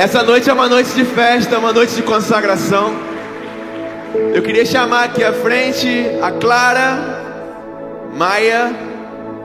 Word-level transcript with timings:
Essa 0.00 0.22
noite 0.22 0.48
é 0.48 0.52
uma 0.54 0.66
noite 0.66 0.94
de 0.94 1.04
festa, 1.04 1.58
uma 1.58 1.74
noite 1.74 1.94
de 1.94 2.00
consagração. 2.00 2.96
Eu 4.34 4.40
queria 4.40 4.64
chamar 4.64 5.04
aqui 5.04 5.22
à 5.22 5.30
frente 5.30 6.06
a 6.22 6.30
Clara, 6.30 8.08
Maia, 8.14 8.74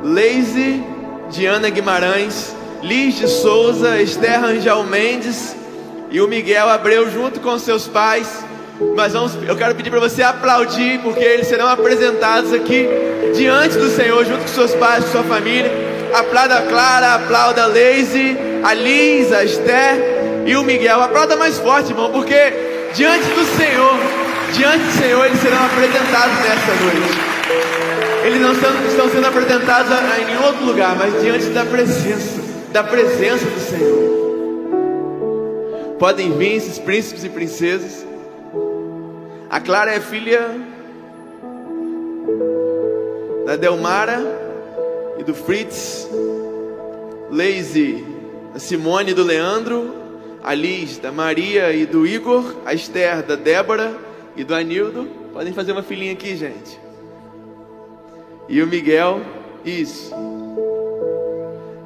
Leise, 0.01 0.81
Diana 1.29 1.69
Guimarães, 1.69 2.55
Liz 2.81 3.15
de 3.15 3.27
Souza, 3.27 4.01
Esther 4.01 4.39
Rangel 4.39 4.85
Mendes 4.85 5.53
e 6.09 6.21
o 6.21 6.27
Miguel 6.29 6.69
Abreu 6.69 7.11
junto 7.11 7.41
com 7.41 7.59
seus 7.59 7.85
pais. 7.85 8.41
Mas 8.95 9.11
vamos, 9.11 9.33
eu 9.45 9.57
quero 9.57 9.75
pedir 9.75 9.89
para 9.89 9.99
você 9.99 10.23
aplaudir, 10.23 11.01
porque 11.01 11.19
eles 11.19 11.47
serão 11.47 11.67
apresentados 11.67 12.53
aqui 12.53 12.87
diante 13.35 13.77
do 13.77 13.89
Senhor, 13.89 14.23
junto 14.23 14.43
com 14.43 14.47
seus 14.47 14.73
pais, 14.75 15.03
com 15.03 15.11
sua 15.11 15.23
família. 15.23 15.69
Aplauda 16.13 16.59
a 16.59 16.61
Clara, 16.61 17.15
aplauda 17.15 17.63
a 17.63 17.67
Leise, 17.67 18.37
a 18.63 18.73
Liz, 18.73 19.33
a 19.33 19.43
Esther 19.43 20.14
e 20.45 20.55
o 20.55 20.63
Miguel. 20.63 21.01
Aplauda 21.01 21.35
mais 21.35 21.57
forte, 21.57 21.91
irmão, 21.91 22.11
porque 22.11 22.35
diante 22.93 23.25
do 23.29 23.45
Senhor, 23.57 23.95
diante 24.53 24.83
do 24.85 24.91
Senhor, 24.91 25.25
eles 25.25 25.39
serão 25.39 25.65
apresentados 25.65 26.37
nesta 26.37 26.73
noite. 26.83 27.35
Eles 28.25 28.41
não 28.41 28.53
estão, 28.53 28.71
estão 28.87 29.09
sendo 29.09 29.27
apresentados 29.27 29.91
em 30.19 30.25
nenhum 30.25 30.43
outro 30.43 30.65
lugar, 30.65 30.95
mas 30.95 31.21
diante 31.21 31.45
da 31.47 31.65
presença, 31.65 32.41
da 32.71 32.83
presença 32.83 33.45
do 33.45 33.59
Senhor. 33.59 34.15
Podem 35.99 36.35
vir 36.37 36.55
esses 36.55 36.79
príncipes 36.79 37.23
e 37.23 37.29
princesas. 37.29 38.05
A 39.49 39.59
Clara 39.59 39.91
é 39.93 39.99
filha 39.99 40.49
da 43.45 43.55
Delmara 43.55 44.21
e 45.19 45.23
do 45.23 45.33
Fritz. 45.33 46.09
Leise, 47.29 48.05
a 48.53 48.59
Simone 48.59 49.11
e 49.11 49.13
do 49.13 49.23
Leandro. 49.23 50.04
A 50.45 50.53
Liz, 50.53 50.99
da 50.99 51.11
Maria 51.11 51.73
e 51.73 51.87
do 51.87 52.05
Igor. 52.05 52.57
A 52.67 52.73
Esther, 52.75 53.23
da 53.23 53.35
Débora 53.35 53.97
e 54.35 54.43
do 54.43 54.53
Anildo. 54.53 55.07
Podem 55.33 55.51
fazer 55.51 55.71
uma 55.71 55.81
filhinha 55.81 56.13
aqui, 56.13 56.37
gente. 56.37 56.79
E 58.47 58.61
o 58.61 58.67
Miguel, 58.67 59.21
isso. 59.65 60.13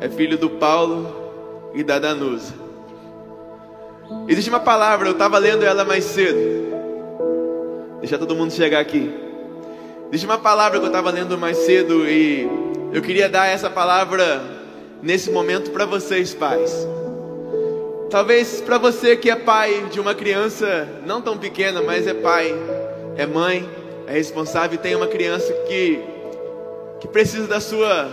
É 0.01 0.09
filho 0.09 0.37
do 0.37 0.49
Paulo 0.49 1.71
e 1.73 1.83
da 1.85 1.99
Danusa. 1.99 2.53
Existe 4.27 4.49
uma 4.49 4.59
palavra, 4.59 5.07
eu 5.07 5.13
estava 5.13 5.37
lendo 5.37 5.63
ela 5.63 5.85
mais 5.85 6.03
cedo. 6.03 6.37
Deixa 8.01 8.17
todo 8.17 8.35
mundo 8.35 8.51
chegar 8.51 8.81
aqui. 8.81 9.09
Existe 10.09 10.25
uma 10.25 10.37
palavra 10.37 10.79
que 10.79 10.85
eu 10.85 10.89
estava 10.89 11.11
lendo 11.11 11.37
mais 11.37 11.55
cedo 11.59 12.05
e 12.05 12.45
eu 12.91 13.01
queria 13.01 13.29
dar 13.29 13.47
essa 13.47 13.69
palavra 13.69 14.41
nesse 15.01 15.31
momento 15.31 15.71
para 15.71 15.85
vocês, 15.85 16.33
pais. 16.33 16.85
Talvez 18.09 18.59
para 18.59 18.79
você 18.79 19.15
que 19.15 19.29
é 19.29 19.35
pai 19.35 19.85
de 19.91 19.99
uma 19.99 20.15
criança 20.15 20.87
não 21.05 21.21
tão 21.21 21.37
pequena, 21.37 21.79
mas 21.79 22.07
é 22.07 22.13
pai, 22.13 22.51
é 23.15 23.27
mãe, 23.27 23.69
é 24.07 24.13
responsável 24.13 24.79
e 24.79 24.81
tem 24.81 24.95
uma 24.95 25.07
criança 25.07 25.53
que 25.67 25.99
que 26.99 27.07
precisa 27.07 27.47
da 27.47 27.61
sua 27.61 28.09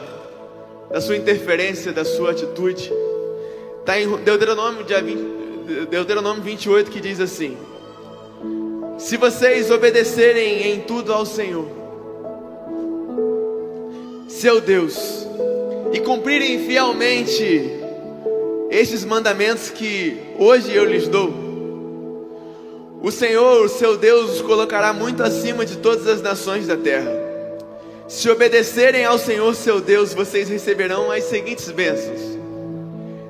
da 0.90 1.00
sua 1.00 1.16
interferência, 1.16 1.92
da 1.92 2.04
sua 2.04 2.32
atitude. 2.32 2.92
Está 3.80 3.98
em 3.98 4.16
Deuteronômio, 4.18 4.84
dia 4.84 5.00
20, 5.00 5.86
Deuteronômio 5.88 6.42
28 6.42 6.90
que 6.90 7.00
diz 7.00 7.18
assim: 7.18 7.56
Se 8.98 9.16
vocês 9.16 9.70
obedecerem 9.70 10.72
em 10.72 10.80
tudo 10.80 11.10
ao 11.10 11.24
Senhor, 11.24 11.66
seu 14.28 14.60
Deus, 14.60 15.26
e 15.90 16.00
cumprirem 16.00 16.66
fielmente 16.66 17.75
esses 18.70 19.04
mandamentos 19.04 19.70
que 19.70 20.20
hoje 20.38 20.74
eu 20.74 20.84
lhes 20.84 21.08
dou, 21.08 21.46
o 23.02 23.10
Senhor, 23.12 23.64
o 23.64 23.68
seu 23.68 23.96
Deus, 23.96 24.32
os 24.32 24.42
colocará 24.42 24.92
muito 24.92 25.22
acima 25.22 25.64
de 25.64 25.76
todas 25.76 26.08
as 26.08 26.22
nações 26.22 26.66
da 26.66 26.76
terra. 26.76 27.12
Se 28.08 28.28
obedecerem 28.30 29.04
ao 29.04 29.18
Senhor, 29.18 29.54
seu 29.54 29.80
Deus, 29.80 30.14
vocês 30.14 30.48
receberão 30.48 31.10
as 31.10 31.24
seguintes 31.24 31.70
bênçãos. 31.70 32.20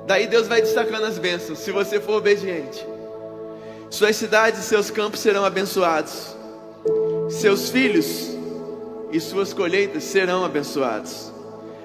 Daí 0.06 0.26
Deus 0.28 0.46
vai 0.46 0.62
destacando 0.62 1.04
as 1.04 1.18
bênçãos. 1.18 1.58
Se 1.58 1.72
você 1.72 2.00
for 2.00 2.16
obediente, 2.16 2.86
suas 3.90 4.16
cidades 4.16 4.60
e 4.60 4.62
seus 4.62 4.90
campos 4.90 5.20
serão 5.20 5.44
abençoados. 5.44 6.34
Seus 7.28 7.68
filhos 7.68 8.30
e 9.12 9.20
suas 9.20 9.52
colheitas 9.52 10.04
serão 10.04 10.44
abençoados. 10.44 11.32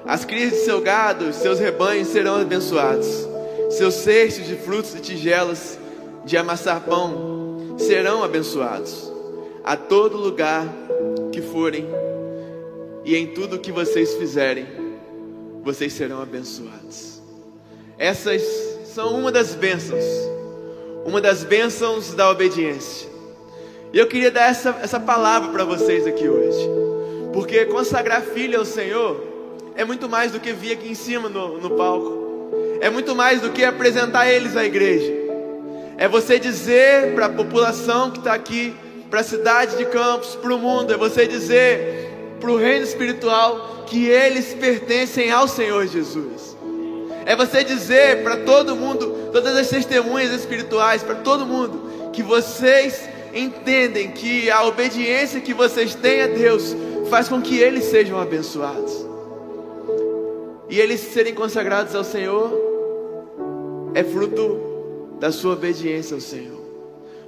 As 0.05 0.23
crias 0.23 0.51
de 0.51 0.59
seu 0.59 0.81
gado, 0.81 1.33
seus 1.33 1.59
rebanhos 1.59 2.09
serão 2.09 2.35
abençoados. 2.35 3.30
Seus 3.71 3.93
cestos 3.95 4.47
de 4.47 4.55
frutos 4.55 4.93
e 4.95 4.99
tigelas 4.99 5.79
de 6.25 6.35
amassar 6.35 6.81
pão 6.81 7.75
serão 7.77 8.23
abençoados. 8.23 9.11
A 9.63 9.77
todo 9.77 10.17
lugar 10.17 10.67
que 11.31 11.41
forem 11.41 11.87
e 13.05 13.15
em 13.15 13.27
tudo 13.27 13.59
que 13.59 13.71
vocês 13.71 14.13
fizerem, 14.15 14.65
vocês 15.63 15.93
serão 15.93 16.21
abençoados. 16.21 17.21
Essas 17.97 18.41
são 18.85 19.17
uma 19.17 19.31
das 19.31 19.55
bênçãos, 19.55 20.03
uma 21.05 21.21
das 21.21 21.43
bênçãos 21.43 22.13
da 22.13 22.29
obediência. 22.29 23.09
E 23.93 23.97
eu 23.97 24.07
queria 24.07 24.31
dar 24.31 24.49
essa, 24.49 24.77
essa 24.81 24.99
palavra 24.99 25.49
para 25.49 25.63
vocês 25.63 26.05
aqui 26.05 26.27
hoje, 26.27 26.67
porque 27.31 27.65
consagrar 27.65 28.21
filho 28.21 28.59
ao 28.59 28.65
Senhor 28.65 29.21
é 29.75 29.85
muito 29.85 30.09
mais 30.09 30.33
do 30.33 30.39
que 30.39 30.51
vir 30.51 30.73
aqui 30.73 30.89
em 30.89 30.95
cima 30.95 31.29
no, 31.29 31.57
no 31.57 31.71
palco, 31.71 32.20
é 32.81 32.89
muito 32.89 33.15
mais 33.15 33.39
do 33.39 33.51
que 33.51 33.63
apresentar 33.63 34.27
eles 34.27 34.57
à 34.57 34.65
igreja, 34.65 35.13
é 35.99 36.07
você 36.07 36.39
dizer 36.39 37.13
para 37.13 37.27
a 37.27 37.29
população 37.29 38.09
que 38.09 38.17
está 38.17 38.33
aqui, 38.33 38.75
para 39.07 39.19
a 39.19 39.23
cidade 39.23 39.77
de 39.77 39.85
Campos, 39.85 40.35
para 40.35 40.55
o 40.55 40.57
mundo, 40.57 40.91
é 40.91 40.97
você 40.97 41.27
dizer 41.27 42.09
para 42.39 42.49
o 42.49 42.57
reino 42.57 42.83
espiritual 42.83 43.83
que 43.85 44.07
eles 44.07 44.55
pertencem 44.55 45.31
ao 45.31 45.47
Senhor 45.47 45.85
Jesus. 45.85 46.57
É 47.23 47.35
você 47.35 47.63
dizer 47.63 48.23
para 48.23 48.37
todo 48.37 48.75
mundo, 48.75 49.29
todas 49.31 49.55
as 49.55 49.69
testemunhas 49.69 50.31
espirituais, 50.31 51.03
para 51.03 51.15
todo 51.15 51.45
mundo, 51.45 52.09
que 52.11 52.23
vocês 52.23 53.07
entendem 53.31 54.09
que 54.09 54.49
a 54.49 54.63
obediência 54.63 55.39
que 55.39 55.53
vocês 55.53 55.93
têm 55.93 56.23
a 56.23 56.27
Deus 56.27 56.75
faz 57.11 57.29
com 57.29 57.39
que 57.39 57.59
eles 57.59 57.83
sejam 57.85 58.19
abençoados. 58.19 59.05
E 60.67 60.79
eles 60.79 60.99
serem 61.01 61.35
consagrados 61.35 61.93
ao 61.93 62.03
Senhor 62.03 62.70
é 63.93 64.03
fruto 64.03 65.17
da 65.19 65.31
sua 65.31 65.53
obediência 65.53 66.15
ao 66.15 66.21
Senhor. 66.21 66.61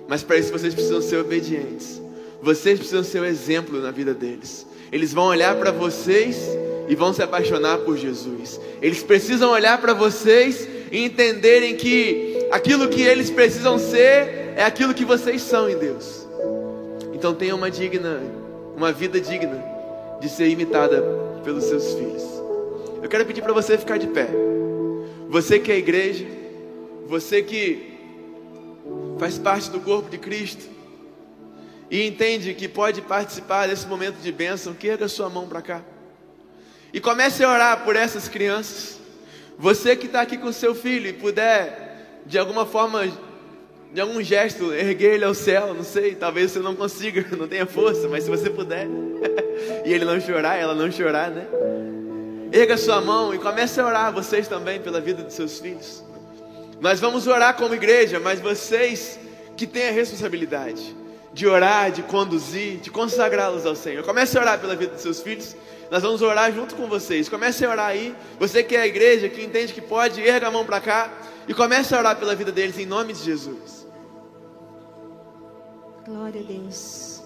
Mas 0.07 0.23
para 0.23 0.37
isso 0.37 0.51
vocês 0.51 0.73
precisam 0.73 1.01
ser 1.01 1.17
obedientes. 1.17 2.01
Vocês 2.41 2.77
precisam 2.77 3.03
ser 3.03 3.21
o 3.21 3.25
exemplo 3.25 3.79
na 3.79 3.91
vida 3.91 4.13
deles. 4.13 4.65
Eles 4.91 5.13
vão 5.13 5.25
olhar 5.25 5.55
para 5.55 5.71
vocês 5.71 6.37
e 6.87 6.95
vão 6.95 7.13
se 7.13 7.23
apaixonar 7.23 7.79
por 7.79 7.97
Jesus. 7.97 8.59
Eles 8.81 9.01
precisam 9.01 9.51
olhar 9.51 9.79
para 9.79 9.93
vocês 9.93 10.67
e 10.91 11.05
entenderem 11.05 11.75
que 11.75 12.47
aquilo 12.51 12.89
que 12.89 13.01
eles 13.01 13.29
precisam 13.29 13.79
ser 13.79 14.53
é 14.55 14.63
aquilo 14.63 14.93
que 14.93 15.05
vocês 15.05 15.41
são 15.41 15.69
em 15.69 15.77
Deus. 15.77 16.27
Então 17.13 17.33
tenha 17.33 17.55
uma 17.55 17.71
digna, 17.71 18.21
uma 18.75 18.91
vida 18.91 19.19
digna 19.19 19.63
de 20.19 20.29
ser 20.29 20.47
imitada 20.47 21.01
pelos 21.43 21.63
seus 21.63 21.93
filhos. 21.93 22.23
Eu 23.01 23.09
quero 23.09 23.25
pedir 23.25 23.41
para 23.41 23.53
você 23.53 23.77
ficar 23.77 23.97
de 23.97 24.07
pé. 24.07 24.27
Você 25.29 25.59
que 25.59 25.71
é 25.71 25.77
igreja, 25.77 26.25
você 27.07 27.41
que 27.41 27.93
faz 29.19 29.37
parte 29.37 29.69
do 29.69 29.79
corpo 29.79 30.09
de 30.09 30.17
Cristo 30.17 30.65
e 31.89 32.07
entende 32.07 32.53
que 32.53 32.67
pode 32.67 33.01
participar 33.01 33.67
desse 33.67 33.85
momento 33.87 34.15
de 34.15 34.31
bênção, 34.31 34.73
que 34.73 34.87
erga 34.87 35.07
sua 35.07 35.29
mão 35.29 35.47
para 35.47 35.61
cá. 35.61 35.81
E 36.91 36.99
comece 36.99 37.43
a 37.43 37.49
orar 37.49 37.83
por 37.83 37.95
essas 37.95 38.27
crianças. 38.27 38.99
Você 39.57 39.95
que 39.95 40.07
está 40.07 40.21
aqui 40.21 40.37
com 40.37 40.51
seu 40.51 40.73
filho 40.73 41.07
e 41.07 41.13
puder, 41.13 42.21
de 42.25 42.37
alguma 42.37 42.65
forma, 42.65 43.11
de 43.93 44.01
algum 44.01 44.21
gesto, 44.23 44.73
erguer 44.73 45.15
ele 45.15 45.25
ao 45.25 45.33
céu, 45.33 45.73
não 45.73 45.83
sei, 45.83 46.15
talvez 46.15 46.51
você 46.51 46.59
não 46.59 46.75
consiga, 46.75 47.25
não 47.37 47.47
tenha 47.47 47.65
força, 47.65 48.07
mas 48.07 48.23
se 48.23 48.29
você 48.29 48.49
puder, 48.49 48.87
e 49.85 49.93
ele 49.93 50.05
não 50.05 50.19
chorar, 50.19 50.57
ela 50.57 50.73
não 50.73 50.91
chorar, 50.91 51.29
né? 51.29 51.47
Erga 52.51 52.77
sua 52.77 53.01
mão 53.01 53.33
e 53.33 53.39
comece 53.39 53.79
a 53.79 53.85
orar, 53.85 54.13
vocês 54.13 54.47
também, 54.47 54.79
pela 54.79 55.01
vida 55.01 55.23
dos 55.23 55.33
seus 55.33 55.59
filhos. 55.59 56.03
Nós 56.83 56.99
vamos 56.99 57.27
orar 57.27 57.55
como 57.55 57.73
igreja, 57.73 58.19
mas 58.19 58.41
vocês 58.41 59.17
que 59.55 59.65
têm 59.65 59.87
a 59.87 59.91
responsabilidade 59.93 60.93
de 61.31 61.47
orar, 61.47 61.89
de 61.93 62.03
conduzir, 62.03 62.77
de 62.81 62.91
consagrá-los 62.91 63.65
ao 63.65 63.73
Senhor. 63.73 64.03
Comece 64.03 64.37
a 64.37 64.41
orar 64.41 64.59
pela 64.59 64.75
vida 64.75 64.91
dos 64.91 65.01
seus 65.01 65.21
filhos. 65.21 65.55
Nós 65.89 66.03
vamos 66.03 66.21
orar 66.21 66.51
junto 66.51 66.75
com 66.75 66.85
vocês. 66.87 67.29
Comece 67.29 67.63
a 67.63 67.69
orar 67.69 67.87
aí. 67.87 68.13
Você 68.37 68.61
que 68.61 68.75
é 68.75 68.81
a 68.81 68.85
igreja, 68.85 69.29
que 69.29 69.41
entende 69.41 69.71
que 69.71 69.79
pode, 69.79 70.19
erga 70.19 70.49
a 70.49 70.51
mão 70.51 70.65
para 70.65 70.81
cá 70.81 71.09
e 71.47 71.53
comece 71.53 71.95
a 71.95 71.99
orar 71.99 72.17
pela 72.17 72.35
vida 72.35 72.51
deles 72.51 72.77
em 72.77 72.85
nome 72.85 73.13
de 73.13 73.23
Jesus. 73.23 73.87
Glória 76.05 76.41
a 76.41 76.43
Deus. 76.43 77.23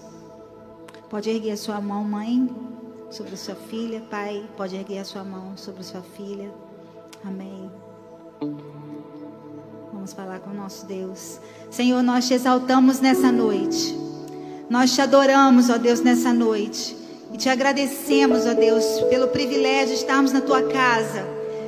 Pode 1.10 1.30
erguer 1.30 1.50
a 1.50 1.56
sua 1.56 1.80
mão, 1.80 2.04
mãe, 2.04 2.48
sobre 3.10 3.36
sua 3.36 3.56
filha. 3.56 4.02
Pai, 4.08 4.48
pode 4.56 4.76
erguer 4.76 5.00
a 5.00 5.04
sua 5.04 5.24
mão 5.24 5.56
sobre 5.56 5.82
sua 5.82 6.02
filha. 6.02 6.48
Amém. 7.24 7.87
Vamos 10.08 10.24
falar 10.24 10.38
com 10.38 10.50
o 10.52 10.54
nosso 10.54 10.86
Deus. 10.86 11.38
Senhor, 11.70 12.02
nós 12.02 12.26
te 12.26 12.32
exaltamos 12.32 12.98
nessa 12.98 13.30
noite. 13.30 13.94
Nós 14.70 14.94
te 14.94 15.02
adoramos, 15.02 15.68
ó 15.68 15.76
Deus, 15.76 16.00
nessa 16.00 16.32
noite. 16.32 16.96
E 17.30 17.36
te 17.36 17.50
agradecemos, 17.50 18.46
ó 18.46 18.54
Deus, 18.54 18.84
pelo 19.10 19.28
privilégio 19.28 19.88
de 19.88 20.00
estarmos 20.00 20.32
na 20.32 20.40
tua 20.40 20.62
casa, 20.62 21.26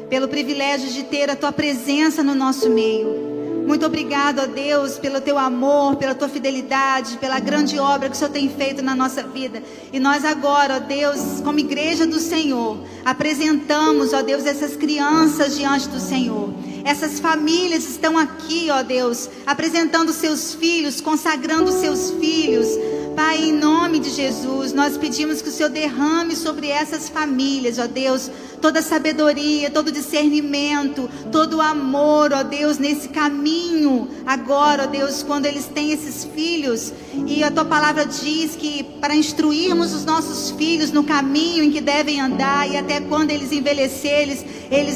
pelo 0.09 0.27
privilégio 0.27 0.89
de 0.89 1.03
ter 1.03 1.29
a 1.29 1.37
tua 1.37 1.53
presença 1.53 2.23
no 2.23 2.35
nosso 2.35 2.71
meio. 2.71 3.31
Muito 3.67 3.85
obrigado, 3.85 4.41
ó 4.41 4.47
Deus, 4.47 4.99
pelo 4.99 5.21
teu 5.21 5.37
amor, 5.37 5.97
pela 5.97 6.15
tua 6.15 6.29
fidelidade, 6.29 7.19
pela 7.19 7.39
grande 7.39 7.79
obra 7.79 8.09
que 8.09 8.17
o 8.17 8.19
Senhor 8.19 8.33
tem 8.33 8.49
feito 8.49 8.81
na 8.81 8.97
nossa 8.97 9.23
vida. 9.23 9.63
E 9.93 10.01
nós 10.01 10.25
agora, 10.25 10.77
ó 10.77 10.79
Deus, 10.79 11.43
como 11.45 11.59
igreja 11.59 12.07
do 12.07 12.19
Senhor, 12.19 12.79
apresentamos, 13.05 14.15
ó 14.15 14.23
Deus, 14.23 14.47
essas 14.47 14.77
crianças 14.77 15.59
diante 15.59 15.91
do 15.91 16.01
Senhor. 16.01 16.55
Essas 16.85 17.21
famílias 17.21 17.89
estão 17.89 18.17
aqui, 18.17 18.69
ó 18.71 18.83
Deus, 18.83 19.29
apresentando 19.47 20.13
seus 20.13 20.55
filhos, 20.55 21.01
consagrando 21.01 21.71
seus 21.73 22.11
filhos. 22.13 22.69
Pai, 23.15 23.49
em 23.49 23.53
nome 23.53 23.99
de 23.99 24.09
Jesus, 24.09 24.73
nós 24.73 24.97
pedimos 24.97 25.43
que 25.43 25.49
o 25.49 25.53
Senhor 25.53 25.69
derrame 25.69 26.35
sobre 26.37 26.69
essas 26.69 27.09
famílias, 27.09 27.79
ó 27.79 27.87
Deus, 27.87 28.31
toda 28.63 28.81
sabedoria, 28.81 29.71
todo 29.71 29.91
discernimento, 29.91 31.11
todo 31.33 31.61
amor, 31.61 32.33
ó 32.33 32.43
Deus, 32.43 32.79
nesse 32.79 33.09
caminho. 33.09 34.09
Agora, 34.25 34.85
ó 34.85 34.87
Deus, 34.87 35.23
quando 35.23 35.47
eles 35.47 35.67
têm 35.67 35.93
esses 35.93 36.25
filhos, 36.25 36.93
e 37.27 37.43
a 37.43 37.51
tua 37.51 37.65
palavra 37.65 38.07
diz 38.07 38.55
que 38.57 38.85
para 39.01 39.15
instruirmos 39.15 39.93
os 39.93 40.05
nossos 40.05 40.53
filhos 40.53 40.93
no 40.93 41.03
caminho 41.05 41.65
em 41.65 41.71
que 41.71 41.81
devem 41.81 42.21
andar, 42.21 42.71
e 42.71 42.77
até 42.77 43.01
quando 43.01 43.31
eles 43.31 43.53
envelhecerem, 43.53 44.23
eles 44.23 44.45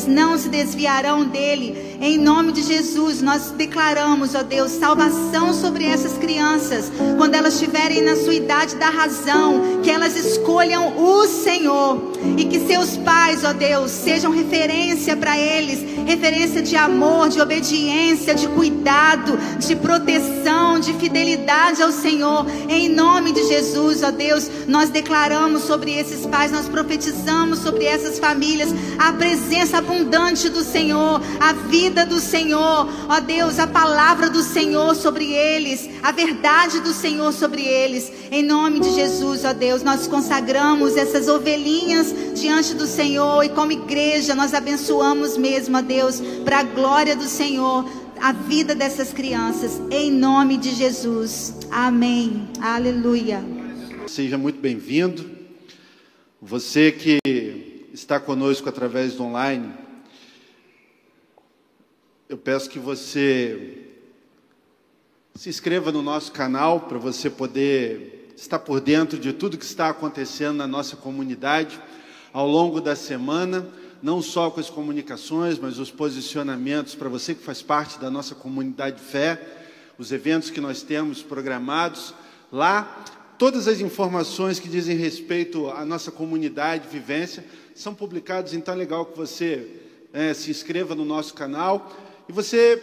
não 0.06 0.38
se 0.38 0.48
desviarão 0.48 1.24
dele. 1.24 1.96
Em 2.00 2.16
nome 2.18 2.52
de 2.52 2.62
Jesus, 2.62 3.20
nós 3.20 3.50
declaramos, 3.50 4.34
ó 4.34 4.42
Deus, 4.42 4.72
salvação 4.72 5.52
sobre 5.52 5.84
essas 5.84 6.16
crianças, 6.18 6.92
quando 7.16 7.34
elas 7.34 7.54
estiverem 7.54 8.02
na 8.02 8.16
sua 8.16 8.34
idade 8.34 8.76
da 8.76 8.88
razão, 8.88 9.80
que 9.82 9.90
elas 9.90 10.16
escolham 10.16 10.96
o 10.96 11.26
Senhor 11.26 12.13
e 12.36 12.44
que 12.44 12.60
seus 12.66 12.96
pais, 12.96 13.44
ó 13.44 13.52
Deus, 13.52 13.90
sejam 13.90 14.32
referência 14.32 15.16
para 15.16 15.38
eles, 15.38 15.80
referência 16.06 16.62
de 16.62 16.76
amor, 16.76 17.28
de 17.28 17.40
obediência, 17.40 18.34
de 18.34 18.48
cuidado, 18.48 19.38
de 19.58 19.76
proteção, 19.76 20.78
de 20.80 20.92
fidelidade 20.94 21.82
ao 21.82 21.90
Senhor. 21.90 22.46
Em 22.68 22.88
nome 22.88 23.32
de 23.32 23.46
Jesus, 23.46 24.02
ó 24.02 24.10
Deus, 24.10 24.50
nós 24.66 24.90
declaramos 24.90 25.62
sobre 25.62 25.92
esses 25.92 26.26
pais, 26.26 26.50
nós 26.50 26.68
profetizamos 26.68 27.60
sobre 27.60 27.84
essas 27.84 28.18
famílias 28.18 28.70
a 28.98 29.12
presença 29.12 29.78
abundante 29.78 30.48
do 30.48 30.62
Senhor, 30.62 31.20
a 31.40 31.52
vida 31.52 32.04
do 32.06 32.20
Senhor, 32.20 32.88
ó 33.08 33.20
Deus, 33.20 33.58
a 33.58 33.66
palavra 33.66 34.30
do 34.30 34.42
Senhor 34.42 34.94
sobre 34.94 35.32
eles, 35.32 35.88
a 36.02 36.12
verdade 36.12 36.80
do 36.80 36.92
Senhor 36.92 37.32
sobre 37.32 37.62
eles. 37.62 38.10
Em 38.30 38.42
nome 38.42 38.80
de 38.80 38.92
Jesus, 38.94 39.44
ó 39.44 39.52
Deus, 39.52 39.82
nós 39.82 40.06
consagramos 40.06 40.96
essas 40.96 41.28
ovelhinhas 41.28 42.13
diante 42.34 42.74
do 42.74 42.86
Senhor 42.86 43.42
e 43.44 43.48
como 43.48 43.72
igreja 43.72 44.34
nós 44.34 44.54
abençoamos 44.54 45.36
mesmo, 45.36 45.76
ó 45.76 45.82
Deus, 45.82 46.20
para 46.44 46.60
a 46.60 46.62
glória 46.62 47.14
do 47.16 47.24
Senhor, 47.24 47.84
a 48.20 48.32
vida 48.32 48.74
dessas 48.74 49.12
crianças, 49.12 49.80
em 49.90 50.10
nome 50.10 50.56
de 50.56 50.70
Jesus. 50.74 51.54
Amém. 51.70 52.48
Aleluia. 52.60 53.42
Seja 54.06 54.38
muito 54.38 54.60
bem-vindo. 54.60 55.30
Você 56.40 56.92
que 56.92 57.18
está 57.92 58.20
conosco 58.20 58.68
através 58.68 59.14
do 59.14 59.24
online, 59.24 59.72
eu 62.28 62.36
peço 62.36 62.68
que 62.68 62.78
você 62.78 63.88
se 65.34 65.48
inscreva 65.48 65.90
no 65.90 66.02
nosso 66.02 66.32
canal 66.32 66.80
para 66.80 66.98
você 66.98 67.28
poder 67.28 68.32
estar 68.36 68.58
por 68.58 68.80
dentro 68.80 69.18
de 69.18 69.32
tudo 69.32 69.58
que 69.58 69.64
está 69.64 69.88
acontecendo 69.88 70.56
na 70.56 70.66
nossa 70.66 70.96
comunidade 70.96 71.80
ao 72.34 72.48
longo 72.48 72.80
da 72.80 72.96
semana, 72.96 73.64
não 74.02 74.20
só 74.20 74.50
com 74.50 74.58
as 74.58 74.68
comunicações, 74.68 75.56
mas 75.56 75.78
os 75.78 75.92
posicionamentos 75.92 76.96
para 76.96 77.08
você 77.08 77.32
que 77.32 77.44
faz 77.44 77.62
parte 77.62 77.96
da 78.00 78.10
nossa 78.10 78.34
comunidade 78.34 78.96
de 78.96 79.02
fé, 79.02 79.40
os 79.96 80.10
eventos 80.10 80.50
que 80.50 80.60
nós 80.60 80.82
temos 80.82 81.22
programados 81.22 82.12
lá. 82.50 83.04
Todas 83.38 83.68
as 83.68 83.80
informações 83.80 84.58
que 84.58 84.68
dizem 84.68 84.96
respeito 84.96 85.70
à 85.70 85.84
nossa 85.84 86.10
comunidade, 86.10 86.88
vivência, 86.88 87.44
são 87.72 87.94
publicadas, 87.94 88.52
então 88.52 88.74
é 88.74 88.76
legal 88.76 89.06
que 89.06 89.16
você 89.16 89.80
é, 90.12 90.34
se 90.34 90.50
inscreva 90.50 90.96
no 90.96 91.04
nosso 91.04 91.34
canal 91.34 91.92
e 92.28 92.32
você 92.32 92.82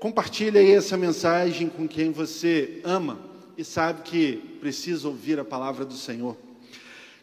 compartilhe 0.00 0.58
aí 0.58 0.72
essa 0.72 0.96
mensagem 0.96 1.68
com 1.68 1.86
quem 1.86 2.10
você 2.10 2.80
ama 2.82 3.20
e 3.56 3.64
sabe 3.64 4.02
que 4.02 4.36
precisa 4.60 5.06
ouvir 5.06 5.38
a 5.38 5.44
palavra 5.44 5.84
do 5.84 5.94
Senhor. 5.94 6.47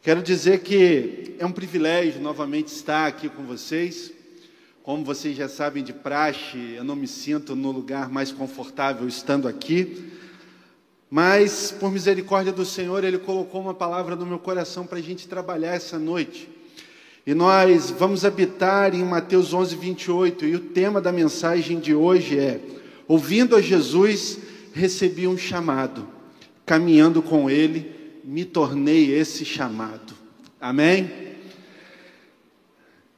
Quero 0.05 0.21
dizer 0.21 0.59
que 0.59 1.33
é 1.39 1.45
um 1.47 1.51
privilégio 1.51 2.21
novamente 2.21 2.67
estar 2.67 3.07
aqui 3.07 3.27
com 3.27 3.41
vocês. 3.41 4.11
Como 4.83 5.03
vocês 5.03 5.35
já 5.35 5.49
sabem 5.49 5.83
de 5.83 5.93
praxe, 5.93 6.75
eu 6.75 6.83
não 6.83 6.95
me 6.95 7.07
sinto 7.07 7.55
no 7.55 7.71
lugar 7.71 8.07
mais 8.07 8.31
confortável 8.31 9.07
estando 9.07 9.47
aqui. 9.47 10.11
Mas, 11.09 11.71
por 11.71 11.91
misericórdia 11.91 12.51
do 12.53 12.63
Senhor, 12.63 13.03
Ele 13.03 13.17
colocou 13.17 13.59
uma 13.59 13.73
palavra 13.73 14.15
no 14.15 14.27
meu 14.27 14.37
coração 14.37 14.85
para 14.85 14.99
a 14.99 15.01
gente 15.01 15.27
trabalhar 15.27 15.73
essa 15.73 15.97
noite. 15.97 16.47
E 17.25 17.33
nós 17.33 17.89
vamos 17.89 18.23
habitar 18.23 18.93
em 18.93 19.03
Mateus 19.03 19.55
11, 19.55 19.75
28. 19.75 20.45
E 20.45 20.55
o 20.55 20.59
tema 20.59 21.01
da 21.01 21.11
mensagem 21.11 21.79
de 21.79 21.95
hoje 21.95 22.37
é: 22.37 22.61
Ouvindo 23.07 23.55
a 23.55 23.59
Jesus, 23.59 24.37
recebi 24.71 25.27
um 25.27 25.35
chamado. 25.35 26.07
Caminhando 26.63 27.23
com 27.23 27.49
Ele, 27.49 27.94
me 28.25 28.43
tornei 28.43 29.13
esse 29.13 29.45
chamado. 29.45 30.15
Amém? 30.59 31.11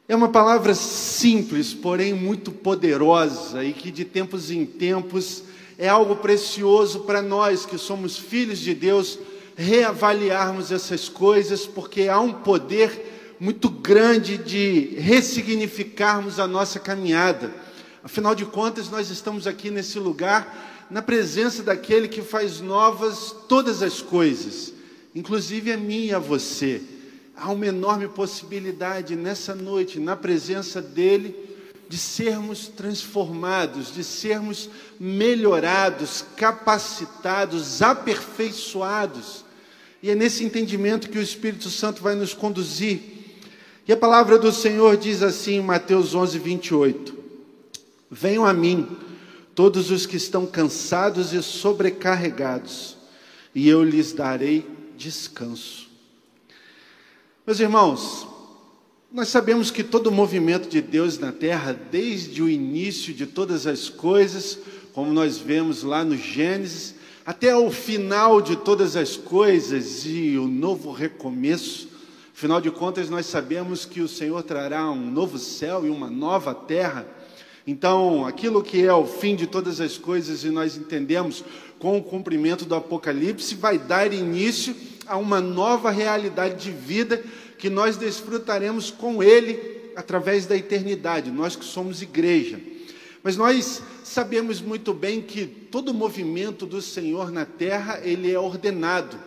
É 0.06 0.14
uma 0.14 0.28
palavra 0.28 0.76
simples, 0.76 1.74
porém 1.74 2.14
muito 2.14 2.52
poderosa 2.52 3.64
e 3.64 3.72
que 3.72 3.90
de 3.90 4.04
tempos 4.04 4.52
em 4.52 4.66
tempos 4.66 5.44
é 5.78 5.88
algo 5.88 6.18
precioso 6.18 7.02
para 7.02 7.22
nós 7.22 7.66
que 7.66 7.78
somos 7.78 8.18
filhos 8.18 8.60
de 8.60 8.74
Deus 8.74 9.18
reavaliarmos 9.56 10.74
essas 10.74 11.08
coisas, 11.08 11.66
porque 11.66 12.10
há 12.10 12.20
um 12.20 12.34
poder 12.34 13.36
muito 13.40 13.70
grande 13.70 14.38
de 14.38 14.94
ressignificarmos 14.98 16.38
a 16.38 16.48
nossa 16.48 16.80
caminhada. 16.80 17.54
Afinal 18.04 18.36
de 18.36 18.46
contas, 18.46 18.90
nós 18.90 19.10
estamos 19.10 19.48
aqui 19.48 19.72
nesse 19.72 20.00
lugar 20.00 20.86
na 20.92 21.02
presença 21.02 21.64
daquele 21.64 22.10
que 22.10 22.22
faz 22.22 22.60
novas 22.60 23.34
todas 23.48 23.82
as 23.82 24.02
coisas 24.02 24.76
inclusive 25.18 25.72
a 25.72 25.78
mim 25.78 26.06
e 26.06 26.14
a 26.14 26.20
você. 26.20 26.80
Há 27.36 27.52
uma 27.52 27.66
enorme 27.66 28.08
possibilidade 28.08 29.16
nessa 29.16 29.56
noite, 29.56 30.00
na 30.00 30.16
presença 30.16 30.80
dEle, 30.80 31.36
de 31.90 31.98
sermos 31.98 32.68
transformados, 32.68 33.92
de 33.92 34.04
sermos 34.04 34.70
melhorados, 35.00 36.24
capacitados, 36.36 37.82
aperfeiçoados. 37.82 39.44
E 40.04 40.12
é 40.12 40.16
nesse 40.16 40.44
entendimento 40.44 41.10
que 41.10 41.18
o 41.18 41.22
Espírito 41.22 41.72
Santo 41.72 42.04
vai 42.04 42.14
nos 42.14 42.36
conduzir. 42.36 43.02
E 43.88 43.92
a 43.92 43.98
palavra 43.98 44.38
do 44.38 44.52
Senhor 44.52 44.98
diz 44.98 45.24
assim 45.24 45.56
em 45.56 45.64
Mateus 45.64 46.14
11, 46.14 46.38
28: 46.38 47.18
Venham 48.12 48.46
a 48.46 48.54
mim, 48.54 48.88
todos 49.56 49.90
os 49.90 50.06
que 50.06 50.18
estão 50.18 50.46
cansados 50.46 51.34
e 51.34 51.42
sobrecarregados, 51.42 52.96
e 53.56 53.68
eu 53.68 53.84
lhes 53.84 54.14
darei 54.14 54.77
descanso. 54.98 55.88
Meus 57.46 57.60
irmãos, 57.60 58.28
nós 59.12 59.30
sabemos 59.30 59.72
que 59.72 59.84
todo 59.84 60.08
o 60.08 60.12
movimento 60.12 60.68
de 60.68 60.82
Deus 60.82 61.18
na 61.18 61.32
terra, 61.32 61.72
desde 61.72 62.42
o 62.42 62.50
início 62.50 63.14
de 63.14 63.26
todas 63.26 63.66
as 63.66 63.88
coisas, 63.88 64.60
como 64.92 65.14
nós 65.14 65.38
vemos 65.38 65.84
lá 65.84 66.04
no 66.04 66.18
Gênesis, 66.18 66.96
até 67.26 67.56
o 67.56 67.72
final 67.72 68.42
de 68.42 68.56
todas 68.56 68.96
as 68.96 69.16
coisas 69.16 70.06
e 70.06 70.38
o 70.38 70.48
novo 70.48 70.92
recomeço, 70.92 71.88
afinal 72.34 72.60
de 72.60 72.72
contas, 72.72 73.10
nós 73.10 73.26
sabemos 73.28 73.86
que 73.86 74.02
o 74.02 74.08
Senhor 74.08 74.44
trará 74.44 74.90
um 74.90 75.12
novo 75.12 75.38
céu 75.38 75.86
e 75.86 75.90
uma 75.90 76.10
nova 76.10 76.54
terra. 76.54 77.08
Então, 77.68 78.26
aquilo 78.26 78.64
que 78.64 78.82
é 78.86 78.94
o 78.94 79.06
fim 79.06 79.36
de 79.36 79.46
todas 79.46 79.82
as 79.82 79.98
coisas, 79.98 80.46
e 80.46 80.50
nós 80.50 80.78
entendemos 80.78 81.44
com 81.78 81.98
o 81.98 82.04
cumprimento 82.04 82.64
do 82.64 82.74
Apocalipse, 82.74 83.56
vai 83.56 83.78
dar 83.78 84.14
início 84.14 84.74
a 85.06 85.18
uma 85.18 85.42
nova 85.42 85.92
realidade 85.92 86.64
de 86.64 86.72
vida 86.72 87.22
que 87.58 87.70
nós 87.70 87.98
desfrutaremos 87.98 88.90
com 88.90 89.22
Ele 89.22 89.92
através 89.98 90.46
da 90.46 90.56
eternidade, 90.56 91.30
nós 91.30 91.58
que 91.58 91.66
somos 91.66 92.02
igreja. 92.02 92.58
Mas 93.22 93.36
nós 93.36 93.82
sabemos 94.02 94.62
muito 94.62 94.94
bem 94.94 95.22
que 95.22 95.46
todo 95.46 95.94
movimento 95.94 96.66
do 96.66 96.82
Senhor 96.82 97.32
na 97.32 97.46
terra, 97.46 98.00
ele 98.02 98.32
é 98.32 98.40
ordenado 98.40 99.20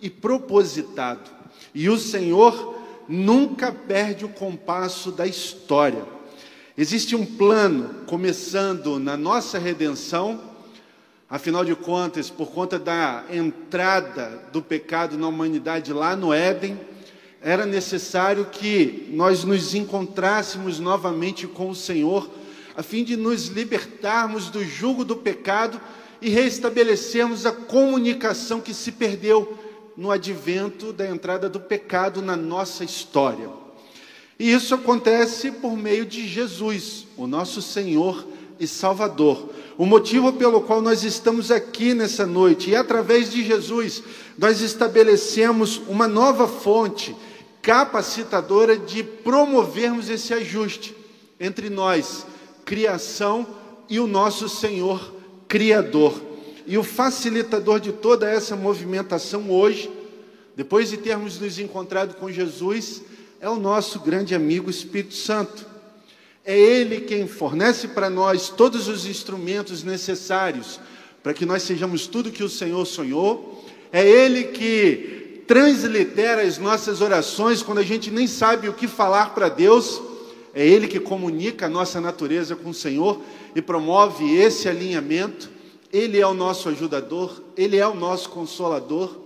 e 0.00 0.08
propositado. 0.08 1.28
E 1.74 1.88
o 1.88 1.98
Senhor 1.98 2.78
nunca 3.08 3.72
perde 3.72 4.24
o 4.24 4.28
compasso 4.28 5.10
da 5.10 5.26
história. 5.26 6.19
Existe 6.80 7.14
um 7.14 7.26
plano 7.26 8.06
começando 8.06 8.98
na 8.98 9.14
nossa 9.14 9.58
redenção, 9.58 10.40
afinal 11.28 11.62
de 11.62 11.74
contas, 11.74 12.30
por 12.30 12.52
conta 12.52 12.78
da 12.78 13.22
entrada 13.30 14.48
do 14.50 14.62
pecado 14.62 15.18
na 15.18 15.28
humanidade 15.28 15.92
lá 15.92 16.16
no 16.16 16.32
Éden, 16.32 16.80
era 17.42 17.66
necessário 17.66 18.46
que 18.46 19.10
nós 19.12 19.44
nos 19.44 19.74
encontrássemos 19.74 20.78
novamente 20.80 21.46
com 21.46 21.68
o 21.68 21.74
Senhor, 21.74 22.30
a 22.74 22.82
fim 22.82 23.04
de 23.04 23.14
nos 23.14 23.48
libertarmos 23.48 24.48
do 24.48 24.64
jugo 24.64 25.04
do 25.04 25.16
pecado 25.16 25.78
e 26.18 26.30
restabelecermos 26.30 27.44
a 27.44 27.52
comunicação 27.52 28.58
que 28.58 28.72
se 28.72 28.92
perdeu 28.92 29.54
no 29.94 30.10
advento 30.10 30.94
da 30.94 31.06
entrada 31.06 31.46
do 31.46 31.60
pecado 31.60 32.22
na 32.22 32.36
nossa 32.36 32.84
história. 32.84 33.59
E 34.40 34.50
isso 34.50 34.74
acontece 34.74 35.50
por 35.50 35.76
meio 35.76 36.06
de 36.06 36.26
Jesus, 36.26 37.06
o 37.14 37.26
nosso 37.26 37.60
Senhor 37.60 38.26
e 38.58 38.66
Salvador. 38.66 39.50
O 39.76 39.84
motivo 39.84 40.32
pelo 40.32 40.62
qual 40.62 40.80
nós 40.80 41.04
estamos 41.04 41.50
aqui 41.50 41.92
nessa 41.92 42.26
noite, 42.26 42.70
e 42.70 42.74
através 42.74 43.30
de 43.30 43.44
Jesus, 43.44 44.02
nós 44.38 44.62
estabelecemos 44.62 45.82
uma 45.86 46.08
nova 46.08 46.48
fonte 46.48 47.14
capacitadora 47.60 48.78
de 48.78 49.02
promovermos 49.02 50.08
esse 50.08 50.32
ajuste 50.32 50.96
entre 51.38 51.68
nós, 51.68 52.24
criação, 52.64 53.46
e 53.90 54.00
o 54.00 54.06
nosso 54.06 54.48
Senhor 54.48 55.16
Criador. 55.48 56.18
E 56.66 56.78
o 56.78 56.82
facilitador 56.82 57.78
de 57.78 57.92
toda 57.92 58.26
essa 58.26 58.56
movimentação 58.56 59.50
hoje, 59.50 59.90
depois 60.56 60.88
de 60.88 60.96
termos 60.96 61.38
nos 61.38 61.58
encontrado 61.58 62.14
com 62.14 62.32
Jesus, 62.32 63.02
é 63.40 63.48
o 63.48 63.56
nosso 63.56 64.00
grande 64.00 64.34
amigo 64.34 64.68
Espírito 64.68 65.14
Santo. 65.14 65.66
É 66.44 66.58
Ele 66.58 67.00
quem 67.00 67.26
fornece 67.26 67.88
para 67.88 68.10
nós 68.10 68.50
todos 68.50 68.86
os 68.86 69.06
instrumentos 69.06 69.82
necessários 69.82 70.78
para 71.22 71.32
que 71.32 71.46
nós 71.46 71.62
sejamos 71.62 72.06
tudo 72.06 72.30
que 72.30 72.44
o 72.44 72.50
Senhor 72.50 72.84
sonhou. 72.84 73.64
É 73.90 74.06
Ele 74.06 74.44
que 74.44 75.42
translitera 75.46 76.42
as 76.42 76.58
nossas 76.58 77.00
orações 77.00 77.62
quando 77.62 77.78
a 77.78 77.82
gente 77.82 78.10
nem 78.10 78.26
sabe 78.26 78.68
o 78.68 78.74
que 78.74 78.86
falar 78.86 79.34
para 79.34 79.48
Deus. 79.48 80.02
É 80.52 80.66
Ele 80.66 80.86
que 80.86 81.00
comunica 81.00 81.64
a 81.64 81.70
nossa 81.70 81.98
natureza 81.98 82.54
com 82.54 82.70
o 82.70 82.74
Senhor 82.74 83.22
e 83.56 83.62
promove 83.62 84.36
esse 84.36 84.68
alinhamento. 84.68 85.50
Ele 85.90 86.20
é 86.20 86.26
o 86.26 86.34
nosso 86.34 86.68
ajudador, 86.68 87.42
Ele 87.56 87.78
é 87.78 87.88
o 87.88 87.94
nosso 87.94 88.28
consolador. 88.28 89.18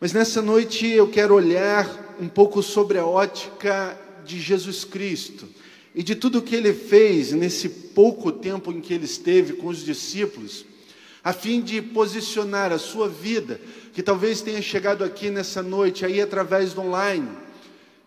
Mas 0.00 0.14
nessa 0.14 0.40
noite 0.40 0.86
eu 0.88 1.08
quero 1.08 1.34
olhar 1.34 2.09
um 2.20 2.28
pouco 2.28 2.62
sobre 2.62 2.98
a 2.98 3.06
ótica 3.06 3.98
de 4.24 4.38
Jesus 4.38 4.84
Cristo 4.84 5.48
e 5.94 6.02
de 6.02 6.14
tudo 6.14 6.38
o 6.38 6.42
que 6.42 6.54
ele 6.54 6.72
fez 6.72 7.32
nesse 7.32 7.68
pouco 7.68 8.30
tempo 8.30 8.70
em 8.70 8.80
que 8.80 8.94
ele 8.94 9.06
esteve 9.06 9.54
com 9.54 9.68
os 9.68 9.84
discípulos, 9.84 10.64
a 11.24 11.32
fim 11.32 11.60
de 11.60 11.80
posicionar 11.82 12.72
a 12.72 12.78
sua 12.78 13.08
vida, 13.08 13.60
que 13.92 14.02
talvez 14.02 14.40
tenha 14.40 14.62
chegado 14.62 15.02
aqui 15.02 15.30
nessa 15.30 15.62
noite, 15.62 16.04
aí 16.04 16.20
através 16.20 16.74
do 16.74 16.82
online. 16.82 17.28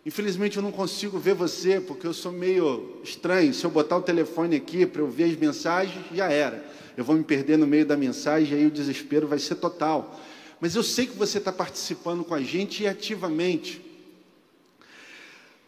Infelizmente 0.06 0.58
eu 0.58 0.64
não 0.64 0.72
consigo 0.72 1.18
ver 1.18 1.34
você, 1.34 1.80
porque 1.80 2.06
eu 2.06 2.14
sou 2.14 2.32
meio 2.32 3.00
estranho. 3.04 3.54
Se 3.54 3.64
eu 3.64 3.72
botar 3.72 3.98
o 3.98 4.02
telefone 4.02 4.56
aqui 4.56 4.86
para 4.86 5.02
eu 5.02 5.10
ver 5.10 5.26
as 5.26 5.38
mensagens, 5.38 6.06
já 6.14 6.30
era. 6.30 6.64
Eu 6.96 7.04
vou 7.04 7.16
me 7.16 7.24
perder 7.24 7.58
no 7.58 7.66
meio 7.66 7.86
da 7.86 7.96
mensagem, 7.96 8.58
aí 8.58 8.66
o 8.66 8.72
desespero 8.72 9.28
vai 9.28 9.40
ser 9.40 9.56
total. 9.56 10.20
Mas 10.60 10.76
eu 10.76 10.84
sei 10.84 11.08
que 11.08 11.18
você 11.18 11.38
está 11.38 11.52
participando 11.52 12.24
com 12.24 12.34
a 12.34 12.42
gente 12.42 12.86
ativamente. 12.86 13.82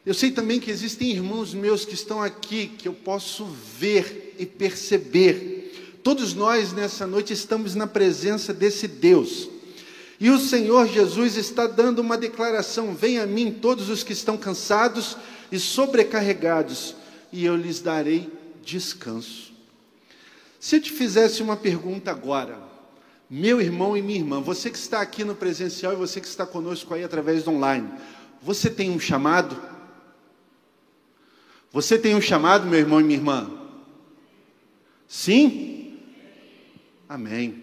Eu 0.05 0.13
sei 0.13 0.29
também 0.29 0.59
que 0.59 0.69
existem 0.69 1.09
irmãos 1.09 1.55
meus 1.55 1.83
que 1.83 1.95
estão 1.95 2.21
aqui, 2.21 2.67
que 2.67 2.87
eu 2.87 2.93
posso 2.93 3.43
ver 3.45 4.35
e 4.37 4.45
perceber. 4.45 5.99
Todos 6.03 6.35
nós 6.35 6.71
nessa 6.71 7.07
noite 7.07 7.33
estamos 7.33 7.73
na 7.73 7.87
presença 7.87 8.53
desse 8.53 8.87
Deus. 8.87 9.49
E 10.19 10.29
o 10.29 10.37
Senhor 10.37 10.87
Jesus 10.87 11.37
está 11.37 11.65
dando 11.65 11.99
uma 11.99 12.19
declaração: 12.19 12.93
Venha 12.93 13.23
a 13.23 13.25
mim 13.25 13.51
todos 13.51 13.89
os 13.89 14.03
que 14.03 14.13
estão 14.13 14.37
cansados 14.37 15.17
e 15.51 15.57
sobrecarregados, 15.57 16.95
e 17.31 17.43
eu 17.43 17.55
lhes 17.55 17.79
darei 17.79 18.29
descanso. 18.63 19.53
Se 20.59 20.75
eu 20.75 20.81
te 20.81 20.91
fizesse 20.91 21.41
uma 21.41 21.57
pergunta 21.57 22.11
agora, 22.11 22.59
meu 23.27 23.59
irmão 23.59 23.97
e 23.97 24.03
minha 24.03 24.19
irmã, 24.19 24.39
você 24.39 24.69
que 24.69 24.77
está 24.77 25.01
aqui 25.01 25.23
no 25.23 25.33
presencial 25.33 25.93
e 25.93 25.95
você 25.95 26.21
que 26.21 26.27
está 26.27 26.45
conosco 26.45 26.93
aí 26.93 27.03
através 27.03 27.43
do 27.43 27.49
online, 27.49 27.89
você 28.39 28.69
tem 28.69 28.91
um 28.91 28.99
chamado? 28.99 29.74
Você 31.75 31.99
tem 31.99 32.15
um 32.15 32.21
chamado, 32.21 32.65
meu 32.65 32.79
irmão 32.79 33.01
e 33.01 33.03
minha 33.03 33.19
irmã? 33.19 33.51
Sim? 35.09 35.99
Amém. 37.09 37.61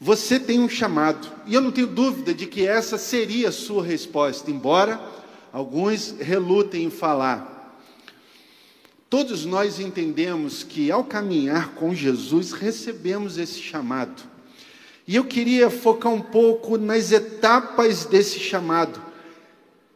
Você 0.00 0.40
tem 0.40 0.58
um 0.58 0.68
chamado, 0.68 1.30
e 1.46 1.54
eu 1.54 1.60
não 1.60 1.70
tenho 1.70 1.86
dúvida 1.86 2.34
de 2.34 2.46
que 2.46 2.66
essa 2.66 2.98
seria 2.98 3.50
a 3.50 3.52
sua 3.52 3.84
resposta, 3.84 4.50
embora 4.50 5.00
alguns 5.52 6.16
relutem 6.18 6.82
em 6.82 6.90
falar. 6.90 7.80
Todos 9.08 9.44
nós 9.44 9.78
entendemos 9.78 10.64
que 10.64 10.90
ao 10.90 11.04
caminhar 11.04 11.74
com 11.74 11.94
Jesus 11.94 12.50
recebemos 12.50 13.38
esse 13.38 13.60
chamado. 13.62 14.20
E 15.06 15.14
eu 15.14 15.24
queria 15.24 15.70
focar 15.70 16.12
um 16.12 16.20
pouco 16.20 16.76
nas 16.76 17.12
etapas 17.12 18.04
desse 18.04 18.40
chamado 18.40 19.00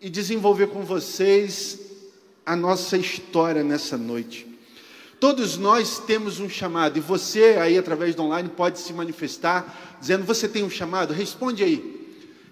e 0.01 0.09
desenvolver 0.09 0.69
com 0.69 0.85
vocês 0.85 1.90
a 2.45 2.57
nossa 2.57 2.97
história 2.97 3.63
nessa 3.63 3.97
noite. 3.97 4.47
Todos 5.21 5.59
nós 5.59 5.99
temos 5.99 6.41
um 6.41 6.49
chamado, 6.49 6.97
e 6.97 7.01
você 7.01 7.59
aí 7.61 7.77
através 7.77 8.15
do 8.15 8.23
online 8.23 8.49
pode 8.49 8.79
se 8.79 8.93
manifestar 8.93 9.99
dizendo: 10.01 10.25
Você 10.25 10.49
tem 10.49 10.65
um 10.65 10.71
chamado? 10.71 11.13
Responde 11.13 11.63
aí. 11.63 12.01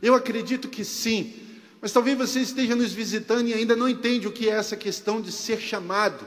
Eu 0.03 0.15
acredito 0.15 0.69
que 0.69 0.85
sim, 0.85 1.33
mas 1.81 1.93
talvez 1.93 2.17
você 2.17 2.41
esteja 2.41 2.77
nos 2.77 2.93
visitando 2.93 3.49
e 3.49 3.55
ainda 3.55 3.75
não 3.75 3.89
entende 3.89 4.29
o 4.29 4.33
que 4.33 4.49
é 4.49 4.53
essa 4.53 4.77
questão 4.77 5.21
de 5.21 5.33
ser 5.33 5.59
chamado. 5.61 6.25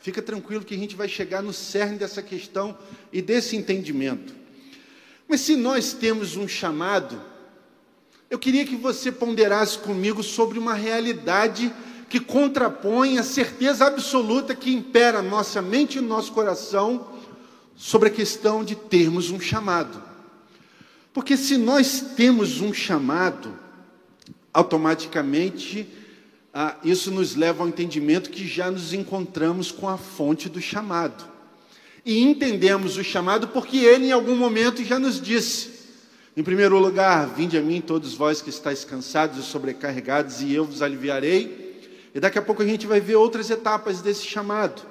Fica 0.00 0.20
tranquilo 0.20 0.64
que 0.64 0.74
a 0.74 0.78
gente 0.78 0.96
vai 0.96 1.08
chegar 1.08 1.42
no 1.42 1.52
cerne 1.52 1.98
dessa 1.98 2.22
questão 2.22 2.76
e 3.12 3.22
desse 3.22 3.54
entendimento. 3.54 4.34
Mas 5.28 5.42
se 5.42 5.54
nós 5.54 5.92
temos 5.92 6.36
um 6.36 6.48
chamado, 6.48 7.20
eu 8.28 8.38
queria 8.38 8.64
que 8.64 8.76
você 8.76 9.12
ponderasse 9.12 9.78
comigo 9.78 10.22
sobre 10.22 10.58
uma 10.58 10.74
realidade 10.74 11.72
que 12.12 12.20
contrapõe 12.20 13.16
a 13.16 13.22
certeza 13.22 13.86
absoluta 13.86 14.54
que 14.54 14.70
impera 14.70 15.22
nossa 15.22 15.62
mente 15.62 15.96
e 15.96 16.02
nosso 16.02 16.30
coração 16.32 17.08
sobre 17.74 18.10
a 18.10 18.12
questão 18.12 18.62
de 18.62 18.74
termos 18.74 19.30
um 19.30 19.40
chamado. 19.40 20.02
Porque 21.14 21.38
se 21.38 21.56
nós 21.56 22.04
temos 22.14 22.60
um 22.60 22.70
chamado, 22.70 23.56
automaticamente 24.52 25.88
ah, 26.52 26.76
isso 26.84 27.10
nos 27.10 27.34
leva 27.34 27.62
ao 27.62 27.68
entendimento 27.70 28.28
que 28.28 28.46
já 28.46 28.70
nos 28.70 28.92
encontramos 28.92 29.72
com 29.72 29.88
a 29.88 29.96
fonte 29.96 30.50
do 30.50 30.60
chamado. 30.60 31.24
E 32.04 32.20
entendemos 32.20 32.98
o 32.98 33.02
chamado 33.02 33.48
porque 33.48 33.78
ele 33.78 34.08
em 34.08 34.12
algum 34.12 34.36
momento 34.36 34.84
já 34.84 34.98
nos 34.98 35.18
disse: 35.18 35.70
em 36.36 36.42
primeiro 36.42 36.78
lugar, 36.78 37.26
vinde 37.28 37.56
a 37.56 37.62
mim 37.62 37.80
todos 37.80 38.12
vós 38.12 38.42
que 38.42 38.50
estáis 38.50 38.84
cansados 38.84 39.38
e 39.38 39.42
sobrecarregados, 39.42 40.42
e 40.42 40.52
eu 40.52 40.66
vos 40.66 40.82
aliviarei. 40.82 41.61
E 42.14 42.20
daqui 42.20 42.38
a 42.38 42.42
pouco 42.42 42.62
a 42.62 42.66
gente 42.66 42.86
vai 42.86 43.00
ver 43.00 43.16
outras 43.16 43.50
etapas 43.50 44.00
desse 44.00 44.24
chamado. 44.26 44.82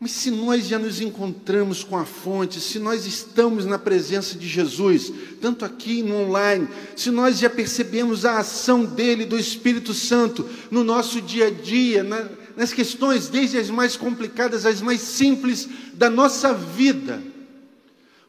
Mas 0.00 0.12
se 0.12 0.30
nós 0.30 0.68
já 0.68 0.78
nos 0.78 1.00
encontramos 1.00 1.82
com 1.82 1.96
a 1.96 2.04
fonte, 2.04 2.60
se 2.60 2.78
nós 2.78 3.04
estamos 3.04 3.66
na 3.66 3.78
presença 3.78 4.38
de 4.38 4.46
Jesus, 4.46 5.12
tanto 5.40 5.64
aqui 5.64 6.02
no 6.04 6.14
online, 6.14 6.68
se 6.94 7.10
nós 7.10 7.38
já 7.38 7.50
percebemos 7.50 8.24
a 8.24 8.38
ação 8.38 8.84
dele, 8.84 9.24
do 9.24 9.36
Espírito 9.36 9.92
Santo, 9.92 10.48
no 10.70 10.84
nosso 10.84 11.20
dia 11.20 11.48
a 11.48 11.50
dia, 11.50 12.04
na, 12.04 12.28
nas 12.56 12.72
questões, 12.72 13.28
desde 13.28 13.58
as 13.58 13.70
mais 13.70 13.96
complicadas 13.96 14.64
às 14.64 14.80
mais 14.80 15.00
simples 15.00 15.68
da 15.94 16.08
nossa 16.08 16.54
vida, 16.54 17.20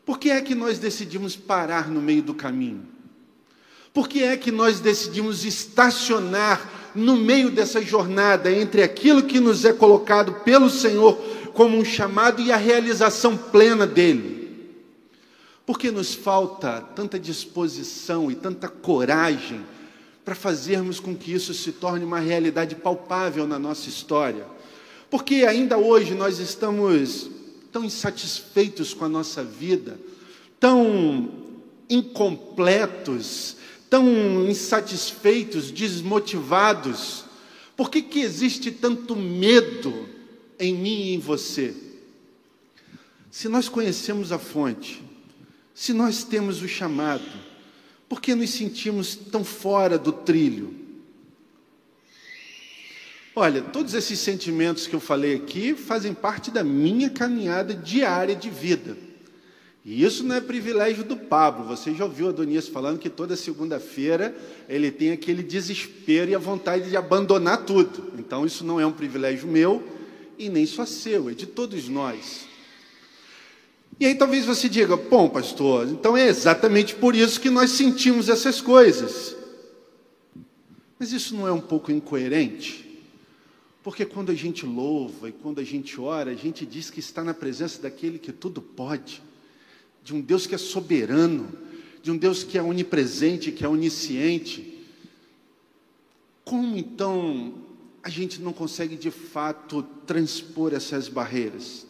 por 0.04 0.18
que 0.18 0.32
é 0.32 0.42
que 0.42 0.56
nós 0.56 0.80
decidimos 0.80 1.36
parar 1.36 1.88
no 1.88 2.02
meio 2.02 2.24
do 2.24 2.34
caminho? 2.34 2.82
Por 3.94 4.10
que 4.10 4.24
é 4.24 4.36
que 4.36 4.52
nós 4.52 4.80
decidimos 4.80 5.46
estacionar 5.46 6.79
no 7.00 7.16
meio 7.16 7.50
dessa 7.50 7.82
jornada 7.82 8.52
entre 8.52 8.84
aquilo 8.84 9.24
que 9.24 9.40
nos 9.40 9.66
é 9.66 9.74
colocado 9.74 10.34
pelo 10.44 10.70
Senhor 10.70 11.18
como 11.54 11.78
um 11.78 11.84
chamado 11.84 12.42
e 12.42 12.52
a 12.52 12.58
realização 12.58 13.36
plena 13.36 13.88
dele. 13.88 14.40
Porque 15.66 15.92
nos 15.92 16.14
falta 16.14 16.82
tanta 16.96 17.20
disposição 17.20 18.32
e 18.32 18.36
tanta 18.36 18.68
coragem 18.68 19.66
para 20.24 20.36
fazermos 20.36 21.00
com 21.00 21.16
que 21.16 21.34
isso 21.34 21.54
se 21.54 21.72
torne 21.72 22.06
uma 22.06 22.20
realidade 22.20 22.76
palpável 22.76 23.48
na 23.48 23.58
nossa 23.58 23.90
história. 23.90 24.46
Porque 25.10 25.46
ainda 25.48 25.78
hoje 25.78 26.14
nós 26.14 26.40
estamos 26.40 27.30
tão 27.72 27.84
insatisfeitos 27.84 28.94
com 28.94 29.06
a 29.06 29.10
nossa 29.10 29.44
vida, 29.44 30.00
tão 30.60 31.32
incompletos, 31.90 33.56
tão 33.90 34.48
insatisfeitos, 34.48 35.72
desmotivados, 35.72 37.26
Por 37.76 37.90
que, 37.90 38.02
que 38.02 38.20
existe 38.20 38.72
tanto 38.72 39.16
medo 39.16 40.10
em 40.60 40.74
mim 40.76 41.02
e 41.02 41.14
em 41.14 41.20
você? 41.20 41.74
Se 43.32 43.48
nós 43.48 43.70
conhecemos 43.70 44.34
a 44.34 44.38
fonte, 44.38 45.02
se 45.74 45.94
nós 45.94 46.26
temos 46.26 46.62
o 46.62 46.68
chamado, 46.68 47.24
por 48.10 48.20
que 48.20 48.36
nos 48.36 48.50
sentimos 48.50 49.16
tão 49.16 49.46
fora 49.46 49.98
do 49.98 50.12
trilho? 50.12 50.74
Olha, 53.34 53.62
todos 53.62 53.94
esses 53.94 54.20
sentimentos 54.20 54.86
que 54.86 54.94
eu 54.94 55.00
falei 55.00 55.36
aqui 55.36 55.74
fazem 55.74 56.14
parte 56.14 56.52
da 56.52 56.66
minha 56.66 57.10
caminhada 57.10 57.74
diária 57.74 58.36
de 58.36 58.50
vida. 58.50 58.98
E 59.90 60.04
isso 60.04 60.24
não 60.24 60.36
é 60.36 60.40
privilégio 60.40 61.04
do 61.04 61.18
Pablo. 61.18 61.66
Você 61.66 61.96
já 61.96 62.06
ouviu 62.06 62.30
Adonias 62.30 62.68
falando 62.68 63.00
que 63.00 63.10
toda 63.10 63.36
segunda-feira 63.36 64.36
ele 64.70 64.92
tem 64.92 65.12
aquele 65.12 65.42
desespero 65.42 66.30
e 66.30 66.36
a 66.36 66.38
vontade 66.38 66.92
de 66.92 66.96
abandonar 66.96 67.66
tudo. 67.66 68.14
Então, 68.20 68.46
isso 68.46 68.64
não 68.64 68.80
é 68.80 68.86
um 68.86 68.92
privilégio 68.92 69.48
meu 69.48 69.84
e 70.38 70.48
nem 70.48 70.68
só 70.68 70.86
seu, 70.86 71.28
é 71.28 71.34
de 71.34 71.48
todos 71.48 71.90
nós. 71.90 72.46
E 74.00 74.06
aí 74.06 74.14
talvez 74.14 74.46
você 74.46 74.70
diga, 74.70 74.96
bom, 74.96 75.28
pastor, 75.28 75.88
então 75.88 76.16
é 76.16 76.28
exatamente 76.28 76.94
por 76.94 77.16
isso 77.16 77.42
que 77.42 77.50
nós 77.50 77.72
sentimos 77.72 78.30
essas 78.30 78.62
coisas. 78.62 79.36
Mas 81.00 81.12
isso 81.12 81.36
não 81.36 81.48
é 81.48 81.52
um 81.52 81.60
pouco 81.60 81.92
incoerente? 81.92 83.04
Porque 83.82 84.06
quando 84.06 84.32
a 84.32 84.36
gente 84.36 84.68
louva 84.68 85.30
e 85.30 85.32
quando 85.32 85.58
a 85.58 85.64
gente 85.64 86.00
ora, 86.00 86.30
a 86.30 86.36
gente 86.36 86.64
diz 86.64 86.92
que 86.92 87.00
está 87.00 87.24
na 87.24 87.34
presença 87.34 87.82
daquele 87.82 88.20
que 88.20 88.32
tudo 88.32 88.62
pode, 88.62 89.28
de 90.10 90.16
um 90.16 90.22
Deus 90.22 90.48
que 90.48 90.56
é 90.56 90.58
soberano, 90.58 91.48
de 92.02 92.10
um 92.10 92.18
Deus 92.18 92.44
que 92.44 92.58
é 92.58 92.64
onipresente, 92.64 93.52
que 93.52 93.64
é 93.64 93.70
onisciente. 93.70 94.84
Como 96.44 96.76
então 96.76 97.54
a 98.02 98.10
gente 98.10 98.42
não 98.42 98.52
consegue 98.52 98.96
de 98.96 99.12
fato 99.12 99.84
transpor 100.08 100.74
essas 100.74 101.08
barreiras? 101.08 101.86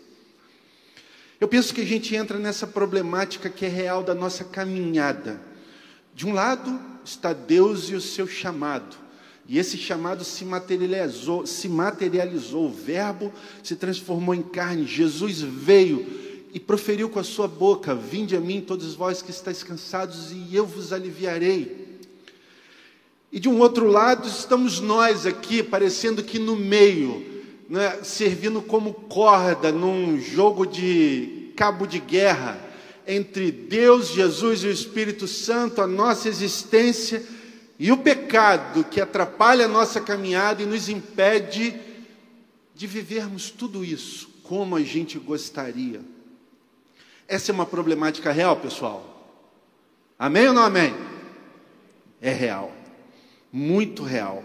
Eu 1.40 1.48
penso 1.48 1.74
que 1.74 1.80
a 1.80 1.86
gente 1.86 2.14
entra 2.14 2.38
nessa 2.38 2.68
problemática 2.68 3.50
que 3.50 3.66
é 3.66 3.70
real 3.70 4.04
da 4.04 4.14
nossa 4.14 4.44
caminhada. 4.44 5.42
De 6.14 6.28
um 6.28 6.34
lado 6.34 6.78
está 7.06 7.32
Deus 7.32 7.90
e 7.90 7.96
o 7.96 8.02
seu 8.02 8.28
chamado. 8.28 8.98
E 9.48 9.58
esse 9.58 9.78
chamado 9.78 10.26
se 10.26 10.44
materializou, 10.44 11.46
se 11.46 11.70
materializou, 11.70 12.66
o 12.66 12.74
verbo 12.74 13.32
se 13.64 13.78
transformou 13.78 14.36
em 14.36 14.44
carne. 14.44 14.86
Jesus 14.86 15.40
veio 15.40 16.28
e 16.54 16.60
proferiu 16.60 17.10
com 17.10 17.20
a 17.20 17.24
sua 17.24 17.48
boca: 17.48 17.94
Vinde 17.94 18.36
a 18.36 18.40
mim, 18.40 18.62
todos 18.62 18.96
vós 18.96 19.22
que 19.22 19.32
estáis 19.32 19.64
cansados, 19.64 20.32
e 20.32 20.56
eu 20.56 20.66
vos 20.66 20.92
aliviarei. 20.92 22.00
E 23.32 23.40
de 23.40 23.48
um 23.48 23.60
outro 23.60 23.88
lado 23.88 24.28
estamos 24.28 24.80
nós 24.80 25.26
aqui, 25.26 25.62
parecendo 25.62 26.24
que 26.24 26.40
no 26.40 26.56
meio, 26.56 27.24
né, 27.70 28.00
servindo 28.04 28.62
como 28.62 28.94
corda 28.94 29.72
num 29.72 30.20
jogo 30.20 30.66
de 30.66 31.52
cabo 31.56 31.86
de 31.86 32.00
guerra 32.00 32.60
entre 33.06 33.52
Deus, 33.52 34.10
Jesus 34.10 34.64
e 34.64 34.68
o 34.68 34.72
Espírito 34.72 35.28
Santo, 35.28 35.82
a 35.82 35.88
nossa 35.88 36.28
existência 36.28 37.24
e 37.78 37.92
o 37.92 37.98
pecado 37.98 38.84
que 38.84 39.00
atrapalha 39.00 39.66
a 39.66 39.70
nossa 39.70 40.02
caminhada 40.02 40.64
e 40.64 40.66
nos 40.66 40.90
impede 40.90 41.80
de 42.76 42.88
vivermos 42.88 43.50
tudo 43.52 43.84
isso 43.84 44.30
como 44.44 44.76
a 44.76 44.82
gente 44.82 45.20
gostaria. 45.20 46.02
Essa 47.30 47.52
é 47.52 47.54
uma 47.54 47.66
problemática 47.68 48.32
real, 48.32 48.56
pessoal. 48.56 49.06
Amém 50.18 50.48
ou 50.48 50.54
não 50.54 50.64
amém? 50.64 50.96
É 52.20 52.34
real. 52.34 52.74
Muito 53.54 54.02
real. 54.02 54.44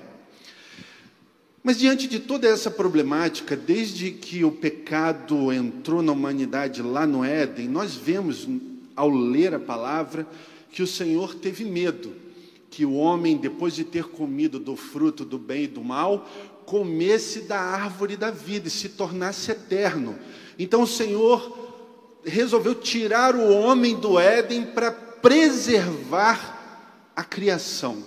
Mas 1.63 1.79
diante 1.79 2.07
de 2.07 2.21
toda 2.21 2.47
essa 2.47 2.71
problemática, 2.71 3.57
desde 3.57 4.11
que 4.11 4.45
o 4.45 4.53
pecado 4.53 5.51
entrou 5.51 6.03
na 6.03 6.13
humanidade 6.13 6.83
lá 6.83 7.07
no 7.07 7.25
Éden, 7.25 7.69
nós 7.69 7.95
vemos, 7.95 8.47
ao 8.95 9.09
ler 9.09 9.55
a 9.55 9.59
palavra, 9.59 10.27
que 10.71 10.83
o 10.83 10.87
Senhor 10.87 11.35
teve 11.35 11.65
medo 11.65 12.25
que 12.75 12.85
o 12.85 12.95
homem, 12.95 13.37
depois 13.37 13.73
de 13.73 13.85
ter 13.85 14.03
comido 14.05 14.59
do 14.59 14.75
fruto 14.75 15.25
do 15.25 15.39
bem 15.39 15.63
e 15.63 15.69
do 15.69 15.85
mal, 15.85 16.29
comesse 16.67 17.43
da 17.43 17.61
árvore 17.61 18.17
da 18.17 18.33
vida 18.33 18.67
e 18.67 18.71
se 18.71 18.89
tornasse 18.89 19.53
eterno. 19.53 20.19
Então 20.59 20.83
o 20.83 20.87
Senhor 20.87 21.64
resolveu 22.25 22.75
tirar 22.75 23.35
o 23.35 23.53
homem 23.53 23.95
do 23.95 24.19
Éden 24.19 24.67
para 24.67 24.91
preservar 24.91 26.55
a 27.15 27.23
criação. 27.23 28.03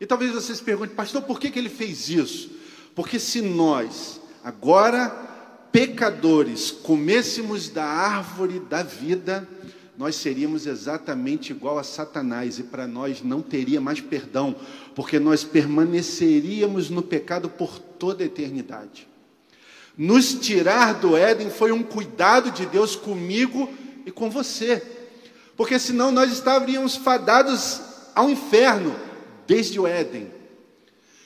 E 0.00 0.06
talvez 0.06 0.32
vocês 0.32 0.60
perguntem, 0.60 0.94
pastor, 0.94 1.22
por 1.22 1.40
que, 1.40 1.50
que 1.50 1.58
ele 1.58 1.68
fez 1.68 2.08
isso? 2.08 2.50
Porque 2.94 3.18
se 3.18 3.40
nós, 3.40 4.20
agora 4.44 5.08
pecadores, 5.72 6.70
comêssemos 6.70 7.68
da 7.68 7.84
árvore 7.84 8.60
da 8.60 8.82
vida, 8.82 9.46
nós 9.96 10.16
seríamos 10.16 10.66
exatamente 10.66 11.50
igual 11.50 11.78
a 11.78 11.82
Satanás 11.82 12.58
e 12.58 12.62
para 12.62 12.86
nós 12.86 13.22
não 13.22 13.40
teria 13.40 13.80
mais 13.80 14.00
perdão, 14.00 14.54
porque 14.94 15.18
nós 15.18 15.44
permaneceríamos 15.44 16.90
no 16.90 17.02
pecado 17.02 17.48
por 17.48 17.78
toda 17.78 18.22
a 18.22 18.26
eternidade. 18.26 19.08
Nos 19.96 20.34
tirar 20.34 20.94
do 20.94 21.16
Éden 21.16 21.50
foi 21.50 21.72
um 21.72 21.82
cuidado 21.82 22.50
de 22.50 22.66
Deus 22.66 22.94
comigo 22.94 23.72
e 24.04 24.10
com 24.10 24.28
você, 24.28 24.82
porque 25.56 25.78
senão 25.78 26.12
nós 26.12 26.30
estaríamos 26.30 26.96
fadados 26.96 27.80
ao 28.14 28.28
inferno 28.28 28.94
desde 29.46 29.80
o 29.80 29.86
Éden. 29.86 30.30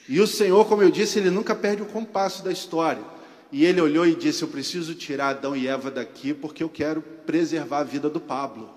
E 0.07 0.19
o 0.19 0.27
Senhor, 0.27 0.65
como 0.67 0.83
eu 0.83 0.91
disse, 0.91 1.19
ele 1.19 1.29
nunca 1.29 1.53
perde 1.53 1.81
o 1.81 1.85
compasso 1.85 2.43
da 2.43 2.51
história. 2.51 3.03
E 3.51 3.65
ele 3.65 3.81
olhou 3.81 4.07
e 4.07 4.15
disse: 4.15 4.41
Eu 4.41 4.47
preciso 4.47 4.95
tirar 4.95 5.29
Adão 5.29 5.55
e 5.55 5.67
Eva 5.67 5.91
daqui 5.91 6.33
porque 6.33 6.63
eu 6.63 6.69
quero 6.69 7.01
preservar 7.01 7.79
a 7.79 7.83
vida 7.83 8.09
do 8.09 8.19
Pablo. 8.19 8.69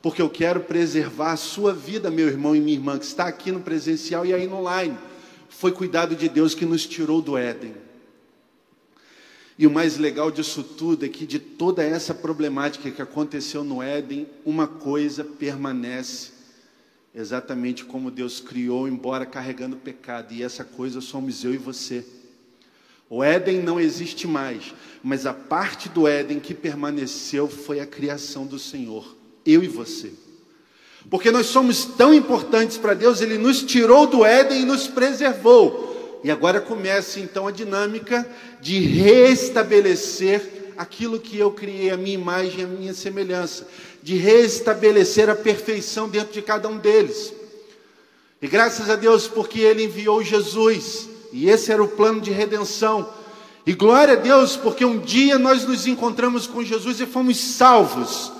Porque 0.00 0.22
eu 0.22 0.30
quero 0.30 0.60
preservar 0.60 1.32
a 1.32 1.36
sua 1.36 1.74
vida, 1.74 2.10
meu 2.10 2.26
irmão 2.26 2.56
e 2.56 2.60
minha 2.60 2.76
irmã, 2.76 2.98
que 2.98 3.04
está 3.04 3.26
aqui 3.26 3.52
no 3.52 3.60
presencial 3.60 4.24
e 4.24 4.32
aí 4.32 4.46
no 4.46 4.56
online. 4.56 4.96
Foi 5.48 5.72
cuidado 5.72 6.14
de 6.14 6.28
Deus 6.28 6.54
que 6.54 6.64
nos 6.64 6.86
tirou 6.86 7.20
do 7.20 7.36
Éden. 7.36 7.74
E 9.60 9.66
o 9.66 9.70
mais 9.70 9.98
legal 9.98 10.30
disso 10.30 10.62
tudo 10.62 11.04
é 11.04 11.08
que 11.10 11.26
de 11.26 11.38
toda 11.38 11.84
essa 11.84 12.14
problemática 12.14 12.90
que 12.90 13.02
aconteceu 13.02 13.62
no 13.62 13.82
Éden, 13.82 14.26
uma 14.42 14.66
coisa 14.66 15.22
permanece 15.22 16.30
exatamente 17.14 17.84
como 17.84 18.10
Deus 18.10 18.40
criou, 18.40 18.88
embora 18.88 19.26
carregando 19.26 19.76
pecado, 19.76 20.32
e 20.32 20.42
essa 20.42 20.64
coisa 20.64 21.02
somos 21.02 21.44
eu 21.44 21.52
e 21.52 21.58
você. 21.58 22.02
O 23.10 23.22
Éden 23.22 23.60
não 23.60 23.78
existe 23.78 24.26
mais, 24.26 24.72
mas 25.02 25.26
a 25.26 25.34
parte 25.34 25.90
do 25.90 26.08
Éden 26.08 26.40
que 26.40 26.54
permaneceu 26.54 27.46
foi 27.46 27.80
a 27.80 27.86
criação 27.86 28.46
do 28.46 28.58
Senhor, 28.58 29.14
eu 29.44 29.62
e 29.62 29.68
você. 29.68 30.10
Porque 31.10 31.30
nós 31.30 31.48
somos 31.48 31.84
tão 31.84 32.14
importantes 32.14 32.78
para 32.78 32.94
Deus, 32.94 33.20
Ele 33.20 33.36
nos 33.36 33.62
tirou 33.62 34.06
do 34.06 34.24
Éden 34.24 34.62
e 34.62 34.64
nos 34.64 34.86
preservou. 34.86 35.89
E 36.22 36.30
agora 36.30 36.60
começa 36.60 37.18
então 37.18 37.46
a 37.46 37.50
dinâmica 37.50 38.28
de 38.60 38.78
restabelecer 38.78 40.72
aquilo 40.76 41.20
que 41.20 41.38
eu 41.38 41.50
criei, 41.50 41.90
a 41.90 41.96
minha 41.96 42.14
imagem, 42.14 42.64
a 42.64 42.66
minha 42.66 42.94
semelhança, 42.94 43.66
de 44.02 44.16
restabelecer 44.16 45.28
a 45.28 45.34
perfeição 45.34 46.08
dentro 46.08 46.32
de 46.32 46.42
cada 46.42 46.68
um 46.68 46.78
deles. 46.78 47.32
E 48.40 48.48
graças 48.48 48.88
a 48.88 48.96
Deus, 48.96 49.28
porque 49.28 49.60
Ele 49.60 49.84
enviou 49.84 50.22
Jesus 50.22 51.08
e 51.32 51.48
esse 51.48 51.70
era 51.70 51.82
o 51.82 51.88
plano 51.88 52.20
de 52.20 52.30
redenção. 52.30 53.12
E 53.66 53.74
glória 53.74 54.14
a 54.14 54.16
Deus, 54.16 54.56
porque 54.56 54.84
um 54.84 54.98
dia 54.98 55.38
nós 55.38 55.64
nos 55.64 55.86
encontramos 55.86 56.46
com 56.46 56.64
Jesus 56.64 57.00
e 57.00 57.06
fomos 57.06 57.36
salvos 57.38 58.32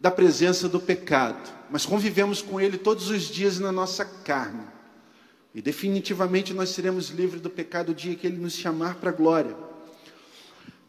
da 0.00 0.10
presença 0.10 0.68
do 0.68 0.80
pecado, 0.80 1.50
mas 1.70 1.86
convivemos 1.86 2.42
com 2.42 2.60
ele 2.60 2.78
todos 2.78 3.10
os 3.10 3.22
dias 3.24 3.58
na 3.58 3.70
nossa 3.70 4.04
carne. 4.04 4.64
E 5.54 5.60
definitivamente 5.60 6.54
nós 6.54 6.70
seremos 6.70 7.08
livres 7.08 7.40
do 7.40 7.50
pecado 7.50 7.90
o 7.90 7.94
dia 7.94 8.14
que 8.14 8.26
ele 8.26 8.38
nos 8.38 8.54
chamar 8.54 8.96
para 8.96 9.10
a 9.10 9.12
glória. 9.12 9.56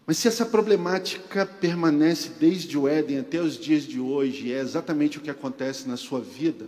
Mas 0.06 0.17
se 0.17 0.28
essa 0.28 0.45
problemática 0.45 1.45
permanece 1.45 2.32
desde 2.39 2.78
o 2.78 2.88
Éden 2.88 3.19
até 3.19 3.41
os 3.41 3.58
dias 3.58 3.84
de 3.84 4.00
hoje, 4.00 4.47
e 4.47 4.54
é 4.54 4.60
exatamente 4.60 5.17
o 5.17 5.21
que 5.21 5.30
acontece 5.30 5.88
na 5.88 5.97
sua 5.97 6.19
vida, 6.19 6.67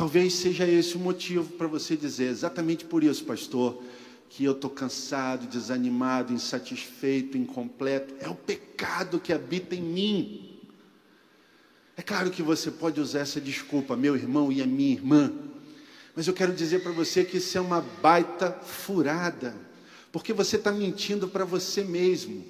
Talvez 0.00 0.32
seja 0.32 0.66
esse 0.66 0.96
o 0.96 0.98
motivo 0.98 1.44
para 1.58 1.66
você 1.66 1.94
dizer, 1.94 2.30
exatamente 2.30 2.86
por 2.86 3.04
isso, 3.04 3.22
pastor, 3.22 3.82
que 4.30 4.42
eu 4.42 4.52
estou 4.52 4.70
cansado, 4.70 5.46
desanimado, 5.46 6.32
insatisfeito, 6.32 7.36
incompleto. 7.36 8.14
É 8.18 8.26
o 8.26 8.34
pecado 8.34 9.20
que 9.20 9.30
habita 9.30 9.74
em 9.74 9.82
mim. 9.82 10.58
É 11.98 12.00
claro 12.00 12.30
que 12.30 12.42
você 12.42 12.70
pode 12.70 12.98
usar 12.98 13.18
essa 13.18 13.38
desculpa, 13.38 13.94
meu 13.94 14.16
irmão 14.16 14.50
e 14.50 14.62
a 14.62 14.66
minha 14.66 14.92
irmã, 14.92 15.34
mas 16.20 16.28
eu 16.28 16.34
quero 16.34 16.52
dizer 16.52 16.82
para 16.82 16.92
você 16.92 17.24
que 17.24 17.38
isso 17.38 17.56
é 17.56 17.60
uma 17.62 17.80
baita 17.80 18.52
furada, 18.52 19.56
porque 20.12 20.34
você 20.34 20.56
está 20.56 20.70
mentindo 20.70 21.26
para 21.26 21.46
você 21.46 21.82
mesmo. 21.82 22.44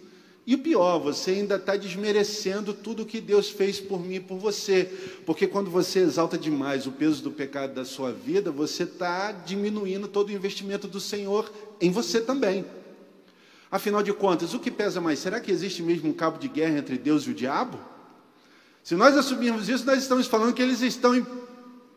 E 0.44 0.56
o 0.56 0.59
pior, 0.59 0.98
você 0.98 1.30
ainda 1.30 1.54
está 1.54 1.76
desmerecendo 1.76 2.74
tudo 2.74 3.06
que 3.06 3.20
Deus 3.20 3.48
fez 3.48 3.78
por 3.78 4.04
mim 4.04 4.16
e 4.16 4.20
por 4.20 4.38
você. 4.38 4.90
Porque 5.24 5.46
quando 5.46 5.70
você 5.70 6.00
exalta 6.00 6.37
demais 6.37 6.88
o 6.88 6.90
peso 6.90 7.22
do 7.22 7.30
pecado 7.30 7.72
da 7.72 7.85
sua 7.85 8.11
vida, 8.11 8.50
você 8.50 8.83
está 8.83 9.30
diminuindo 9.30 10.09
todo 10.09 10.30
o 10.30 10.33
investimento 10.33 10.88
do 10.88 10.98
Senhor 10.98 11.48
em 11.80 11.92
você 11.92 12.20
também. 12.20 12.64
Afinal 13.70 14.02
de 14.02 14.12
contas, 14.12 14.52
o 14.52 14.59
que 14.59 14.72
pesa 14.72 15.00
mais? 15.00 15.20
Será 15.20 15.38
que 15.38 15.52
existe 15.52 15.80
mesmo 15.80 16.11
um 16.11 16.12
cabo 16.12 16.38
de 16.38 16.48
guerra 16.48 16.76
entre 16.76 16.98
Deus 16.98 17.22
e 17.22 17.30
o 17.30 17.35
diabo? 17.35 17.78
Se 18.83 18.96
nós 18.96 19.16
assumirmos 19.16 19.68
isso, 19.68 19.87
nós 19.87 20.02
estamos 20.02 20.26
falando 20.26 20.54
que 20.54 20.61
eles 20.61 20.80
estão 20.80 21.14
em 21.14 21.24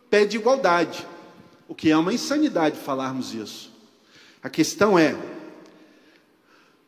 pé 0.08 0.24
de 0.24 0.38
igualdade, 0.38 1.04
o 1.68 1.76
que 1.76 1.90
é 1.90 1.98
uma 1.98 2.14
insanidade 2.14 2.78
falarmos 2.78 3.34
isso. 3.34 3.72
A 4.42 4.50
questão 4.50 4.98
é: 4.98 5.16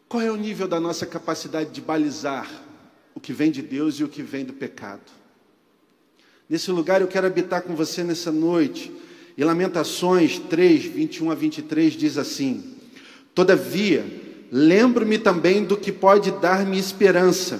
qual 0.07 0.21
é 0.21 0.31
o 0.31 0.35
nível 0.35 0.67
da 0.67 0.79
nossa 0.79 1.05
capacidade 1.05 1.71
de 1.71 1.81
balizar 1.81 2.49
o 3.13 3.19
que 3.19 3.33
vem 3.33 3.51
de 3.51 3.61
Deus 3.61 3.95
e 3.95 4.03
o 4.03 4.09
que 4.09 4.21
vem 4.21 4.45
do 4.45 4.53
pecado? 4.53 5.11
Nesse 6.49 6.69
lugar 6.71 7.01
eu 7.01 7.07
quero 7.07 7.25
habitar 7.25 7.63
com 7.63 7.75
você 7.75 8.03
nessa 8.03 8.31
noite. 8.31 8.91
E 9.37 9.43
Lamentações 9.43 10.39
3, 10.39 10.85
21 10.85 11.31
a 11.31 11.35
23 11.35 11.93
diz 11.93 12.17
assim: 12.17 12.75
Todavia, 13.33 14.05
lembro-me 14.51 15.17
também 15.17 15.63
do 15.63 15.75
que 15.75 15.91
pode 15.91 16.31
dar-me 16.31 16.77
esperança. 16.77 17.59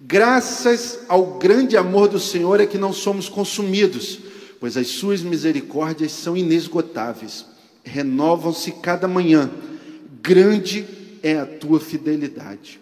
Graças 0.00 1.00
ao 1.08 1.38
grande 1.38 1.76
amor 1.76 2.08
do 2.08 2.18
Senhor 2.18 2.60
é 2.60 2.66
que 2.66 2.76
não 2.76 2.92
somos 2.92 3.28
consumidos, 3.28 4.18
pois 4.62 4.76
as 4.76 4.86
suas 4.86 5.22
misericórdias 5.22 6.12
são 6.12 6.36
inesgotáveis, 6.36 7.44
renovam-se 7.82 8.70
cada 8.70 9.08
manhã. 9.08 9.50
Grande 10.22 10.86
é 11.20 11.36
a 11.36 11.44
tua 11.44 11.80
fidelidade. 11.80 12.80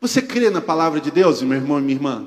Você 0.00 0.22
crê 0.22 0.48
na 0.48 0.62
palavra 0.62 0.98
de 0.98 1.10
Deus, 1.10 1.42
meu 1.42 1.58
irmão 1.58 1.78
e 1.78 1.82
minha 1.82 1.96
irmã? 1.96 2.26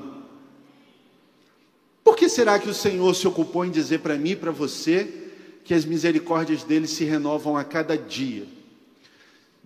Por 2.04 2.16
que 2.16 2.28
será 2.28 2.56
que 2.60 2.70
o 2.70 2.74
Senhor 2.74 3.12
se 3.16 3.26
ocupou 3.26 3.64
em 3.64 3.70
dizer 3.72 3.98
para 3.98 4.16
mim 4.16 4.30
e 4.30 4.36
para 4.36 4.52
você 4.52 5.32
que 5.64 5.74
as 5.74 5.84
misericórdias 5.84 6.62
dele 6.62 6.86
se 6.86 7.02
renovam 7.02 7.56
a 7.56 7.64
cada 7.64 7.98
dia? 7.98 8.46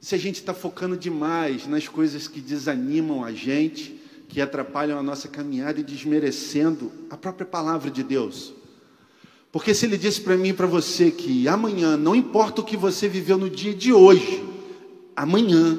Se 0.00 0.14
a 0.14 0.18
gente 0.18 0.36
está 0.36 0.54
focando 0.54 0.96
demais 0.96 1.66
nas 1.66 1.86
coisas 1.86 2.26
que 2.26 2.40
desanimam 2.40 3.22
a 3.22 3.30
gente, 3.30 4.00
que 4.32 4.40
atrapalham 4.40 4.98
a 4.98 5.02
nossa 5.02 5.28
caminhada 5.28 5.78
e 5.78 5.82
desmerecendo 5.82 6.90
a 7.10 7.18
própria 7.18 7.44
palavra 7.44 7.90
de 7.90 8.02
Deus. 8.02 8.54
Porque 9.52 9.74
se 9.74 9.84
ele 9.84 9.98
disse 9.98 10.22
para 10.22 10.38
mim 10.38 10.48
e 10.48 10.52
para 10.54 10.66
você 10.66 11.10
que 11.10 11.46
amanhã, 11.46 11.98
não 11.98 12.16
importa 12.16 12.62
o 12.62 12.64
que 12.64 12.74
você 12.74 13.06
viveu 13.06 13.36
no 13.36 13.50
dia 13.50 13.74
de 13.74 13.92
hoje, 13.92 14.42
amanhã 15.14 15.78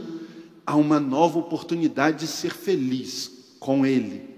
há 0.68 0.76
uma 0.76 1.00
nova 1.00 1.39
oportunidade 1.39 2.20
de 2.20 2.28
ser 2.28 2.54
feliz 2.54 3.56
com 3.60 3.88
Ele. 3.88 4.30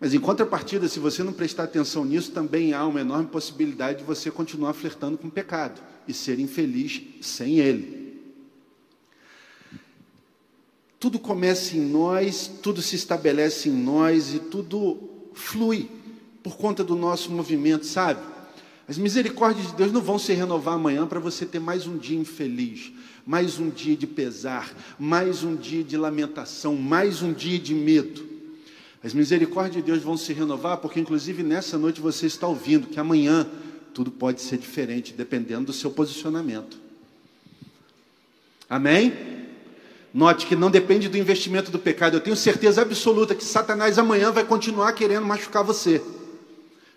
Mas 0.00 0.14
em 0.14 0.18
contrapartida, 0.18 0.88
se 0.88 0.98
você 0.98 1.22
não 1.22 1.34
prestar 1.34 1.64
atenção 1.64 2.02
nisso, 2.02 2.32
também 2.32 2.72
há 2.72 2.86
uma 2.86 3.02
enorme 3.02 3.26
possibilidade 3.26 3.98
de 3.98 4.04
você 4.04 4.30
continuar 4.30 4.72
flertando 4.72 5.18
com 5.18 5.28
o 5.28 5.30
pecado 5.30 5.82
e 6.08 6.14
ser 6.14 6.40
infeliz 6.40 7.02
sem 7.20 7.58
Ele. 7.58 8.03
Tudo 11.04 11.18
começa 11.18 11.76
em 11.76 11.80
nós, 11.80 12.50
tudo 12.62 12.80
se 12.80 12.96
estabelece 12.96 13.68
em 13.68 13.72
nós 13.72 14.32
e 14.32 14.38
tudo 14.38 14.98
flui 15.34 15.86
por 16.42 16.56
conta 16.56 16.82
do 16.82 16.96
nosso 16.96 17.30
movimento, 17.30 17.84
sabe? 17.84 18.22
As 18.88 18.96
misericórdias 18.96 19.66
de 19.66 19.74
Deus 19.74 19.92
não 19.92 20.00
vão 20.00 20.18
se 20.18 20.32
renovar 20.32 20.76
amanhã 20.76 21.06
para 21.06 21.20
você 21.20 21.44
ter 21.44 21.58
mais 21.58 21.86
um 21.86 21.98
dia 21.98 22.18
infeliz 22.18 22.90
mais 23.26 23.58
um 23.58 23.68
dia 23.68 23.94
de 23.94 24.06
pesar, 24.06 24.74
mais 24.98 25.44
um 25.44 25.54
dia 25.54 25.84
de 25.84 25.94
lamentação, 25.94 26.74
mais 26.74 27.20
um 27.20 27.34
dia 27.34 27.58
de 27.58 27.74
medo. 27.74 28.26
As 29.02 29.12
misericórdias 29.12 29.76
de 29.76 29.82
Deus 29.82 30.02
vão 30.02 30.16
se 30.16 30.32
renovar, 30.32 30.78
porque 30.78 31.00
inclusive 31.00 31.42
nessa 31.42 31.76
noite 31.76 32.00
você 32.00 32.24
está 32.24 32.48
ouvindo 32.48 32.86
que 32.86 32.98
amanhã 32.98 33.46
tudo 33.92 34.10
pode 34.10 34.40
ser 34.40 34.56
diferente, 34.56 35.12
dependendo 35.12 35.66
do 35.66 35.72
seu 35.74 35.90
posicionamento. 35.90 36.78
Amém? 38.70 39.33
Note 40.14 40.46
que 40.46 40.54
não 40.54 40.70
depende 40.70 41.08
do 41.08 41.18
investimento 41.18 41.72
do 41.72 41.78
pecado. 41.78 42.16
Eu 42.16 42.20
tenho 42.20 42.36
certeza 42.36 42.80
absoluta 42.80 43.34
que 43.34 43.42
Satanás 43.42 43.98
amanhã 43.98 44.30
vai 44.30 44.44
continuar 44.44 44.92
querendo 44.92 45.26
machucar 45.26 45.64
você. 45.64 46.00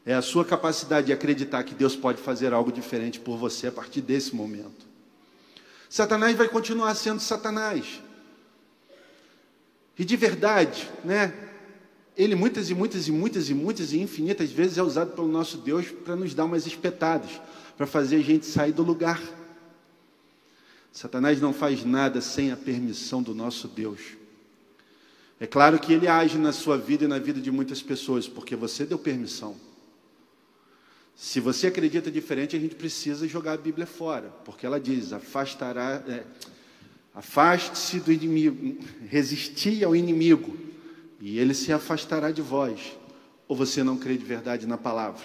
É 0.06 0.14
a 0.14 0.22
sua 0.22 0.46
capacidade 0.46 1.08
de 1.08 1.14
acreditar 1.14 1.64
que 1.64 1.74
Deus 1.74 1.96
pode 1.96 2.22
fazer 2.22 2.54
algo 2.54 2.72
diferente 2.72 3.20
por 3.20 3.36
você 3.36 3.68
a 3.68 3.72
partir 3.72 4.02
desse 4.02 4.36
momento. 4.36 4.86
Satanás 5.90 6.38
vai 6.38 6.48
continuar 6.48 6.94
sendo 6.94 7.20
Satanás. 7.20 8.04
E 9.98 10.06
de 10.06 10.16
verdade, 10.16 10.88
né? 11.04 11.34
Ele 12.16 12.36
muitas 12.36 12.70
e 12.70 12.76
muitas 12.76 13.08
e 13.08 13.12
muitas 13.12 13.50
e 13.50 13.54
muitas 13.56 13.94
e 13.94 14.00
infinitas 14.00 14.52
vezes 14.52 14.78
é 14.78 14.84
usado 14.84 15.14
pelo 15.14 15.28
nosso 15.28 15.58
Deus 15.58 15.88
para 15.90 16.16
nos 16.16 16.36
dar 16.36 16.46
umas 16.46 16.68
espetadas, 16.68 17.32
para 17.76 17.88
fazer 17.88 18.18
a 18.18 18.24
gente 18.24 18.46
sair 18.46 18.74
do 18.74 18.84
lugar. 18.84 19.20
Satanás 20.98 21.40
não 21.40 21.54
faz 21.54 21.86
nada 21.86 22.20
sem 22.22 22.52
a 22.52 22.58
permissão 22.58 23.22
do 23.22 23.36
nosso 23.36 23.68
Deus. 23.68 24.00
É 25.40 25.46
claro 25.46 25.78
que 25.78 25.94
ele 25.94 26.08
age 26.08 26.40
na 26.40 26.52
sua 26.52 26.76
vida 26.76 27.06
e 27.06 27.08
na 27.08 27.20
vida 27.20 27.40
de 27.40 27.52
muitas 27.52 27.84
pessoas, 27.84 28.28
porque 28.28 28.56
você 28.56 28.84
deu 28.84 28.98
permissão. 28.98 29.56
Se 31.16 31.40
você 31.40 31.68
acredita 31.68 32.10
diferente, 32.10 32.56
a 32.56 32.60
gente 32.60 32.74
precisa 32.74 33.28
jogar 33.28 33.54
a 33.54 33.58
Bíblia 33.58 33.86
fora, 33.86 34.30
porque 34.44 34.66
ela 34.66 34.80
diz: 34.80 35.14
afastará, 35.14 36.04
é, 36.08 36.24
afaste-se 37.14 38.00
do 38.00 38.12
inimigo, 38.12 38.84
resisti 39.08 39.84
ao 39.84 39.96
inimigo, 39.96 40.58
e 41.22 41.38
ele 41.38 41.54
se 41.54 41.72
afastará 41.72 42.32
de 42.32 42.42
vós. 42.42 42.98
Ou 43.48 43.56
você 43.56 43.84
não 43.84 43.98
crê 43.98 44.18
de 44.18 44.26
verdade 44.26 44.66
na 44.66 44.80
palavra? 44.80 45.22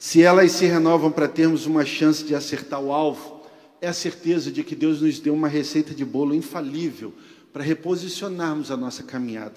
Se 0.00 0.20
elas 0.20 0.50
se 0.50 0.66
renovam 0.66 1.12
para 1.12 1.28
termos 1.28 1.64
uma 1.64 1.84
chance 1.84 2.24
de 2.24 2.34
acertar 2.34 2.80
o 2.80 2.92
alvo, 2.92 3.39
é 3.80 3.88
a 3.88 3.92
certeza 3.92 4.50
de 4.50 4.62
que 4.62 4.74
Deus 4.74 5.00
nos 5.00 5.18
deu 5.18 5.34
uma 5.34 5.48
receita 5.48 5.94
de 5.94 6.04
bolo 6.04 6.34
infalível 6.34 7.12
para 7.52 7.62
reposicionarmos 7.62 8.70
a 8.70 8.76
nossa 8.76 9.02
caminhada. 9.02 9.54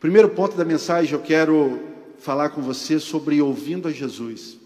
Primeiro 0.00 0.28
ponto 0.28 0.56
da 0.56 0.64
mensagem, 0.64 1.12
eu 1.12 1.20
quero 1.20 1.80
falar 2.18 2.50
com 2.50 2.62
você 2.62 3.00
sobre 3.00 3.40
ouvindo 3.40 3.88
a 3.88 3.90
Jesus. 3.90 4.58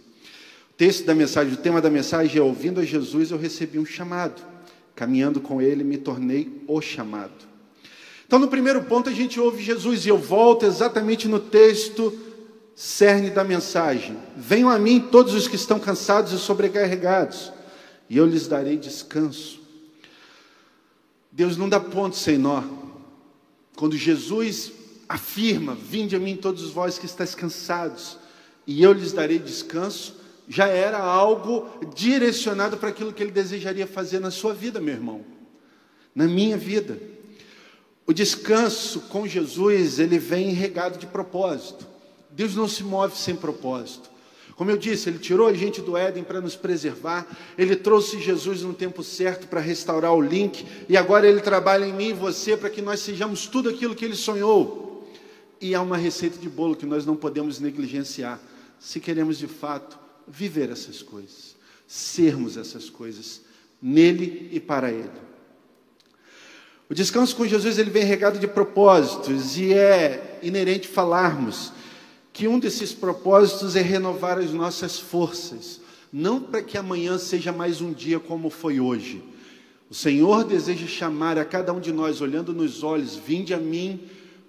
O 0.70 0.74
texto 0.76 1.04
da 1.04 1.14
mensagem, 1.14 1.54
o 1.54 1.56
tema 1.56 1.80
da 1.80 1.88
mensagem 1.88 2.38
é 2.38 2.42
ouvindo 2.42 2.80
a 2.80 2.84
Jesus, 2.84 3.30
eu 3.30 3.38
recebi 3.38 3.78
um 3.78 3.86
chamado. 3.86 4.42
Caminhando 4.94 5.40
com 5.40 5.62
ele, 5.62 5.82
me 5.82 5.96
tornei 5.96 6.62
o 6.66 6.80
chamado. 6.80 7.32
Então, 8.26 8.38
no 8.38 8.48
primeiro 8.48 8.82
ponto, 8.84 9.08
a 9.08 9.12
gente 9.12 9.38
ouve 9.38 9.62
Jesus, 9.62 10.04
e 10.04 10.08
eu 10.08 10.18
volto 10.18 10.66
exatamente 10.66 11.28
no 11.28 11.38
texto 11.38 12.12
cerne 12.74 13.30
da 13.30 13.44
mensagem. 13.44 14.16
Venham 14.36 14.68
a 14.68 14.78
mim 14.78 15.00
todos 15.00 15.34
os 15.34 15.46
que 15.46 15.56
estão 15.56 15.78
cansados 15.78 16.32
e 16.32 16.38
sobrecarregados, 16.38 17.52
e 18.08 18.16
eu 18.16 18.26
lhes 18.26 18.46
darei 18.46 18.76
descanso. 18.76 19.60
Deus 21.30 21.56
não 21.56 21.68
dá 21.68 21.80
ponto 21.80 22.16
sem 22.16 22.36
nó. 22.36 22.62
Quando 23.76 23.96
Jesus 23.96 24.72
afirma: 25.08 25.74
Vinde 25.74 26.14
a 26.14 26.18
mim 26.18 26.36
todos 26.36 26.70
vós 26.70 26.98
que 26.98 27.06
estáis 27.06 27.34
cansados, 27.34 28.18
e 28.66 28.82
eu 28.82 28.92
lhes 28.92 29.12
darei 29.12 29.38
descanso, 29.38 30.16
já 30.48 30.66
era 30.66 30.98
algo 30.98 31.68
direcionado 31.94 32.76
para 32.76 32.90
aquilo 32.90 33.12
que 33.12 33.22
ele 33.22 33.32
desejaria 33.32 33.86
fazer 33.86 34.18
na 34.18 34.30
sua 34.30 34.52
vida, 34.52 34.80
meu 34.80 34.94
irmão, 34.94 35.24
na 36.14 36.26
minha 36.26 36.56
vida. 36.56 36.98
O 38.06 38.12
descanso 38.12 39.00
com 39.02 39.26
Jesus, 39.26 39.98
ele 39.98 40.18
vem 40.18 40.50
regado 40.50 40.98
de 40.98 41.06
propósito. 41.06 41.86
Deus 42.30 42.54
não 42.54 42.68
se 42.68 42.82
move 42.82 43.16
sem 43.16 43.34
propósito. 43.34 44.11
Como 44.56 44.70
eu 44.70 44.76
disse, 44.76 45.08
Ele 45.08 45.18
tirou 45.18 45.46
a 45.46 45.54
gente 45.54 45.80
do 45.80 45.96
Éden 45.96 46.24
para 46.24 46.40
nos 46.40 46.54
preservar, 46.56 47.26
Ele 47.56 47.74
trouxe 47.76 48.20
Jesus 48.20 48.62
no 48.62 48.74
tempo 48.74 49.02
certo 49.02 49.46
para 49.48 49.60
restaurar 49.60 50.14
o 50.14 50.20
link, 50.20 50.66
e 50.88 50.96
agora 50.96 51.26
Ele 51.26 51.40
trabalha 51.40 51.84
em 51.84 51.92
mim 51.92 52.10
e 52.10 52.14
você 52.14 52.56
para 52.56 52.70
que 52.70 52.82
nós 52.82 53.00
sejamos 53.00 53.46
tudo 53.46 53.68
aquilo 53.68 53.94
que 53.94 54.04
Ele 54.04 54.16
sonhou. 54.16 55.10
E 55.60 55.74
há 55.74 55.80
uma 55.80 55.96
receita 55.96 56.38
de 56.38 56.48
bolo 56.48 56.76
que 56.76 56.86
nós 56.86 57.06
não 57.06 57.16
podemos 57.16 57.60
negligenciar, 57.60 58.40
se 58.78 59.00
queremos 59.00 59.38
de 59.38 59.46
fato 59.46 59.98
viver 60.26 60.70
essas 60.70 61.02
coisas, 61.02 61.56
sermos 61.86 62.56
essas 62.56 62.90
coisas, 62.90 63.42
nele 63.80 64.48
e 64.52 64.60
para 64.60 64.90
ele. 64.90 65.10
O 66.88 66.94
descanso 66.94 67.34
com 67.34 67.46
Jesus 67.46 67.78
ele 67.78 67.90
vem 67.90 68.04
regado 68.04 68.38
de 68.38 68.46
propósitos 68.46 69.56
e 69.56 69.72
é 69.72 70.38
inerente 70.42 70.86
falarmos 70.86 71.72
que 72.32 72.48
um 72.48 72.58
desses 72.58 72.92
propósitos 72.92 73.76
é 73.76 73.82
renovar 73.82 74.38
as 74.38 74.52
nossas 74.52 74.98
forças, 74.98 75.80
não 76.12 76.40
para 76.40 76.62
que 76.62 76.78
amanhã 76.78 77.18
seja 77.18 77.52
mais 77.52 77.80
um 77.80 77.92
dia 77.92 78.18
como 78.18 78.48
foi 78.48 78.80
hoje. 78.80 79.22
O 79.90 79.94
Senhor 79.94 80.44
deseja 80.44 80.86
chamar 80.86 81.38
a 81.38 81.44
cada 81.44 81.72
um 81.72 81.80
de 81.80 81.92
nós, 81.92 82.22
olhando 82.22 82.54
nos 82.54 82.82
olhos, 82.82 83.14
vinde 83.14 83.52
a 83.52 83.58
mim 83.58 84.00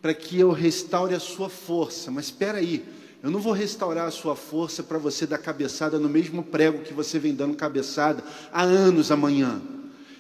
para 0.01 0.13
que 0.13 0.39
eu 0.39 0.51
restaure 0.51 1.13
a 1.13 1.19
sua 1.19 1.49
força. 1.49 2.09
Mas 2.09 2.25
espera 2.25 2.59
aí, 2.59 2.85
eu 3.21 3.29
não 3.29 3.41
vou 3.41 3.51
restaurar 3.51 4.07
a 4.07 4.11
sua 4.11 4.35
força 4.35 4.81
para 4.81 4.97
você 4.97 5.25
dar 5.25 5.37
cabeçada 5.37 5.99
no 5.99 6.07
mesmo 6.07 6.43
prego 6.43 6.83
que 6.83 6.93
você 6.93 7.19
vem 7.19 7.35
dando 7.35 7.55
cabeçada 7.55 8.23
há 8.51 8.63
anos 8.63 9.11
amanhã. 9.11 9.61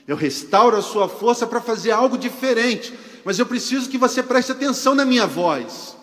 Eu 0.05 0.17
restauro 0.17 0.75
a 0.75 0.81
sua 0.81 1.07
força 1.07 1.47
para 1.47 1.61
fazer 1.61 1.91
algo 1.91 2.17
diferente, 2.17 2.93
mas 3.23 3.39
eu 3.39 3.45
preciso 3.45 3.89
que 3.89 3.97
você 3.97 4.21
preste 4.21 4.51
atenção 4.51 4.93
na 4.93 5.05
minha 5.05 5.25
voz. 5.25 5.95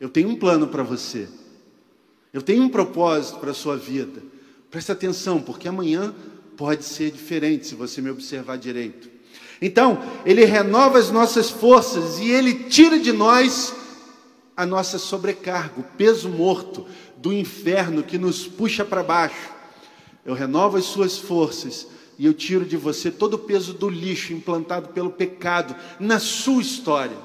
Eu 0.00 0.08
tenho 0.08 0.28
um 0.28 0.36
plano 0.36 0.68
para 0.68 0.82
você. 0.82 1.28
Eu 2.32 2.42
tenho 2.42 2.62
um 2.62 2.68
propósito 2.68 3.38
para 3.38 3.50
a 3.50 3.54
sua 3.54 3.76
vida. 3.76 4.22
Preste 4.70 4.92
atenção, 4.92 5.40
porque 5.40 5.68
amanhã 5.68 6.14
pode 6.56 6.84
ser 6.84 7.10
diferente 7.10 7.66
se 7.66 7.74
você 7.74 8.02
me 8.02 8.10
observar 8.10 8.58
direito. 8.58 9.08
Então, 9.60 10.02
ele 10.24 10.44
renova 10.44 10.98
as 10.98 11.10
nossas 11.10 11.48
forças 11.48 12.18
e 12.18 12.28
ele 12.28 12.64
tira 12.64 12.98
de 12.98 13.12
nós 13.12 13.74
a 14.56 14.66
nossa 14.66 14.98
sobrecarga, 14.98 15.80
o 15.80 15.84
peso 15.96 16.28
morto 16.28 16.86
do 17.16 17.32
inferno 17.32 18.02
que 18.02 18.18
nos 18.18 18.46
puxa 18.46 18.84
para 18.84 19.02
baixo. 19.02 19.50
Eu 20.24 20.34
renovo 20.34 20.76
as 20.76 20.84
suas 20.84 21.16
forças 21.16 21.86
e 22.18 22.26
eu 22.26 22.34
tiro 22.34 22.64
de 22.64 22.76
você 22.76 23.10
todo 23.10 23.34
o 23.34 23.38
peso 23.38 23.74
do 23.74 23.88
lixo 23.88 24.32
implantado 24.32 24.88
pelo 24.88 25.10
pecado 25.10 25.74
na 26.00 26.18
sua 26.18 26.60
história. 26.60 27.16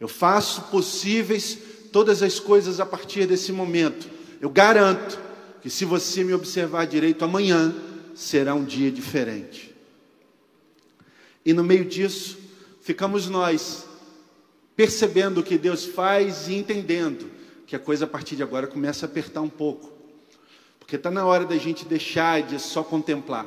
Eu 0.00 0.08
faço 0.08 0.62
possíveis 0.62 1.58
todas 1.98 2.22
as 2.22 2.38
coisas 2.38 2.78
a 2.78 2.86
partir 2.86 3.26
desse 3.26 3.50
momento. 3.50 4.08
Eu 4.40 4.48
garanto 4.48 5.18
que 5.60 5.68
se 5.68 5.84
você 5.84 6.22
me 6.22 6.32
observar 6.32 6.86
direito 6.86 7.24
amanhã, 7.24 7.74
será 8.14 8.54
um 8.54 8.64
dia 8.64 8.88
diferente. 8.88 9.74
E 11.44 11.52
no 11.52 11.64
meio 11.64 11.84
disso, 11.84 12.38
ficamos 12.80 13.28
nós 13.28 13.84
percebendo 14.76 15.40
o 15.40 15.42
que 15.42 15.58
Deus 15.58 15.86
faz 15.86 16.46
e 16.46 16.54
entendendo 16.54 17.32
que 17.66 17.74
a 17.74 17.80
coisa 17.80 18.04
a 18.04 18.08
partir 18.08 18.36
de 18.36 18.44
agora 18.44 18.68
começa 18.68 19.04
a 19.04 19.08
apertar 19.08 19.40
um 19.40 19.48
pouco. 19.48 19.92
Porque 20.78 20.94
está 20.94 21.10
na 21.10 21.26
hora 21.26 21.44
da 21.44 21.56
gente 21.56 21.84
deixar 21.84 22.42
de 22.42 22.60
só 22.60 22.84
contemplar. 22.84 23.44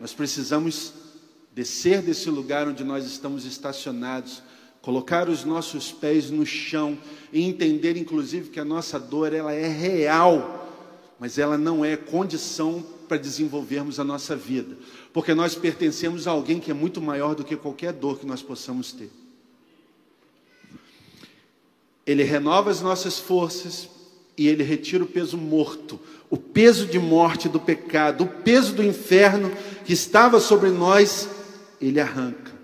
Nós 0.00 0.14
precisamos 0.14 0.94
descer 1.54 2.00
desse 2.00 2.30
lugar 2.30 2.66
onde 2.66 2.82
nós 2.82 3.04
estamos 3.04 3.44
estacionados, 3.44 4.42
colocar 4.88 5.28
os 5.28 5.44
nossos 5.44 5.92
pés 5.92 6.30
no 6.30 6.46
chão 6.46 6.96
e 7.30 7.42
entender, 7.42 7.94
inclusive, 7.98 8.48
que 8.48 8.58
a 8.58 8.64
nossa 8.64 8.98
dor 8.98 9.34
ela 9.34 9.52
é 9.52 9.68
real, 9.68 10.66
mas 11.20 11.36
ela 11.36 11.58
não 11.58 11.84
é 11.84 11.94
condição 11.94 12.82
para 13.06 13.18
desenvolvermos 13.18 14.00
a 14.00 14.04
nossa 14.04 14.34
vida, 14.34 14.78
porque 15.12 15.34
nós 15.34 15.54
pertencemos 15.54 16.26
a 16.26 16.30
alguém 16.30 16.58
que 16.58 16.70
é 16.70 16.74
muito 16.74 17.02
maior 17.02 17.34
do 17.34 17.44
que 17.44 17.54
qualquer 17.54 17.92
dor 17.92 18.18
que 18.18 18.24
nós 18.24 18.40
possamos 18.40 18.90
ter. 18.90 19.10
Ele 22.06 22.22
renova 22.22 22.70
as 22.70 22.80
nossas 22.80 23.18
forças 23.18 23.90
e 24.38 24.48
ele 24.48 24.62
retira 24.62 25.04
o 25.04 25.06
peso 25.06 25.36
morto, 25.36 26.00
o 26.30 26.38
peso 26.38 26.86
de 26.86 26.98
morte 26.98 27.46
do 27.46 27.60
pecado, 27.60 28.24
o 28.24 28.26
peso 28.26 28.72
do 28.72 28.82
inferno 28.82 29.52
que 29.84 29.92
estava 29.92 30.40
sobre 30.40 30.70
nós, 30.70 31.28
ele 31.78 32.00
arranca. 32.00 32.56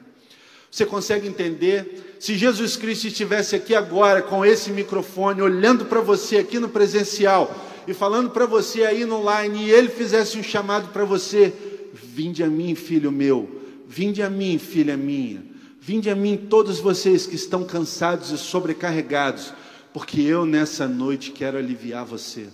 Você 0.71 0.87
consegue 0.87 1.29
entender? 1.29 2.04
Se 2.25 2.39
Jesus 2.39 2.75
Cristo 2.75 3.09
estivesse 3.09 3.55
aqui 3.55 3.75
agora 3.75 4.23
com 4.23 4.47
esse 4.47 4.71
microfone, 4.71 5.43
olhando 5.43 5.85
para 5.85 6.01
você 6.01 6.39
aqui 6.39 6.59
no 6.59 6.71
presencial 6.71 7.55
e 7.87 7.93
falando 7.93 8.31
para 8.31 8.47
você 8.47 8.83
aí 8.83 9.05
no 9.05 9.17
online, 9.17 9.67
e 9.67 9.71
ele 9.71 9.91
fizesse 9.91 10.39
um 10.39 10.43
chamado 10.43 10.89
para 10.89 11.05
você: 11.05 11.53
Vinde 11.93 12.43
a 12.43 12.47
mim, 12.47 12.75
filho 12.75 13.13
meu, 13.13 13.61
vinde 13.87 14.23
a 14.23 14.31
mim, 14.31 14.57
filha 14.57 14.97
minha. 14.97 15.45
Vinde 15.79 16.09
a 16.09 16.17
mim 16.17 16.39
todos 16.49 16.79
vocês 16.79 17.27
que 17.27 17.35
estão 17.35 17.63
cansados 17.63 18.31
e 18.31 18.39
sobrecarregados, 18.39 19.53
porque 19.93 20.23
eu 20.23 20.47
nessa 20.47 20.89
noite 20.89 21.31
quero 21.31 21.59
aliviar 21.59 22.07
você. 22.07 22.47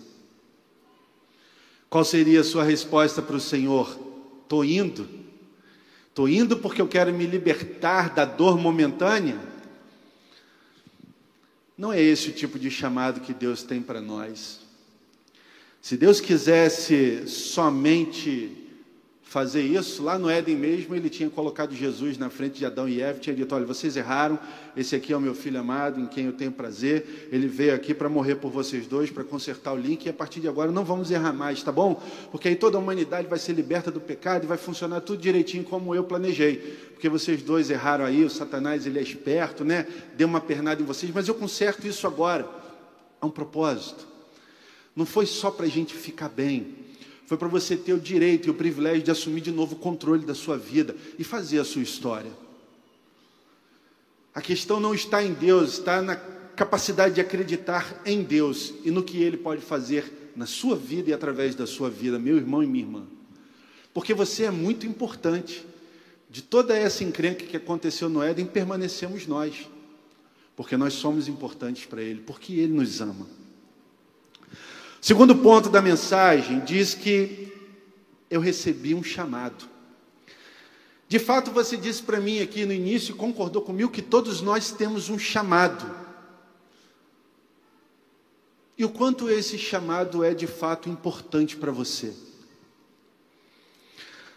Qual 1.88 2.04
seria 2.04 2.40
a 2.40 2.44
sua 2.44 2.64
resposta 2.64 3.22
para 3.22 3.37
o 3.37 3.40
Senhor? 3.40 3.96
Estou 4.42 4.64
indo. 4.64 5.09
Estou 6.09 6.28
indo 6.28 6.56
porque 6.56 6.83
eu 6.83 6.88
quero 6.88 7.12
me 7.12 7.24
libertar 7.24 8.12
da 8.12 8.24
dor 8.24 8.59
momentânea. 8.59 9.49
Não 11.80 11.94
é 11.94 11.98
esse 11.98 12.28
o 12.28 12.32
tipo 12.32 12.58
de 12.58 12.70
chamado 12.70 13.22
que 13.22 13.32
Deus 13.32 13.62
tem 13.62 13.80
para 13.80 14.02
nós. 14.02 14.60
Se 15.80 15.96
Deus 15.96 16.20
quisesse 16.20 17.26
somente 17.26 18.59
fazer 19.30 19.62
isso. 19.62 20.02
Lá 20.02 20.18
no 20.18 20.28
Éden 20.28 20.56
mesmo, 20.56 20.92
ele 20.92 21.08
tinha 21.08 21.30
colocado 21.30 21.72
Jesus 21.72 22.18
na 22.18 22.28
frente 22.28 22.58
de 22.58 22.66
Adão 22.66 22.88
e 22.88 23.00
Eva, 23.00 23.20
tinha 23.20 23.34
dito: 23.34 23.54
Olha, 23.54 23.64
vocês 23.64 23.96
erraram, 23.96 24.36
esse 24.76 24.96
aqui 24.96 25.12
é 25.12 25.16
o 25.16 25.20
meu 25.20 25.36
filho 25.36 25.60
amado, 25.60 26.00
em 26.00 26.06
quem 26.06 26.26
eu 26.26 26.32
tenho 26.32 26.50
prazer. 26.50 27.28
Ele 27.30 27.46
veio 27.46 27.72
aqui 27.72 27.94
para 27.94 28.08
morrer 28.08 28.34
por 28.34 28.50
vocês 28.50 28.88
dois, 28.88 29.08
para 29.08 29.22
consertar 29.22 29.72
o 29.72 29.76
link, 29.76 30.04
e 30.04 30.08
a 30.08 30.12
partir 30.12 30.40
de 30.40 30.48
agora 30.48 30.72
não 30.72 30.84
vamos 30.84 31.12
errar 31.12 31.32
mais, 31.32 31.62
tá 31.62 31.70
bom? 31.70 32.02
Porque 32.32 32.48
aí 32.48 32.56
toda 32.56 32.76
a 32.76 32.80
humanidade 32.80 33.28
vai 33.28 33.38
ser 33.38 33.52
liberta 33.52 33.88
do 33.88 34.00
pecado 34.00 34.42
e 34.42 34.46
vai 34.48 34.58
funcionar 34.58 35.00
tudo 35.00 35.22
direitinho 35.22 35.62
como 35.62 35.94
eu 35.94 36.02
planejei. 36.02 36.56
Porque 36.92 37.08
vocês 37.08 37.40
dois 37.40 37.70
erraram 37.70 38.04
aí, 38.04 38.24
o 38.24 38.30
Satanás 38.30 38.84
ele 38.84 38.98
é 38.98 39.02
esperto, 39.02 39.64
né? 39.64 39.86
Deu 40.16 40.26
uma 40.26 40.40
pernada 40.40 40.82
em 40.82 40.84
vocês, 40.84 41.12
mas 41.14 41.28
eu 41.28 41.36
conserto 41.36 41.86
isso 41.86 42.04
agora. 42.04 42.48
Há 43.20 43.26
um 43.26 43.30
propósito. 43.30 44.08
Não 44.96 45.06
foi 45.06 45.24
só 45.24 45.52
para 45.52 45.66
a 45.66 45.68
gente 45.68 45.94
ficar 45.94 46.28
bem 46.28 46.89
foi 47.30 47.38
para 47.38 47.46
você 47.46 47.76
ter 47.76 47.92
o 47.92 48.00
direito 48.00 48.48
e 48.48 48.50
o 48.50 48.54
privilégio 48.54 49.04
de 49.04 49.10
assumir 49.12 49.40
de 49.40 49.52
novo 49.52 49.76
o 49.76 49.78
controle 49.78 50.26
da 50.26 50.34
sua 50.34 50.58
vida 50.58 50.96
e 51.16 51.22
fazer 51.22 51.60
a 51.60 51.64
sua 51.64 51.80
história. 51.80 52.32
A 54.34 54.40
questão 54.40 54.80
não 54.80 54.92
está 54.92 55.22
em 55.22 55.32
Deus, 55.32 55.74
está 55.74 56.02
na 56.02 56.16
capacidade 56.16 57.14
de 57.14 57.20
acreditar 57.20 58.02
em 58.04 58.24
Deus 58.24 58.74
e 58.84 58.90
no 58.90 59.04
que 59.04 59.22
Ele 59.22 59.36
pode 59.36 59.62
fazer 59.62 60.32
na 60.34 60.44
sua 60.44 60.74
vida 60.74 61.10
e 61.10 61.12
através 61.12 61.54
da 61.54 61.68
sua 61.68 61.88
vida, 61.88 62.18
meu 62.18 62.36
irmão 62.36 62.64
e 62.64 62.66
minha 62.66 62.82
irmã. 62.84 63.06
Porque 63.94 64.12
você 64.12 64.46
é 64.46 64.50
muito 64.50 64.84
importante. 64.84 65.64
De 66.28 66.42
toda 66.42 66.76
essa 66.76 67.04
encrenca 67.04 67.44
que 67.44 67.56
aconteceu 67.56 68.08
no 68.08 68.24
Éden, 68.24 68.46
permanecemos 68.46 69.28
nós. 69.28 69.68
Porque 70.56 70.76
nós 70.76 70.94
somos 70.94 71.28
importantes 71.28 71.86
para 71.86 72.02
Ele, 72.02 72.22
porque 72.22 72.54
Ele 72.54 72.72
nos 72.72 73.00
ama. 73.00 73.28
Segundo 75.00 75.34
ponto 75.36 75.70
da 75.70 75.80
mensagem 75.80 76.60
diz 76.60 76.92
que 76.92 77.50
eu 78.28 78.38
recebi 78.38 78.94
um 78.94 79.02
chamado. 79.02 79.64
De 81.08 81.18
fato, 81.18 81.50
você 81.50 81.76
disse 81.76 82.02
para 82.02 82.20
mim 82.20 82.40
aqui 82.40 82.66
no 82.66 82.72
início, 82.72 83.16
concordou 83.16 83.62
comigo, 83.62 83.90
que 83.90 84.02
todos 84.02 84.42
nós 84.42 84.70
temos 84.70 85.08
um 85.08 85.18
chamado. 85.18 85.90
E 88.76 88.84
o 88.84 88.90
quanto 88.90 89.28
esse 89.28 89.58
chamado 89.58 90.22
é 90.22 90.34
de 90.34 90.46
fato 90.46 90.88
importante 90.88 91.56
para 91.56 91.72
você. 91.72 92.12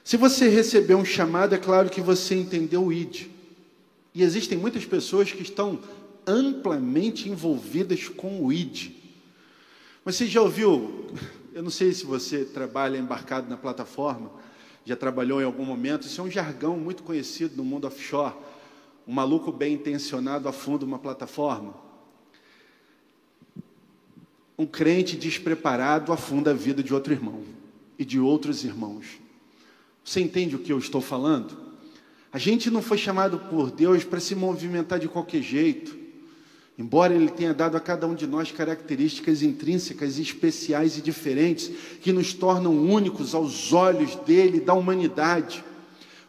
Se 0.04 0.18
você 0.18 0.48
recebeu 0.50 0.98
um 0.98 1.06
chamado, 1.06 1.54
é 1.54 1.58
claro 1.58 1.90
que 1.90 2.02
você 2.02 2.36
entendeu 2.36 2.86
o 2.86 2.92
ID. 2.92 3.28
E 4.14 4.24
existem 4.24 4.58
muitas 4.58 4.86
pessoas 4.86 5.32
que 5.32 5.44
estão 5.44 5.80
amplamente 6.26 7.30
envolvidas 7.30 8.08
com 8.08 8.44
o 8.44 8.52
ID. 8.52 9.03
Mas 10.04 10.16
você 10.16 10.28
já 10.28 10.42
ouviu? 10.42 11.08
Eu 11.54 11.64
não 11.64 11.70
sei 11.70 11.94
se 11.94 12.06
você 12.06 12.44
trabalha 12.44 12.98
embarcado 12.98 13.50
na 13.50 13.56
plataforma, 13.56 14.32
já 14.84 14.96
trabalhou 14.96 15.42
em 15.42 15.46
algum 15.46 15.64
momento. 15.64 16.08
Isso 16.08 16.20
é 16.20 16.24
um 16.24 16.32
jargão 16.32 16.78
muito 16.78 17.04
conhecido 17.04 17.56
no 17.56 17.64
mundo 17.64 17.88
offshore. 17.88 18.34
Um 19.08 19.14
maluco 19.14 19.52
bem 19.52 19.76
intencionado 19.76 20.50
afunda 20.50 20.86
uma 20.86 21.00
plataforma. 21.00 21.74
Um 24.58 24.66
crente 24.66 25.16
despreparado 25.16 26.12
afunda 26.12 26.52
a 26.52 26.54
vida 26.54 26.84
de 26.84 26.94
outro 26.94 27.14
irmão 27.14 27.44
e 27.98 28.04
de 28.04 28.20
outros 28.20 28.64
irmãos. 28.64 29.06
Você 30.04 30.20
entende 30.20 30.56
o 30.56 30.60
que 30.60 30.74
eu 30.74 30.80
estou 30.80 31.02
falando? 31.02 31.58
A 32.32 32.38
gente 32.38 32.70
não 32.70 32.82
foi 32.82 32.98
chamado 32.98 33.40
por 33.40 33.72
Deus 33.72 34.04
para 34.04 34.20
se 34.20 34.36
movimentar 34.36 35.00
de 35.00 35.08
qualquer 35.08 35.42
jeito. 35.42 36.03
Embora 36.78 37.14
Ele 37.14 37.30
tenha 37.30 37.54
dado 37.54 37.78
a 37.78 37.80
cada 37.80 38.08
um 38.08 38.16
de 38.16 38.26
nós 38.26 38.52
características 38.52 39.44
intrínsecas, 39.44 40.18
especiais 40.18 40.98
e 40.98 41.02
diferentes, 41.02 41.72
que 42.02 42.12
nos 42.12 42.34
tornam 42.34 42.76
únicos 42.76 43.36
aos 43.36 43.72
olhos 43.72 44.16
dele, 44.16 44.60
da 44.60 44.74
humanidade, 44.74 45.64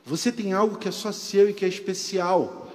você 0.04 0.30
tem 0.30 0.52
algo 0.52 0.76
que 0.76 0.87
é 0.87 0.92
só 0.92 1.11
seu 1.11 1.48
e 1.48 1.54
que 1.54 1.64
é 1.64 1.68
especial. 1.68 2.70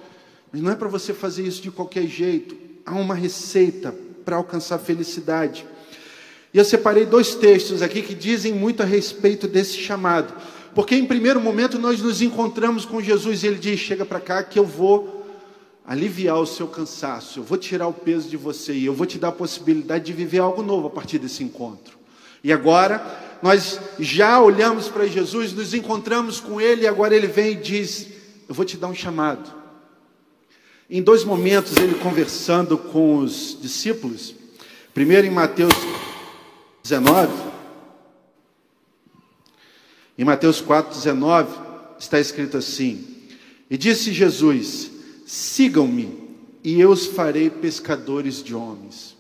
Mas 0.52 0.62
não 0.62 0.72
é 0.72 0.76
para 0.76 0.88
você 0.88 1.14
fazer 1.14 1.46
isso 1.46 1.62
de 1.62 1.70
qualquer 1.70 2.08
jeito. 2.08 2.58
Há 2.84 2.96
uma 2.96 3.14
receita 3.14 3.94
para 4.26 4.36
alcançar 4.36 4.80
felicidade. 4.80 5.66
E 6.52 6.58
eu 6.58 6.66
separei 6.66 7.06
dois 7.06 7.36
textos 7.36 7.84
aqui 7.84 8.02
que 8.02 8.16
dizem 8.16 8.52
muito 8.52 8.82
a 8.82 8.86
respeito 8.86 9.48
desse 9.48 9.78
chamado. 9.78 10.34
Porque 10.74 10.96
em 10.96 11.06
primeiro 11.06 11.40
momento 11.40 11.78
nós 11.78 12.02
nos 12.02 12.22
encontramos 12.22 12.84
com 12.84 13.00
Jesus 13.00 13.44
e 13.44 13.48
ele 13.48 13.60
diz: 13.60 13.80
Chega 13.80 14.06
para 14.06 14.20
cá 14.20 14.42
que 14.42 14.58
eu 14.58 14.66
vou 14.66 15.19
aliviar 15.86 16.40
o 16.40 16.46
seu 16.46 16.68
cansaço, 16.68 17.40
eu 17.40 17.44
vou 17.44 17.58
tirar 17.58 17.88
o 17.88 17.94
peso 17.94 18.30
de 18.30 18.38
você 18.38 18.74
e 18.74 18.86
eu 18.86 18.94
vou 18.94 19.06
te 19.06 19.18
dar 19.18 19.30
a 19.30 19.32
possibilidade 19.32 20.06
de 20.06 20.14
viver 20.14 20.40
algo 20.40 20.62
novo 20.62 20.88
a 20.88 20.90
partir 20.92 21.18
desse 21.18 21.44
encontro. 21.44 21.98
E 22.44 22.54
agora, 22.54 23.38
nós 23.42 23.80
já 24.00 24.42
olhamos 24.42 24.88
para 24.88 25.08
Jesus, 25.08 25.54
nos 25.54 25.74
encontramos 25.74 26.40
com 26.40 26.60
Ele 26.62 26.84
e 26.84 26.88
agora 26.88 27.16
Ele 27.16 27.28
vem 27.28 27.52
e 27.52 27.56
diz: 27.56 28.08
Eu 28.48 28.56
vou 28.56 28.66
te 28.66 28.78
dar 28.78 28.88
um 28.88 28.96
chamado. 28.96 29.60
Em 30.90 31.02
dois 31.02 31.24
momentos, 31.24 31.78
ele 31.78 31.96
conversando 31.96 32.76
com 32.76 33.18
os 33.18 33.58
discípulos, 33.62 34.34
primeiro 34.92 35.28
em 35.28 35.30
Mateus 35.30 35.74
19, 36.82 37.32
em 40.18 40.24
Mateus 40.24 40.60
4, 40.60 40.96
19, 40.96 41.56
está 42.00 42.20
escrito 42.20 42.58
assim: 42.58 43.06
E 43.70 43.78
disse 43.78 44.12
Jesus: 44.12 44.92
Sigam-me, 45.32 46.12
e 46.64 46.82
eu 46.82 46.90
os 46.90 47.06
farei 47.06 47.52
pescadores 47.52 48.42
de 48.42 48.56
homens. 48.56 49.16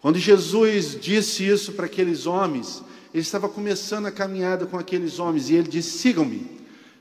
Quando 0.00 0.16
Jesus 0.16 0.96
disse 1.00 1.44
isso 1.44 1.72
para 1.72 1.86
aqueles 1.86 2.24
homens, 2.24 2.84
ele 3.12 3.20
estava 3.20 3.48
começando 3.48 4.06
a 4.06 4.12
caminhada 4.12 4.64
com 4.64 4.78
aqueles 4.78 5.18
homens, 5.18 5.50
e 5.50 5.56
ele 5.56 5.66
disse: 5.66 5.98
Sigam-me, 5.98 6.46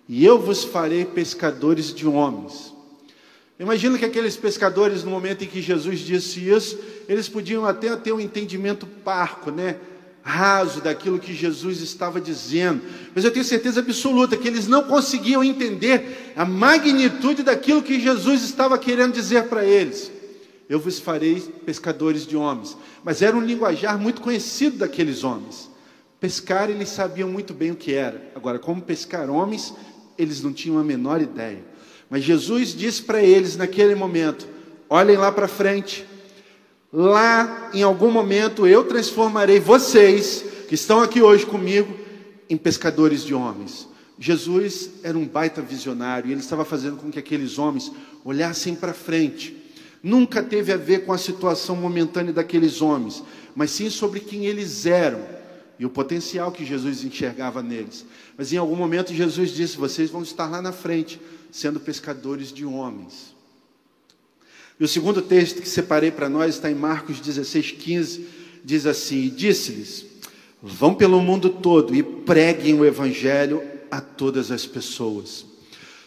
e 0.10 0.26
eu 0.26 0.40
vos 0.40 0.64
farei 0.64 1.06
pescadores 1.06 1.94
de 1.94 2.08
homens. 2.08 2.74
Imagina 3.60 4.00
que 4.00 4.06
aqueles 4.06 4.36
pescadores, 4.36 5.04
no 5.04 5.12
momento 5.12 5.44
em 5.44 5.48
que 5.48 5.62
Jesus 5.62 6.00
disse 6.00 6.50
isso, 6.50 6.80
eles 7.08 7.30
podiam 7.30 7.66
até 7.66 7.96
ter 7.96 8.14
um 8.14 8.20
entendimento 8.20 8.88
parco, 8.88 9.52
né? 9.52 9.78
Raso 10.24 10.80
daquilo 10.80 11.20
que 11.20 11.34
Jesus 11.34 11.82
estava 11.82 12.22
dizendo, 12.22 12.82
mas 13.14 13.26
eu 13.26 13.32
tenho 13.32 13.44
certeza 13.44 13.82
absoluta 13.82 14.38
que 14.38 14.48
eles 14.48 14.68
não 14.68 14.84
conseguiam 14.84 15.44
entender 15.44 16.34
a 16.36 16.46
magnitude 16.46 17.44
daquilo 17.44 17.84
que 17.84 18.00
Jesus 18.00 18.42
estava 18.42 18.78
querendo 18.78 19.14
dizer 19.14 19.44
para 19.44 19.66
eles. 19.66 20.10
Eu 20.70 20.80
vos 20.80 20.98
farei 20.98 21.42
pescadores 21.66 22.26
de 22.26 22.38
homens, 22.38 22.78
mas 23.04 23.22
era 23.22 23.36
um 23.36 23.42
linguajar 23.42 24.00
muito 24.00 24.22
conhecido 24.22 24.78
daqueles 24.78 25.26
homens. 25.26 25.70
Pescar, 26.22 26.70
eles 26.70 26.88
sabiam 26.88 27.28
muito 27.28 27.54
bem 27.54 27.72
o 27.72 27.76
que 27.76 27.94
era. 27.94 28.32
Agora, 28.34 28.58
como 28.58 28.82
pescar 28.82 29.30
homens, 29.30 29.74
eles 30.18 30.42
não 30.42 30.54
tinham 30.54 30.80
a 30.80 30.84
menor 30.84 31.22
ideia. 31.22 31.62
Mas 32.10 32.24
Jesus 32.24 32.74
disse 32.74 33.02
para 33.02 33.22
eles 33.22 33.58
naquele 33.58 33.94
momento: 33.94 34.48
olhem 34.90 35.18
lá 35.18 35.34
para 35.34 35.50
frente, 35.50 36.06
Lá, 36.96 37.72
em 37.74 37.82
algum 37.82 38.12
momento, 38.12 38.68
eu 38.68 38.84
transformarei 38.84 39.60
vocês, 39.60 40.46
que 40.70 40.76
estão 40.76 41.02
aqui 41.02 41.24
hoje 41.24 41.44
comigo, 41.44 41.92
em 42.48 42.56
pescadores 42.56 43.24
de 43.24 43.34
homens. 43.34 43.88
Jesus 44.20 44.92
era 45.02 45.18
um 45.18 45.26
baita 45.26 45.60
visionário, 45.60 46.30
e 46.30 46.32
ele 46.32 46.42
estava 46.42 46.64
fazendo 46.64 46.98
com 46.98 47.10
que 47.10 47.18
aqueles 47.18 47.58
homens 47.58 47.92
olhassem 48.24 48.76
para 48.76 48.94
frente. 48.94 49.58
Nunca 50.04 50.44
teve 50.44 50.72
a 50.72 50.78
ver 50.78 51.04
com 51.04 51.12
a 51.12 51.18
situação 51.18 51.76
momentânea 51.76 52.32
daqueles 52.32 52.80
homens, 52.80 53.24
mas 53.56 53.72
sim 53.72 53.90
sobre 53.90 54.20
quem 54.20 54.46
eles 54.46 54.86
eram 54.86 55.26
e 55.80 55.86
o 55.88 55.90
potencial 55.90 56.52
que 56.52 56.64
Jesus 56.64 57.04
enxergava 57.04 57.64
neles. 57.64 58.06
Mas 58.38 58.54
em 58.54 58.58
algum 58.58 58.76
momento 58.76 59.14
Jesus 59.14 59.50
disse: 59.50 59.78
Vocês 59.78 60.12
vão 60.12 60.22
estar 60.22 60.48
lá 60.48 60.62
na 60.62 60.72
frente, 60.72 61.20
sendo 61.52 61.80
pescadores 61.80 62.54
de 62.54 62.66
homens. 62.66 63.33
E 64.80 64.84
o 64.84 64.88
segundo 64.88 65.22
texto 65.22 65.62
que 65.62 65.70
separei 65.70 66.12
para 66.12 66.28
nós 66.28 66.56
está 66.56 66.70
em 66.70 66.76
Marcos 66.76 67.20
16, 67.20 67.72
15, 67.72 68.28
diz 68.64 68.86
assim: 68.86 69.30
Disse-lhes: 69.30 70.06
Vão 70.62 70.94
pelo 70.94 71.22
mundo 71.22 71.50
todo 71.50 71.94
e 71.94 72.02
preguem 72.02 72.80
o 72.80 72.86
evangelho 72.86 73.62
a 73.92 74.02
todas 74.02 74.52
as 74.52 74.66
pessoas. 74.66 75.46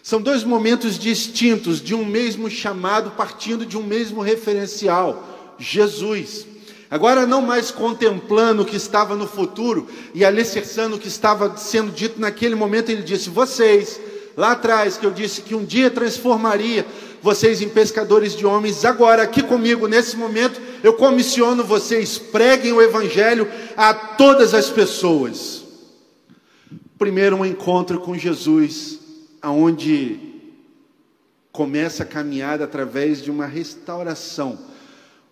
São 0.03 0.21
dois 0.21 0.43
momentos 0.43 0.99
distintos 0.99 1.81
de 1.81 1.95
um 1.95 2.05
mesmo 2.05 2.49
chamado, 2.51 3.13
partindo 3.13 3.65
de 3.65 3.77
um 3.77 3.83
mesmo 3.83 4.21
referencial: 4.21 5.55
Jesus. 5.59 6.47
Agora, 6.89 7.27
não 7.27 7.43
mais 7.43 7.73
contemplando 7.73 8.63
o 8.63 8.65
que 8.65 8.77
estava 8.77 9.17
no 9.17 9.27
futuro 9.27 9.89
e 10.15 10.25
alicerçando 10.25 10.95
o 10.97 10.99
que 10.99 11.09
estava 11.09 11.57
sendo 11.57 11.91
dito 11.91 12.21
naquele 12.21 12.55
momento, 12.55 12.91
ele 12.91 13.03
disse: 13.03 13.29
Vocês, 13.29 14.01
lá 14.37 14.53
atrás, 14.53 14.97
que 14.97 15.05
eu 15.05 15.11
disse 15.11 15.43
que 15.43 15.55
um 15.55 15.65
dia 15.65 15.91
transformaria 15.91 16.87
vocês 17.27 17.61
em 17.61 17.69
pescadores 17.69 18.37
de 18.37 18.47
homens. 18.47 18.85
Agora, 18.85 19.25
aqui 19.25 19.43
comigo, 19.43 19.89
nesse 19.89 20.17
momento, 20.17 20.61
eu 20.81 20.95
comissiono 20.95 21.65
vocês, 21.65 22.17
preguem 22.17 22.73
o 22.73 22.81
Evangelho 22.81 23.51
a 23.77 23.93
todas 23.93 24.55
as 24.55 24.71
pessoas. 24.71 25.65
Primeiro, 26.97 27.35
um 27.35 27.45
encontro 27.45 27.99
com 27.99 28.17
Jesus, 28.17 29.01
aonde 29.43 30.21
começa 31.51 32.05
a 32.05 32.07
caminhada 32.07 32.63
através 32.63 33.21
de 33.21 33.29
uma 33.29 33.45
restauração, 33.45 34.57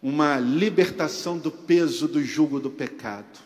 uma 0.02 0.40
libertação 0.40 1.38
do 1.38 1.52
peso 1.52 2.08
do 2.08 2.24
jugo 2.24 2.58
do 2.58 2.70
pecado. 2.70 3.38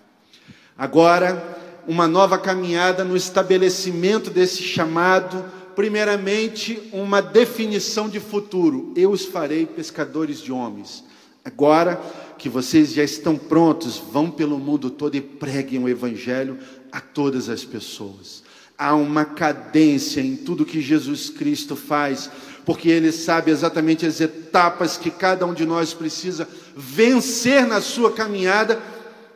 Agora, 0.77 1.59
uma 1.87 2.09
nova 2.09 2.39
caminhada 2.39 3.05
no 3.05 3.15
estabelecimento 3.15 4.31
desse 4.31 4.63
chamado 4.63 5.58
primeiramente, 5.79 6.91
uma 6.93 7.23
definição 7.23 8.09
de 8.09 8.19
futuro: 8.19 8.93
eu 8.97 9.13
os 9.13 9.25
farei 9.25 9.65
pescadores 9.65 10.41
de 10.41 10.51
homens. 10.51 11.05
Agora 11.45 12.03
que 12.37 12.49
vocês 12.49 12.93
já 12.93 13.05
estão 13.05 13.37
prontos, 13.39 13.97
vão 13.97 14.29
pelo 14.29 14.59
mundo 14.59 14.91
todo 14.91 15.15
e 15.15 15.21
preguem 15.21 15.79
o 15.79 15.89
Evangelho 15.89 16.59
a 16.91 17.01
todas 17.01 17.49
as 17.49 17.65
pessoas. 17.65 18.43
Há 18.77 18.97
uma 18.97 19.25
cadência 19.25 20.21
em 20.21 20.35
tudo 20.35 20.67
que 20.67 20.81
Jesus 20.81 21.31
Cristo 21.31 21.77
faz, 21.77 22.29
porque 22.67 22.89
Ele 22.89 23.13
sabe 23.13 23.53
exatamente 23.53 24.05
as 24.05 24.21
etapas 24.21 24.97
que 24.97 25.13
cada 25.13 25.47
um 25.47 25.55
de 25.55 25.65
nós 25.65 25.95
precisa 25.95 26.49
vencer 26.77 27.65
na 27.69 27.81
sua 27.81 28.11
caminhada 28.11 28.83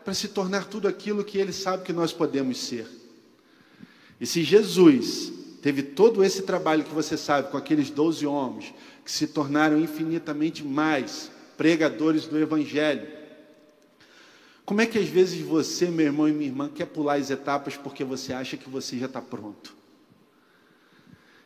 para 0.05 0.13
se 0.13 0.27
tornar 0.27 0.65
tudo 0.65 0.89
aquilo 0.89 1.23
que 1.23 1.39
Ele 1.39 1.53
sabe 1.53 1.85
que 1.85 1.93
nós 1.93 2.13
podemos 2.13 2.59
ser. 2.59 2.89
E 4.21 4.27
se 4.27 4.43
Jesus 4.43 5.42
teve 5.63 5.83
todo 5.83 6.25
esse 6.25 6.43
trabalho 6.43 6.85
que 6.85 6.93
você 6.93 7.17
sabe 7.17 7.51
com 7.51 7.57
aqueles 7.57 7.89
doze 7.89 8.27
homens 8.27 8.75
que 9.05 9.11
se 9.11 9.29
tornaram 9.29 9.79
infinitamente 9.79 10.65
mais 10.65 11.31
pregadores 11.57 12.27
do 12.27 12.39
Evangelho. 12.39 13.07
Como 14.65 14.81
é 14.81 14.87
que 14.87 14.99
às 14.99 15.09
vezes 15.09 15.41
você, 15.41 15.87
meu 15.87 16.07
irmão 16.07 16.29
e 16.29 16.33
minha 16.33 16.51
irmã, 16.51 16.69
quer 16.69 16.87
pular 16.87 17.15
as 17.15 17.31
etapas 17.31 17.77
porque 17.77 18.05
você 18.05 18.33
acha 18.33 18.57
que 18.57 18.69
você 18.69 18.99
já 18.99 19.07
está 19.07 19.23
pronto? 19.23 19.75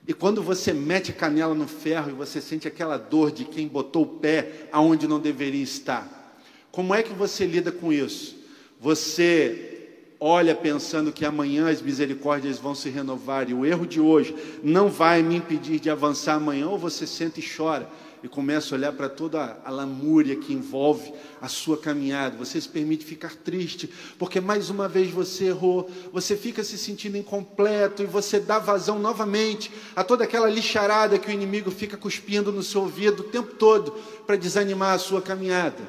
E 0.09 0.15
quando 0.15 0.43
você 0.43 0.73
mete 0.73 1.11
a 1.11 1.15
canela 1.15 1.55
no 1.55 1.67
ferro 1.69 2.11
e 2.11 2.15
você 2.15 2.41
sente 2.41 2.67
aquela 2.67 2.97
dor 2.97 3.31
de 3.31 3.45
quem 3.45 3.69
botou 3.69 4.03
o 4.05 4.19
pé 4.19 4.69
aonde 4.73 5.07
não 5.07 5.21
deveria 5.21 5.63
estar, 5.63 6.41
como 6.71 6.95
é 6.95 7.03
que 7.03 7.13
você 7.13 7.45
lida 7.45 7.73
com 7.73 7.93
isso? 7.93 8.37
Você 8.81 9.76
olha 10.19 10.55
pensando 10.55 11.13
que 11.13 11.25
amanhã 11.25 11.69
as 11.69 11.83
misericórdias 11.83 12.59
vão 12.59 12.75
se 12.75 12.89
renovar 12.89 13.49
e 13.49 13.55
o 13.55 13.67
erro 13.67 13.87
de 13.87 14.01
hoje 14.01 14.35
não 14.63 14.89
vai 14.89 15.23
me 15.23 15.37
impedir 15.37 15.79
de 15.79 15.91
avançar 15.91 16.35
amanhã, 16.35 16.69
ou 16.69 16.79
você 16.79 17.07
senta 17.07 17.41
e 17.41 17.45
chora 17.45 17.89
e 18.23 18.29
começa 18.29 18.75
a 18.75 18.79
olhar 18.79 18.93
para 18.93 19.09
toda 19.09 19.61
a 19.65 19.71
lamúria 19.71 20.37
que 20.37 20.53
envolve 20.53 21.13
a 21.41 21.49
sua 21.49 21.77
caminhada, 21.77 22.37
você 22.37 22.61
se 22.61 22.69
permite 22.69 23.05
ficar 23.05 23.35
triste, 23.37 23.89
porque 24.19 24.41
mais 24.41 24.71
uma 24.71 24.89
vez 24.89 25.11
você 25.11 25.47
errou, 25.47 25.91
você 26.13 26.37
fica 26.37 26.65
se 26.65 26.79
sentindo 26.79 27.17
incompleto 27.17 28.03
e 28.03 28.07
você 28.07 28.41
dá 28.41 28.59
vazão 28.59 28.99
novamente 28.99 29.71
a 29.95 30.03
toda 30.03 30.25
aquela 30.25 30.49
lixarada 30.49 31.19
que 31.19 31.29
o 31.29 31.33
inimigo 31.33 31.71
fica 31.71 31.97
cuspindo 31.97 32.51
no 32.51 32.63
seu 32.63 32.83
ouvido 32.83 33.21
o 33.21 33.25
tempo 33.25 33.55
todo 33.55 33.93
para 34.27 34.37
desanimar 34.37 34.95
a 34.95 34.99
sua 34.99 35.21
caminhada. 35.23 35.83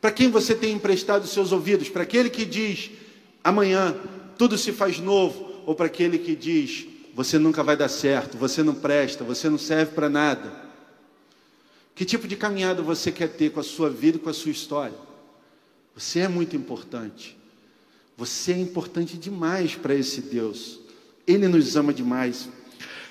Para 0.00 0.12
quem 0.12 0.30
você 0.30 0.54
tem 0.54 0.72
emprestado 0.72 1.26
seus 1.26 1.50
ouvidos? 1.50 1.88
Para 1.88 2.04
aquele 2.04 2.30
que 2.30 2.44
diz: 2.44 2.90
amanhã 3.48 3.96
tudo 4.36 4.56
se 4.56 4.72
faz 4.72 4.98
novo, 4.98 5.62
ou 5.66 5.74
para 5.74 5.86
aquele 5.86 6.18
que 6.18 6.36
diz: 6.36 6.86
você 7.14 7.38
nunca 7.38 7.64
vai 7.64 7.76
dar 7.76 7.88
certo, 7.88 8.38
você 8.38 8.62
não 8.62 8.74
presta, 8.74 9.24
você 9.24 9.48
não 9.48 9.58
serve 9.58 9.92
para 9.92 10.08
nada. 10.08 10.52
Que 11.94 12.04
tipo 12.04 12.28
de 12.28 12.36
caminhada 12.36 12.80
você 12.80 13.10
quer 13.10 13.28
ter 13.28 13.50
com 13.50 13.58
a 13.58 13.64
sua 13.64 13.90
vida 13.90 14.18
e 14.18 14.20
com 14.20 14.30
a 14.30 14.32
sua 14.32 14.52
história? 14.52 14.96
Você 15.96 16.20
é 16.20 16.28
muito 16.28 16.54
importante. 16.54 17.36
Você 18.16 18.52
é 18.52 18.58
importante 18.58 19.16
demais 19.16 19.74
para 19.74 19.94
esse 19.94 20.20
Deus. 20.20 20.78
Ele 21.26 21.48
nos 21.48 21.76
ama 21.76 21.92
demais. 21.92 22.48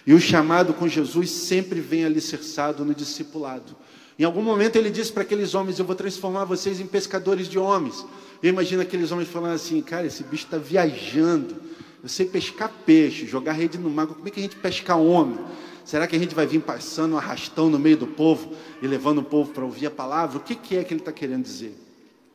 E 0.06 0.14
o 0.14 0.22
chamado 0.22 0.74
com 0.74 0.88
Jesus 0.88 1.30
sempre 1.30 1.82
vem 1.82 2.06
alicerçado 2.06 2.86
no 2.86 2.96
discipulado. 2.96 3.76
Em 4.18 4.24
algum 4.24 4.42
momento 4.42 4.78
ele 4.78 4.90
disse 4.90 5.12
para 5.12 5.24
aqueles 5.24 5.54
homens: 5.54 5.80
Eu 5.80 5.86
vou 5.86 5.96
transformar 5.96 6.46
vocês 6.46 6.80
em 6.80 6.88
pescadores 6.88 7.50
de 7.50 7.60
homens. 7.60 8.06
Eu 8.42 8.50
imagino 8.50 8.82
aqueles 8.82 9.12
homens 9.12 9.30
falando 9.30 9.54
assim, 9.54 9.82
cara, 9.82 10.06
esse 10.06 10.24
bicho 10.24 10.46
está 10.46 10.58
viajando. 10.58 11.56
Eu 12.04 12.10
sei 12.10 12.26
pescar 12.26 12.72
peixe, 12.86 13.26
jogar 13.26 13.54
rede 13.54 13.78
no 13.78 13.90
mar. 13.90 14.08
Como 14.08 14.28
é 14.28 14.32
que 14.32 14.40
a 14.40 14.44
gente 14.44 14.56
pesca 14.56 14.96
homem? 14.96 15.40
Será 15.84 16.06
que 16.06 16.16
a 16.16 16.20
gente 16.20 16.36
vai 16.36 16.46
vir 16.46 16.62
passando 16.62 17.14
um 17.14 17.18
arrastão 17.18 17.70
no 17.70 17.80
meio 17.80 17.98
do 17.98 18.08
povo 18.08 18.54
e 18.82 18.88
levando 18.88 19.20
o 19.20 19.24
povo 19.24 19.52
para 19.52 19.64
ouvir 19.64 19.88
a 19.88 19.92
palavra? 19.92 20.38
O 20.38 20.42
que, 20.42 20.54
que 20.54 20.76
é 20.78 20.84
que 20.84 20.94
ele 20.94 21.02
está 21.02 21.12
querendo 21.12 21.44
dizer? 21.44 21.76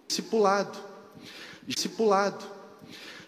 Discipulado. 0.08 0.78
Discipulado. 1.66 2.44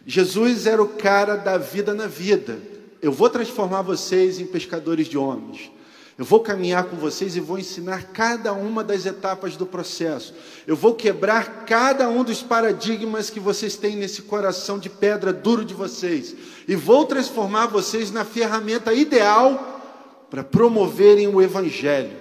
Jesus 0.07 0.67
era 0.67 0.83
o 0.83 0.89
cara 0.89 1.37
da 1.37 1.57
vida 1.57 1.95
na 1.95 2.07
vida. 2.07 2.59
Eu 3.01 3.13
vou 3.13 3.29
transformar 3.29 3.83
vocês 3.83 4.39
em 4.41 4.47
pescadores 4.47 5.07
de 5.09 5.17
homens. 5.17 5.71
Eu 6.17 6.25
vou 6.25 6.41
caminhar 6.41 6.85
com 6.85 6.97
vocês 6.97 7.35
e 7.35 7.41
vou 7.41 7.59
ensinar 7.59 8.13
cada 8.13 8.53
uma 8.53 8.85
das 8.85 9.05
etapas 9.05 9.57
do 9.57 9.67
processo. 9.67 10.33
Eu 10.65 10.77
vou 10.77 10.95
quebrar 10.95 11.65
cada 11.65 12.09
um 12.09 12.23
dos 12.23 12.41
paradigmas 12.41 13.31
que 13.31 13.41
vocês 13.41 13.77
têm 13.77 13.97
nesse 13.97 14.23
coração 14.23 14.79
de 14.79 14.89
pedra 14.89 15.33
duro 15.33 15.65
de 15.65 15.75
vocês. 15.75 16.37
E 16.69 16.77
vou 16.77 17.05
transformar 17.05 17.67
vocês 17.67 18.13
na 18.13 18.25
ferramenta 18.25 18.95
ideal 18.95 20.27
para 20.31 20.45
promoverem 20.45 21.27
o 21.27 21.43
Evangelho. 21.43 22.17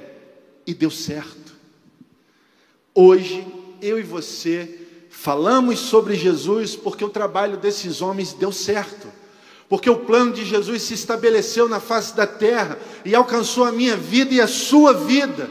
E 0.65 0.73
deu 0.73 0.89
certo. 0.89 1.53
Hoje, 2.95 3.45
eu 3.79 3.99
e 3.99 4.03
você 4.03 4.79
falamos 5.07 5.79
sobre 5.79 6.15
Jesus 6.15 6.75
porque 6.75 7.05
o 7.05 7.09
trabalho 7.09 7.57
desses 7.57 8.01
homens 8.01 8.33
deu 8.33 8.51
certo. 8.51 9.07
Porque 9.69 9.89
o 9.89 9.97
plano 9.97 10.33
de 10.33 10.45
Jesus 10.45 10.83
se 10.83 10.93
estabeleceu 10.93 11.67
na 11.67 11.79
face 11.79 12.15
da 12.15 12.27
terra 12.27 12.77
e 13.03 13.15
alcançou 13.15 13.63
a 13.63 13.71
minha 13.71 13.95
vida 13.95 14.33
e 14.33 14.41
a 14.41 14.47
sua 14.47 14.93
vida. 14.93 15.49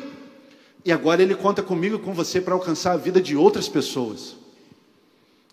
E 0.84 0.92
agora 0.92 1.22
ele 1.22 1.34
conta 1.34 1.62
comigo 1.62 1.96
e 1.96 1.98
com 1.98 2.12
você 2.12 2.40
para 2.40 2.54
alcançar 2.54 2.92
a 2.92 2.96
vida 2.96 3.20
de 3.20 3.36
outras 3.36 3.68
pessoas. 3.68 4.36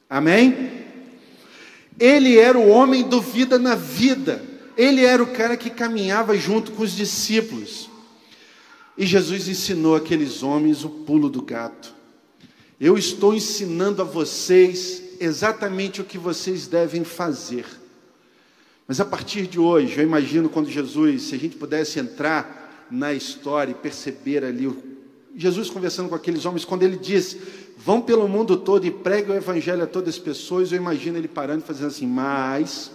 Amém? 0.09 0.85
Ele 1.99 2.37
era 2.37 2.57
o 2.57 2.69
homem 2.69 3.03
do 3.03 3.21
vida 3.21 3.59
na 3.59 3.75
vida. 3.75 4.43
Ele 4.75 5.03
era 5.03 5.21
o 5.21 5.33
cara 5.33 5.57
que 5.57 5.69
caminhava 5.69 6.37
junto 6.37 6.71
com 6.71 6.83
os 6.83 6.93
discípulos. 6.95 7.89
E 8.97 9.05
Jesus 9.05 9.47
ensinou 9.47 9.95
aqueles 9.95 10.41
homens 10.41 10.83
o 10.83 10.89
pulo 10.89 11.29
do 11.29 11.41
gato. 11.41 11.93
Eu 12.79 12.97
estou 12.97 13.33
ensinando 13.33 14.01
a 14.01 14.05
vocês 14.05 15.03
exatamente 15.19 16.01
o 16.01 16.05
que 16.05 16.17
vocês 16.17 16.65
devem 16.65 17.03
fazer. 17.03 17.65
Mas 18.89 18.99
a 18.99 19.05
partir 19.05 19.45
de 19.45 19.59
hoje, 19.59 19.99
eu 19.99 20.03
imagino 20.03 20.49
quando 20.49 20.67
Jesus, 20.67 21.21
se 21.21 21.35
a 21.35 21.37
gente 21.37 21.55
pudesse 21.55 21.99
entrar 21.99 22.87
na 22.89 23.13
história 23.13 23.69
e 23.69 23.75
perceber 23.75 24.43
ali 24.43 24.67
Jesus 25.35 25.69
conversando 25.69 26.09
com 26.09 26.15
aqueles 26.15 26.43
homens, 26.43 26.65
quando 26.65 26.81
ele 26.81 26.97
diz: 26.97 27.37
Vão 27.77 28.01
pelo 28.01 28.27
mundo 28.27 28.57
todo 28.57 28.87
e 28.87 28.89
preguem 28.89 29.35
o 29.35 29.37
evangelho 29.37 29.83
a 29.83 29.85
todas 29.85 30.15
as 30.15 30.19
pessoas, 30.19 30.71
eu 30.71 30.77
imagino 30.77 31.19
ele 31.19 31.27
parando 31.27 31.63
e 31.63 31.67
fazendo 31.67 31.85
assim, 31.89 32.07
mas 32.07 32.89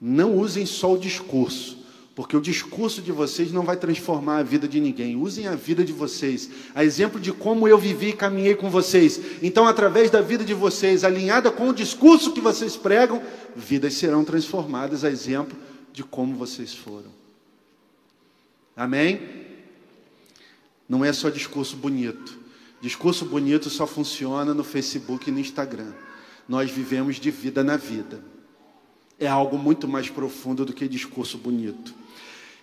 não 0.00 0.36
usem 0.36 0.64
só 0.64 0.94
o 0.94 0.98
discurso, 0.98 1.75
porque 2.16 2.34
o 2.34 2.40
discurso 2.40 3.02
de 3.02 3.12
vocês 3.12 3.52
não 3.52 3.62
vai 3.62 3.76
transformar 3.76 4.38
a 4.38 4.42
vida 4.42 4.66
de 4.66 4.80
ninguém. 4.80 5.16
Usem 5.16 5.46
a 5.46 5.54
vida 5.54 5.84
de 5.84 5.92
vocês, 5.92 6.48
a 6.74 6.82
exemplo 6.82 7.20
de 7.20 7.30
como 7.30 7.68
eu 7.68 7.76
vivi 7.76 8.08
e 8.08 8.12
caminhei 8.14 8.54
com 8.54 8.70
vocês. 8.70 9.20
Então, 9.42 9.66
através 9.66 10.10
da 10.10 10.22
vida 10.22 10.42
de 10.42 10.54
vocês, 10.54 11.04
alinhada 11.04 11.50
com 11.50 11.68
o 11.68 11.74
discurso 11.74 12.32
que 12.32 12.40
vocês 12.40 12.74
pregam, 12.74 13.22
vidas 13.54 13.92
serão 13.92 14.24
transformadas, 14.24 15.04
a 15.04 15.10
exemplo 15.10 15.54
de 15.92 16.02
como 16.02 16.34
vocês 16.34 16.74
foram. 16.74 17.10
Amém? 18.74 19.20
Não 20.88 21.04
é 21.04 21.12
só 21.12 21.28
discurso 21.28 21.76
bonito. 21.76 22.38
Discurso 22.80 23.26
bonito 23.26 23.68
só 23.68 23.86
funciona 23.86 24.54
no 24.54 24.64
Facebook 24.64 25.28
e 25.28 25.32
no 25.32 25.38
Instagram. 25.38 25.92
Nós 26.48 26.70
vivemos 26.70 27.16
de 27.16 27.30
vida 27.30 27.62
na 27.62 27.76
vida. 27.76 28.24
É 29.18 29.26
algo 29.26 29.58
muito 29.58 29.86
mais 29.86 30.08
profundo 30.08 30.64
do 30.64 30.72
que 30.72 30.88
discurso 30.88 31.36
bonito. 31.36 32.05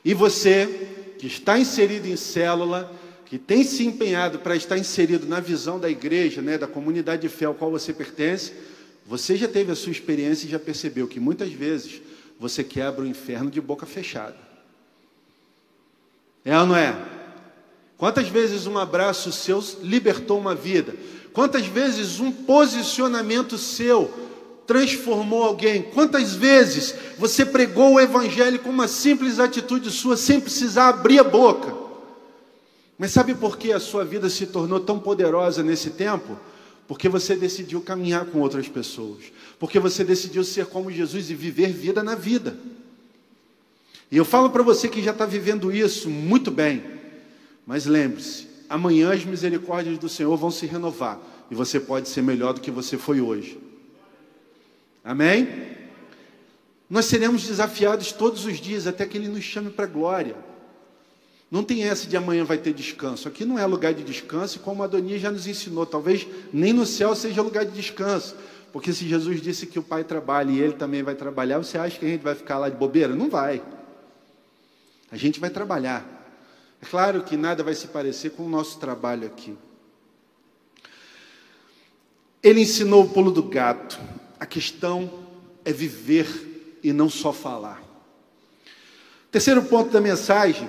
E 0.04 0.14
você, 0.14 1.16
que 1.18 1.28
está 1.28 1.58
inserido 1.58 2.08
em 2.08 2.16
célula, 2.16 2.91
que 3.26 3.38
tem 3.38 3.64
se 3.64 3.86
empenhado 3.86 4.39
para 4.39 4.56
estar 4.56 4.78
inserido 4.78 5.26
na 5.26 5.39
visão 5.39 5.80
da 5.80 5.89
igreja, 5.89 6.41
né, 6.41 6.58
da 6.58 6.68
comunidade 6.68 7.24
de 7.24 7.30
fé 7.30 7.45
ao 7.45 7.54
qual 7.54 7.72
você 7.72 7.93
pertence, 7.93 8.54
você 9.06 9.36
já 9.36 9.47
teve 9.47 9.72
a 9.72 9.76
sua 9.76 9.91
experiência 9.91 10.45
e 10.45 10.49
já 10.49 10.60
percebeu 10.60 11.08
que 11.08 11.20
muitas 11.20 11.51
vezes 11.51 12.01
você 12.39 12.64
quebra 12.64 13.04
o 13.04 13.08
inferno 13.08 13.49
de 13.49 13.60
boca 13.60 13.86
fechada. 13.86 14.38
É 16.45 16.58
ou 16.60 16.66
não 16.66 16.76
é? 16.76 16.95
Quantas 17.97 18.28
vezes 18.28 18.68
um 18.68 18.78
abraço 18.78 19.32
seu 19.32 19.64
libertou 19.82 20.38
uma 20.38 20.54
vida? 20.54 20.93
Quantas 21.32 21.66
vezes 21.66 22.20
um 22.20 22.32
posicionamento 22.32 23.58
seu 23.58 24.22
transformou 24.66 25.43
alguém. 25.43 25.82
Quantas 25.82 26.34
vezes 26.34 26.95
você 27.18 27.45
pregou 27.45 27.93
o 27.93 27.99
Evangelho 27.99 28.59
com 28.59 28.70
uma 28.70 28.88
simples 28.88 29.39
atitude 29.39 29.91
sua, 29.91 30.18
sem 30.18 30.39
precisar 30.39 30.89
abrir 30.89 31.20
a 31.20 31.24
boca? 31.24 31.84
Mas 32.97 33.11
sabe 33.11 33.34
por 33.36 33.57
que 33.57 33.72
a 33.72 33.80
sua 33.80 34.05
vida 34.05 34.30
se 34.30 34.45
tornou 34.45 34.80
tão 34.80 34.99
poderosa 34.99 35.64
nesse 35.64 35.89
tempo? 35.91 36.38
Porque 36.88 37.09
você 37.09 37.36
decidiu 37.36 37.82
caminhar 37.82 38.26
com 38.26 38.39
outras 38.39 38.68
pessoas. 38.68 39.24
Porque 39.59 39.80
você 39.80 40.03
decidiu 40.03 40.43
ser 40.43 40.68
como 40.68 40.91
Jesus 40.91 41.30
e 41.30 41.36
viver 41.36 41.72
vida 41.72 42.03
na 42.03 42.16
vida. 42.16 42.57
E 44.11 44.18
eu 44.18 44.26
falo 44.26 44.49
para 44.49 44.61
você 44.61 44.88
que 44.88 45.01
já 45.01 45.11
está 45.11 45.26
vivendo 45.26 45.72
isso 45.72 46.09
muito 46.09 46.51
bem. 46.51 46.84
Mas 47.66 47.86
lembre-se, 47.86 48.47
amanhã 48.70 49.11
as 49.11 49.26
misericórdias 49.26 49.97
do 49.97 50.07
Senhor 50.07 50.36
vão 50.38 50.51
se 50.51 50.66
renovar. 50.66 51.20
E 51.49 51.55
você 51.55 51.80
pode 51.80 52.09
ser 52.09 52.22
melhor 52.22 52.53
do 52.53 52.61
que 52.61 52.70
você 52.70 52.97
foi 52.97 53.22
hoje. 53.22 53.57
Amém? 55.04 55.74
Nós 56.89 57.06
seremos 57.06 57.45
desafiados 57.45 58.12
todos 58.12 58.45
os 58.45 58.58
dias 58.58 58.88
até 58.88 59.06
que 59.06 59.18
Ele 59.18 59.28
nos 59.28 59.43
chame 59.43 59.70
para 59.70 59.86
a 59.86 59.88
glória. 59.88 60.36
Não 61.49 61.64
tem 61.64 61.84
essa 61.84 62.08
de 62.08 62.18
amanhã 62.18 62.43
vai 62.43 62.58
ter 62.58 62.74
descanso. 62.74 63.28
Aqui 63.28 63.45
não 63.45 63.60
é 63.60 63.66
lugar 63.66 63.93
de 63.93 64.04
descanso, 64.04 64.58
e 64.58 64.60
como 64.60 64.82
a 64.82 64.86
Adonia 64.86 65.20
já 65.20 65.30
nos 65.30 65.45
ensinou, 65.45 65.86
talvez 65.86 66.26
nem 66.51 66.74
no 66.74 66.86
céu 66.86 67.16
seja 67.16 67.41
lugar 67.41 67.66
de 67.66 67.72
descanso. 67.72 68.36
Porque 68.72 68.91
se 68.91 69.08
Jesus 69.08 69.39
disse 69.39 69.68
que 69.68 69.78
o 69.78 69.84
Pai 69.84 70.04
trabalha 70.04 70.49
e 70.49 70.60
Ele 70.60 70.74
também 70.74 71.04
vai 71.04 71.14
trabalhar, 71.14 71.60
você 71.60 71.78
acha 71.78 71.99
que 71.99 72.06
a 72.06 72.10
gente 72.10 72.24
vai 72.24 72.34
ficar 72.34 72.58
lá 72.58 72.70
de 72.70 72.76
bobeira? 72.76 73.16
Não 73.16 73.30
vai. 73.30 73.62
A 75.12 75.16
gente 75.16 75.39
vai 75.39 75.51
trabalhar. 75.51 76.04
É 76.82 76.86
claro 76.88 77.22
que 77.22 77.38
nada 77.38 77.64
vai 77.64 77.76
se 77.76 77.88
parecer 77.88 78.32
com 78.32 78.47
o 78.47 78.49
nosso 78.49 78.80
trabalho 78.80 79.28
aqui. 79.28 79.56
Ele 82.41 82.62
ensinou 82.62 83.04
o 83.04 83.10
pulo 83.10 83.32
do 83.32 83.43
gato. 83.43 83.99
A 84.43 84.45
questão 84.45 85.09
é 85.63 85.71
viver 85.71 86.77
e 86.83 86.91
não 86.91 87.09
só 87.09 87.31
falar. 87.31 87.81
Terceiro 89.31 89.63
ponto 89.63 89.89
da 89.89 90.01
mensagem 90.01 90.67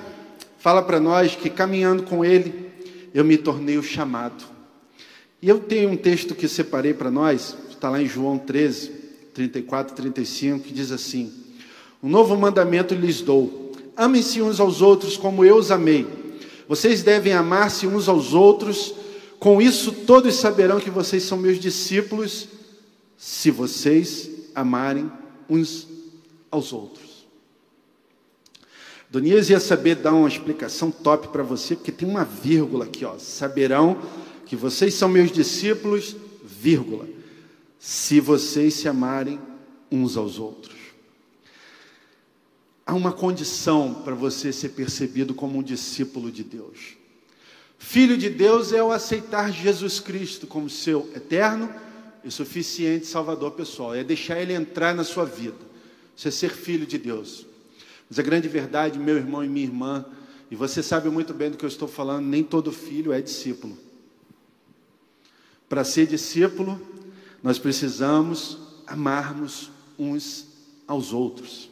fala 0.60 0.80
para 0.80 1.00
nós 1.00 1.34
que 1.34 1.50
caminhando 1.50 2.04
com 2.04 2.24
Ele, 2.24 2.70
eu 3.12 3.24
me 3.24 3.36
tornei 3.36 3.76
o 3.76 3.82
chamado. 3.82 4.44
E 5.42 5.48
eu 5.48 5.58
tenho 5.58 5.90
um 5.90 5.96
texto 5.96 6.36
que 6.36 6.46
separei 6.46 6.94
para 6.94 7.10
nós, 7.10 7.56
está 7.68 7.90
lá 7.90 8.00
em 8.00 8.06
João 8.06 8.38
13, 8.38 8.90
34 9.34 9.92
e 9.92 9.96
35, 9.96 10.60
que 10.60 10.72
diz 10.72 10.92
assim: 10.92 11.32
Um 12.00 12.08
novo 12.08 12.36
mandamento 12.36 12.94
lhes 12.94 13.22
dou: 13.22 13.72
amem-se 13.96 14.40
uns 14.40 14.60
aos 14.60 14.82
outros 14.82 15.16
como 15.16 15.44
eu 15.44 15.56
os 15.56 15.72
amei. 15.72 16.06
Vocês 16.68 17.02
devem 17.02 17.32
amar-se 17.32 17.88
uns 17.88 18.08
aos 18.08 18.34
outros. 18.34 18.94
Com 19.40 19.60
isso, 19.60 19.90
todos 19.90 20.36
saberão 20.36 20.78
que 20.78 20.90
vocês 20.90 21.24
são 21.24 21.36
meus 21.36 21.58
discípulos 21.58 22.54
se 23.24 23.50
vocês 23.50 24.28
amarem 24.54 25.10
uns 25.48 25.88
aos 26.50 26.74
outros. 26.74 27.26
Donias 29.08 29.48
ia 29.48 29.58
saber 29.58 29.94
dar 29.94 30.12
uma 30.12 30.28
explicação 30.28 30.90
top 30.90 31.28
para 31.28 31.42
você, 31.42 31.74
porque 31.74 31.90
tem 31.90 32.06
uma 32.06 32.22
vírgula 32.22 32.84
aqui, 32.84 33.02
ó. 33.02 33.18
Saberão 33.18 33.96
que 34.44 34.54
vocês 34.54 34.92
são 34.92 35.08
meus 35.08 35.32
discípulos, 35.32 36.14
vírgula, 36.44 37.08
se 37.78 38.20
vocês 38.20 38.74
se 38.74 38.88
amarem 38.88 39.40
uns 39.90 40.18
aos 40.18 40.38
outros. 40.38 40.76
Há 42.84 42.92
uma 42.92 43.10
condição 43.10 44.02
para 44.04 44.14
você 44.14 44.52
ser 44.52 44.68
percebido 44.70 45.32
como 45.32 45.60
um 45.60 45.62
discípulo 45.62 46.30
de 46.30 46.44
Deus. 46.44 46.98
Filho 47.78 48.18
de 48.18 48.28
Deus 48.28 48.70
é 48.74 48.82
o 48.82 48.92
aceitar 48.92 49.50
Jesus 49.50 49.98
Cristo 49.98 50.46
como 50.46 50.68
seu 50.68 51.10
eterno 51.16 51.72
e 52.24 52.30
suficiente 52.30 53.06
Salvador 53.06 53.52
pessoal, 53.52 53.94
é 53.94 54.02
deixar 54.02 54.40
Ele 54.40 54.52
entrar 54.52 54.94
na 54.94 55.04
sua 55.04 55.24
vida, 55.24 55.58
você 56.16 56.30
ser 56.30 56.50
filho 56.50 56.86
de 56.86 56.96
Deus. 56.96 57.46
Mas 58.08 58.18
a 58.18 58.22
grande 58.22 58.48
verdade, 58.48 58.98
meu 58.98 59.16
irmão 59.16 59.44
e 59.44 59.48
minha 59.48 59.66
irmã, 59.66 60.04
e 60.50 60.56
você 60.56 60.82
sabe 60.82 61.08
muito 61.08 61.34
bem 61.34 61.50
do 61.50 61.56
que 61.56 61.64
eu 61.64 61.68
estou 61.68 61.88
falando, 61.88 62.26
nem 62.26 62.42
todo 62.42 62.72
filho 62.72 63.12
é 63.12 63.20
discípulo. 63.20 63.76
Para 65.68 65.84
ser 65.84 66.06
discípulo, 66.06 66.80
nós 67.42 67.58
precisamos 67.58 68.58
amarmos 68.86 69.70
uns 69.98 70.46
aos 70.86 71.12
outros. 71.12 71.70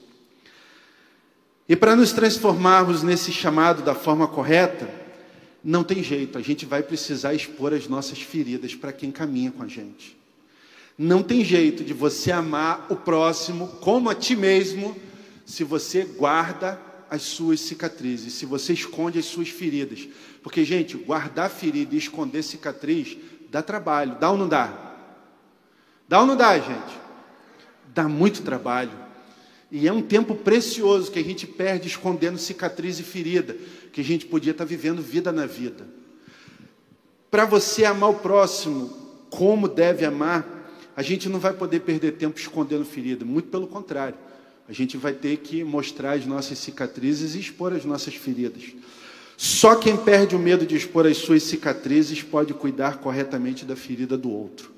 E 1.68 1.76
para 1.76 1.94
nos 1.94 2.12
transformarmos 2.12 3.02
nesse 3.02 3.30
chamado 3.30 3.82
da 3.82 3.94
forma 3.94 4.26
correta, 4.26 4.88
não 5.62 5.84
tem 5.84 6.02
jeito, 6.02 6.36
a 6.36 6.42
gente 6.42 6.66
vai 6.66 6.82
precisar 6.82 7.34
expor 7.34 7.72
as 7.72 7.86
nossas 7.86 8.20
feridas 8.20 8.74
para 8.74 8.92
quem 8.92 9.12
caminha 9.12 9.52
com 9.52 9.62
a 9.62 9.68
gente. 9.68 10.20
Não 10.96 11.22
tem 11.22 11.44
jeito 11.44 11.82
de 11.82 11.92
você 11.92 12.30
amar 12.30 12.86
o 12.90 12.96
próximo 12.96 13.68
como 13.80 14.10
a 14.10 14.14
ti 14.14 14.36
mesmo 14.36 14.94
se 15.44 15.64
você 15.64 16.04
guarda 16.04 16.80
as 17.10 17.22
suas 17.22 17.60
cicatrizes, 17.60 18.34
se 18.34 18.46
você 18.46 18.72
esconde 18.72 19.18
as 19.18 19.26
suas 19.26 19.48
feridas. 19.48 20.08
Porque, 20.42 20.64
gente, 20.64 20.96
guardar 20.96 21.50
ferida 21.50 21.94
e 21.94 21.98
esconder 21.98 22.42
cicatriz 22.42 23.16
dá 23.50 23.62
trabalho, 23.62 24.16
dá 24.18 24.30
ou 24.30 24.38
não 24.38 24.48
dá? 24.48 24.96
Dá 26.08 26.20
ou 26.20 26.26
não 26.26 26.36
dá, 26.36 26.58
gente? 26.58 26.98
Dá 27.94 28.08
muito 28.08 28.42
trabalho. 28.42 28.92
E 29.70 29.88
é 29.88 29.92
um 29.92 30.02
tempo 30.02 30.34
precioso 30.34 31.10
que 31.10 31.18
a 31.18 31.24
gente 31.24 31.46
perde 31.46 31.88
escondendo 31.88 32.38
cicatriz 32.38 32.98
e 32.98 33.02
ferida, 33.02 33.56
que 33.92 34.00
a 34.00 34.04
gente 34.04 34.26
podia 34.26 34.52
estar 34.52 34.64
vivendo 34.64 35.00
vida 35.02 35.32
na 35.32 35.46
vida. 35.46 35.86
Para 37.30 37.46
você 37.46 37.84
amar 37.84 38.10
o 38.10 38.18
próximo 38.18 38.88
como 39.30 39.66
deve 39.66 40.04
amar, 40.04 40.61
a 40.96 41.02
gente 41.02 41.28
não 41.28 41.38
vai 41.38 41.52
poder 41.52 41.80
perder 41.80 42.12
tempo 42.12 42.38
escondendo 42.38 42.84
ferida, 42.84 43.24
muito 43.24 43.48
pelo 43.48 43.66
contrário. 43.66 44.16
A 44.68 44.72
gente 44.72 44.96
vai 44.96 45.12
ter 45.12 45.38
que 45.38 45.64
mostrar 45.64 46.12
as 46.12 46.26
nossas 46.26 46.58
cicatrizes 46.58 47.34
e 47.34 47.40
expor 47.40 47.72
as 47.72 47.84
nossas 47.84 48.14
feridas. 48.14 48.62
Só 49.36 49.74
quem 49.74 49.96
perde 49.96 50.36
o 50.36 50.38
medo 50.38 50.64
de 50.64 50.76
expor 50.76 51.06
as 51.06 51.16
suas 51.16 51.42
cicatrizes 51.42 52.22
pode 52.22 52.54
cuidar 52.54 52.98
corretamente 52.98 53.64
da 53.64 53.74
ferida 53.74 54.16
do 54.16 54.30
outro. 54.30 54.70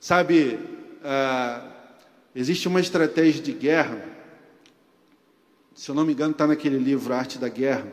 Sabe, 0.00 0.58
ah, 1.04 1.72
Existe 2.34 2.66
uma 2.66 2.80
estratégia 2.80 3.42
de 3.42 3.52
guerra, 3.52 4.02
se 5.74 5.90
eu 5.90 5.94
não 5.94 6.02
me 6.02 6.14
engano, 6.14 6.32
está 6.32 6.46
naquele 6.46 6.78
livro 6.78 7.12
Arte 7.12 7.38
da 7.38 7.48
Guerra. 7.48 7.86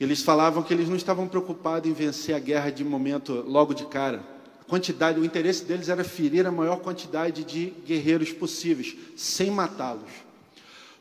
Eles 0.00 0.22
falavam 0.22 0.64
que 0.64 0.74
eles 0.74 0.88
não 0.88 0.96
estavam 0.96 1.28
preocupados 1.28 1.88
em 1.88 1.94
vencer 1.94 2.34
a 2.34 2.40
guerra 2.40 2.70
de 2.70 2.82
momento, 2.82 3.44
logo 3.46 3.72
de 3.72 3.86
cara. 3.86 4.20
A 4.62 4.64
quantidade, 4.64 5.18
o 5.18 5.24
interesse 5.24 5.64
deles 5.64 5.88
era 5.88 6.04
ferir 6.04 6.46
a 6.46 6.52
maior 6.52 6.76
quantidade 6.76 7.42
de 7.42 7.72
guerreiros 7.84 8.32
possíveis, 8.32 8.96
sem 9.16 9.50
matá-los. 9.50 10.10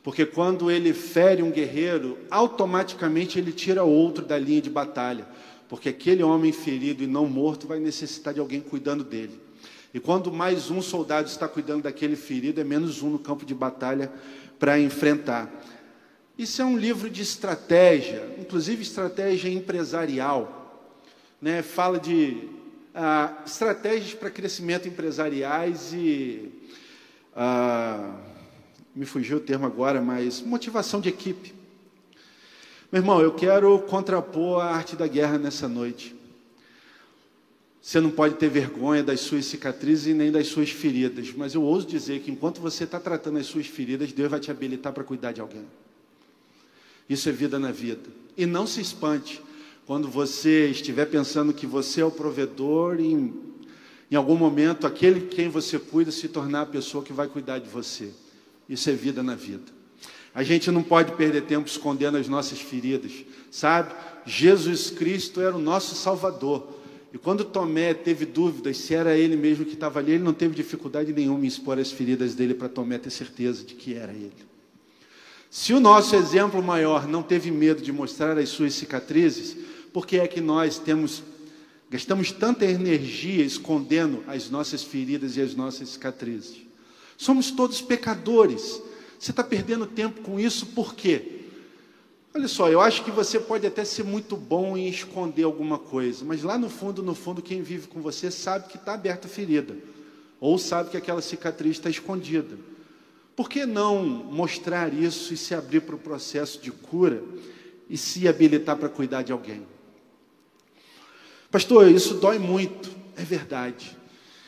Porque 0.03 0.26
quando 0.26 0.72
ele 0.72 0.93
fere 0.93 1.43
um 1.43 1.51
guerreiro, 1.51 2.18
automaticamente 2.32 3.38
ele 3.38 3.51
tira 3.51 3.84
outro 3.84 4.26
da 4.26 4.38
linha 4.38 4.62
de 4.62 4.70
batalha. 4.70 5.28
Porque 5.70 5.89
aquele 5.89 6.24
homem 6.24 6.51
ferido 6.51 7.03
e 7.03 7.07
não 7.07 7.28
morto 7.28 7.68
vai 7.68 7.80
necessitar 7.80 8.34
de 8.34 8.39
alguém 8.39 8.59
cuidando 8.59 9.03
dele. 9.03 9.39
E 9.93 9.99
quando 9.99 10.32
mais 10.32 10.72
um 10.72 10.82
soldado 10.82 11.28
está 11.28 11.47
cuidando 11.47 11.84
daquele 11.84 12.16
ferido, 12.16 12.59
é 12.59 12.64
menos 12.64 13.03
um 13.03 13.12
no 13.12 13.20
campo 13.20 13.45
de 13.45 13.53
batalha 13.53 14.12
para 14.57 14.80
enfrentar. 14.80 15.49
Isso 16.36 16.62
é 16.62 16.66
um 16.66 16.78
livro 16.78 17.09
de 17.09 17.22
estratégia, 17.22 18.36
inclusive 18.39 18.82
estratégia 18.82 19.49
empresarial. 19.49 20.89
Né? 21.39 21.62
Fala 21.62 21.99
de 21.99 22.49
ah, 22.93 23.43
estratégias 23.45 24.13
para 24.13 24.29
crescimento 24.29 24.87
empresariais 24.87 25.93
e. 25.93 26.51
Ah, 27.35 28.17
me 28.93 29.05
fugiu 29.05 29.37
o 29.37 29.39
termo 29.39 29.65
agora, 29.65 30.01
mas 30.01 30.41
motivação 30.41 30.99
de 30.99 31.09
equipe. 31.09 31.53
Meu 32.91 33.01
irmão, 33.01 33.21
eu 33.21 33.33
quero 33.33 33.79
contrapor 33.79 34.61
a 34.61 34.65
arte 34.65 34.97
da 34.97 35.07
guerra 35.07 35.37
nessa 35.37 35.67
noite. 35.69 36.13
Você 37.81 38.01
não 38.01 38.11
pode 38.11 38.35
ter 38.35 38.49
vergonha 38.49 39.01
das 39.01 39.21
suas 39.21 39.45
cicatrizes 39.45 40.07
e 40.07 40.13
nem 40.13 40.31
das 40.31 40.47
suas 40.47 40.69
feridas, 40.69 41.33
mas 41.33 41.55
eu 41.55 41.63
ouso 41.63 41.87
dizer 41.87 42.19
que 42.19 42.29
enquanto 42.29 42.59
você 42.59 42.83
está 42.83 42.99
tratando 42.99 43.39
as 43.39 43.47
suas 43.47 43.65
feridas, 43.65 44.11
Deus 44.11 44.29
vai 44.29 44.39
te 44.39 44.51
habilitar 44.51 44.91
para 44.93 45.03
cuidar 45.03 45.31
de 45.31 45.39
alguém. 45.41 45.65
Isso 47.09 47.27
é 47.27 47.31
vida 47.31 47.57
na 47.57 47.71
vida. 47.71 48.09
E 48.37 48.45
não 48.45 48.67
se 48.67 48.81
espante 48.81 49.41
quando 49.91 50.07
você 50.07 50.67
estiver 50.67 51.05
pensando 51.07 51.51
que 51.51 51.67
você 51.67 51.99
é 51.99 52.05
o 52.05 52.09
provedor 52.09 52.97
e 52.97 53.11
em, 53.11 53.33
em 54.09 54.15
algum 54.15 54.37
momento 54.37 54.87
aquele 54.87 55.27
quem 55.27 55.49
você 55.49 55.77
cuida 55.77 56.09
se 56.11 56.29
tornar 56.29 56.61
a 56.61 56.65
pessoa 56.65 57.03
que 57.03 57.11
vai 57.11 57.27
cuidar 57.27 57.59
de 57.59 57.67
você. 57.67 58.09
Isso 58.69 58.89
é 58.89 58.93
vida 58.93 59.21
na 59.21 59.35
vida. 59.35 59.65
A 60.33 60.43
gente 60.43 60.71
não 60.71 60.81
pode 60.81 61.11
perder 61.17 61.41
tempo 61.41 61.67
escondendo 61.67 62.15
as 62.15 62.29
nossas 62.29 62.61
feridas, 62.61 63.11
sabe? 63.51 63.93
Jesus 64.25 64.89
Cristo 64.89 65.41
era 65.41 65.57
o 65.57 65.59
nosso 65.59 65.93
Salvador. 65.93 66.69
E 67.13 67.17
quando 67.17 67.43
Tomé 67.43 67.93
teve 67.93 68.25
dúvidas 68.25 68.77
se 68.77 68.93
era 68.93 69.17
ele 69.17 69.35
mesmo 69.35 69.65
que 69.65 69.73
estava 69.73 69.99
ali, 69.99 70.13
ele 70.13 70.23
não 70.23 70.33
teve 70.33 70.55
dificuldade 70.55 71.11
nenhuma 71.11 71.43
em 71.43 71.49
expor 71.49 71.77
as 71.77 71.91
feridas 71.91 72.33
dele 72.33 72.53
para 72.53 72.69
Tomé 72.69 72.97
ter 72.97 73.09
certeza 73.09 73.65
de 73.65 73.75
que 73.75 73.93
era 73.95 74.13
ele. 74.13 74.31
Se 75.49 75.73
o 75.73 75.81
nosso 75.81 76.15
exemplo 76.15 76.63
maior 76.63 77.05
não 77.05 77.21
teve 77.21 77.51
medo 77.51 77.81
de 77.81 77.91
mostrar 77.91 78.37
as 78.37 78.47
suas 78.47 78.73
cicatrizes, 78.73 79.57
por 79.91 80.05
que 80.05 80.17
é 80.17 80.27
que 80.27 80.41
nós 80.41 80.77
temos 80.77 81.23
gastamos 81.89 82.31
tanta 82.31 82.65
energia 82.65 83.43
escondendo 83.43 84.23
as 84.25 84.49
nossas 84.49 84.81
feridas 84.81 85.35
e 85.35 85.41
as 85.41 85.53
nossas 85.53 85.89
cicatrizes? 85.89 86.61
Somos 87.17 87.51
todos 87.51 87.81
pecadores. 87.81 88.81
Você 89.19 89.31
está 89.31 89.43
perdendo 89.43 89.85
tempo 89.85 90.21
com 90.21 90.39
isso 90.39 90.67
por 90.67 90.95
quê? 90.95 91.41
Olha 92.33 92.47
só, 92.47 92.69
eu 92.69 92.79
acho 92.79 93.03
que 93.03 93.11
você 93.11 93.39
pode 93.39 93.67
até 93.67 93.83
ser 93.83 94.03
muito 94.03 94.37
bom 94.37 94.77
em 94.77 94.87
esconder 94.87 95.43
alguma 95.43 95.77
coisa, 95.77 96.23
mas 96.23 96.43
lá 96.43 96.57
no 96.57 96.69
fundo, 96.69 97.03
no 97.03 97.13
fundo, 97.13 97.41
quem 97.41 97.61
vive 97.61 97.87
com 97.87 98.01
você 98.01 98.31
sabe 98.31 98.69
que 98.69 98.77
está 98.77 98.93
aberta 98.93 99.27
a 99.27 99.29
ferida, 99.29 99.75
ou 100.39 100.57
sabe 100.57 100.89
que 100.89 100.97
aquela 100.97 101.21
cicatriz 101.21 101.71
está 101.75 101.89
escondida. 101.89 102.57
Por 103.35 103.49
que 103.49 103.65
não 103.65 104.01
mostrar 104.05 104.93
isso 104.93 105.33
e 105.33 105.37
se 105.37 105.53
abrir 105.53 105.81
para 105.81 105.95
o 105.95 105.99
processo 105.99 106.59
de 106.61 106.71
cura 106.71 107.21
e 107.89 107.97
se 107.97 108.27
habilitar 108.27 108.77
para 108.77 108.87
cuidar 108.87 109.23
de 109.23 109.33
alguém? 109.33 109.65
Pastor, 111.51 111.91
isso 111.91 112.13
dói 112.15 112.39
muito, 112.39 112.89
é 113.17 113.23
verdade. 113.23 113.97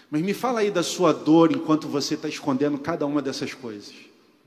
Mas 0.10 0.22
me 0.22 0.34
fala 0.34 0.62
aí 0.62 0.72
da 0.72 0.82
sua 0.82 1.12
dor 1.12 1.52
enquanto 1.52 1.88
você 1.88 2.14
está 2.14 2.30
escondendo 2.30 2.78
cada 2.78 3.06
uma 3.06 3.22
dessas 3.22 3.54
coisas. 3.54 3.94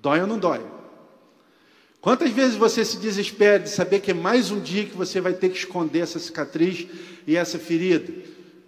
Dói 0.01 0.21
ou 0.21 0.27
não 0.27 0.39
dói? 0.39 0.65
Quantas 2.01 2.31
vezes 2.31 2.57
você 2.57 2.85
se 2.85 2.97
desespera 2.99 3.59
de 3.59 3.69
saber 3.69 4.01
que 4.01 4.13
é 4.13 4.15
mais 4.15 4.51
um 4.51 4.61
dia 4.61 4.87
que 4.87 4.97
você 4.97 5.21
vai 5.21 5.35
ter 5.35 5.51
que 5.51 5.59
esconder 5.59 5.99
essa 5.99 6.19
cicatriz 6.19 6.87
e 7.27 7.37
essa 7.37 7.59
ferida, 7.59 8.15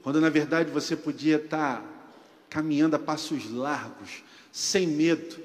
quando 0.02 0.20
na 0.20 0.28
verdade 0.28 0.70
você 0.70 0.96
podia 0.96 1.36
estar 1.36 1.82
caminhando 2.50 2.96
a 2.96 2.98
passos 2.98 3.50
largos, 3.50 4.24
sem 4.52 4.86
medo. 4.86 5.36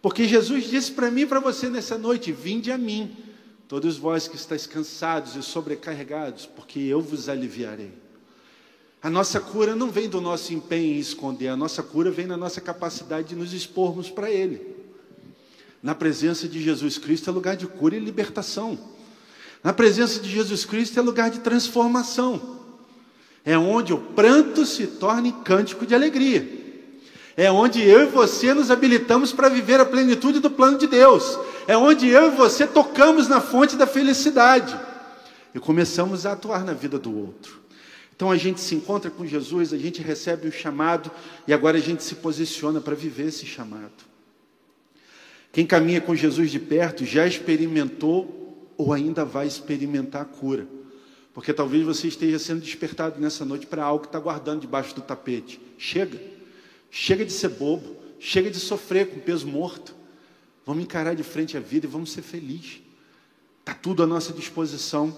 Porque 0.00 0.26
Jesus 0.26 0.70
disse 0.70 0.92
para 0.92 1.10
mim 1.10 1.22
e 1.22 1.26
para 1.26 1.40
você 1.40 1.68
nessa 1.68 1.98
noite: 1.98 2.32
Vinde 2.32 2.70
a 2.70 2.78
mim, 2.78 3.16
todos 3.70 3.96
vós 3.96 4.26
que 4.26 4.34
estáis 4.34 4.66
cansados 4.66 5.36
e 5.36 5.42
sobrecarregados, 5.44 6.44
porque 6.44 6.80
eu 6.80 7.00
vos 7.00 7.28
aliviarei. 7.28 7.92
A 9.00 9.08
nossa 9.08 9.38
cura 9.38 9.76
não 9.76 9.92
vem 9.92 10.08
do 10.08 10.20
nosso 10.20 10.52
empenho 10.52 10.96
em 10.96 10.98
esconder, 10.98 11.46
a 11.46 11.56
nossa 11.56 11.80
cura 11.80 12.10
vem 12.10 12.26
na 12.26 12.36
nossa 12.36 12.60
capacidade 12.60 13.28
de 13.28 13.36
nos 13.36 13.52
expormos 13.52 14.10
para 14.10 14.28
Ele. 14.28 14.74
Na 15.80 15.94
presença 15.94 16.48
de 16.48 16.60
Jesus 16.60 16.98
Cristo 16.98 17.30
é 17.30 17.32
lugar 17.32 17.56
de 17.56 17.68
cura 17.68 17.94
e 17.94 18.00
libertação. 18.00 18.76
Na 19.62 19.72
presença 19.72 20.18
de 20.18 20.28
Jesus 20.28 20.64
Cristo 20.64 20.98
é 20.98 21.02
lugar 21.02 21.30
de 21.30 21.38
transformação. 21.38 22.58
É 23.44 23.56
onde 23.56 23.92
o 23.92 23.98
pranto 23.98 24.66
se 24.66 24.84
torna 24.84 25.28
em 25.28 25.42
cântico 25.44 25.86
de 25.86 25.94
alegria. 25.94 26.59
É 27.36 27.50
onde 27.50 27.82
eu 27.82 28.02
e 28.02 28.06
você 28.06 28.52
nos 28.52 28.70
habilitamos 28.70 29.32
para 29.32 29.48
viver 29.48 29.80
a 29.80 29.84
plenitude 29.84 30.40
do 30.40 30.50
plano 30.50 30.78
de 30.78 30.86
Deus. 30.86 31.38
É 31.66 31.76
onde 31.76 32.08
eu 32.08 32.32
e 32.32 32.36
você 32.36 32.66
tocamos 32.66 33.28
na 33.28 33.40
fonte 33.40 33.76
da 33.76 33.86
felicidade 33.86 34.78
e 35.54 35.58
começamos 35.58 36.26
a 36.26 36.32
atuar 36.32 36.64
na 36.64 36.72
vida 36.72 36.98
do 36.98 37.16
outro. 37.16 37.60
Então 38.14 38.30
a 38.30 38.36
gente 38.36 38.60
se 38.60 38.74
encontra 38.74 39.10
com 39.10 39.26
Jesus, 39.26 39.72
a 39.72 39.78
gente 39.78 40.02
recebe 40.02 40.48
o 40.48 40.52
chamado 40.52 41.10
e 41.46 41.52
agora 41.52 41.78
a 41.78 41.80
gente 41.80 42.02
se 42.02 42.16
posiciona 42.16 42.80
para 42.80 42.94
viver 42.94 43.28
esse 43.28 43.46
chamado. 43.46 44.10
Quem 45.52 45.66
caminha 45.66 46.00
com 46.00 46.14
Jesus 46.14 46.50
de 46.50 46.58
perto 46.58 47.04
já 47.04 47.26
experimentou 47.26 48.72
ou 48.76 48.92
ainda 48.92 49.24
vai 49.24 49.46
experimentar 49.46 50.22
a 50.22 50.24
cura. 50.24 50.66
Porque 51.32 51.52
talvez 51.52 51.84
você 51.84 52.08
esteja 52.08 52.38
sendo 52.38 52.60
despertado 52.60 53.20
nessa 53.20 53.44
noite 53.44 53.66
para 53.66 53.84
algo 53.84 54.02
que 54.02 54.08
está 54.08 54.18
guardando 54.18 54.60
debaixo 54.60 54.94
do 54.94 55.00
tapete. 55.00 55.60
Chega. 55.78 56.18
Chega 56.90 57.24
de 57.24 57.32
ser 57.32 57.48
bobo. 57.48 57.96
Chega 58.18 58.50
de 58.50 58.58
sofrer 58.58 59.08
com 59.08 59.18
peso 59.18 59.46
morto. 59.46 59.94
Vamos 60.66 60.82
encarar 60.82 61.14
de 61.14 61.22
frente 61.22 61.56
a 61.56 61.60
vida 61.60 61.86
e 61.86 61.88
vamos 61.88 62.12
ser 62.12 62.22
felizes. 62.22 62.80
Está 63.60 63.74
tudo 63.74 64.02
à 64.02 64.06
nossa 64.06 64.32
disposição. 64.32 65.14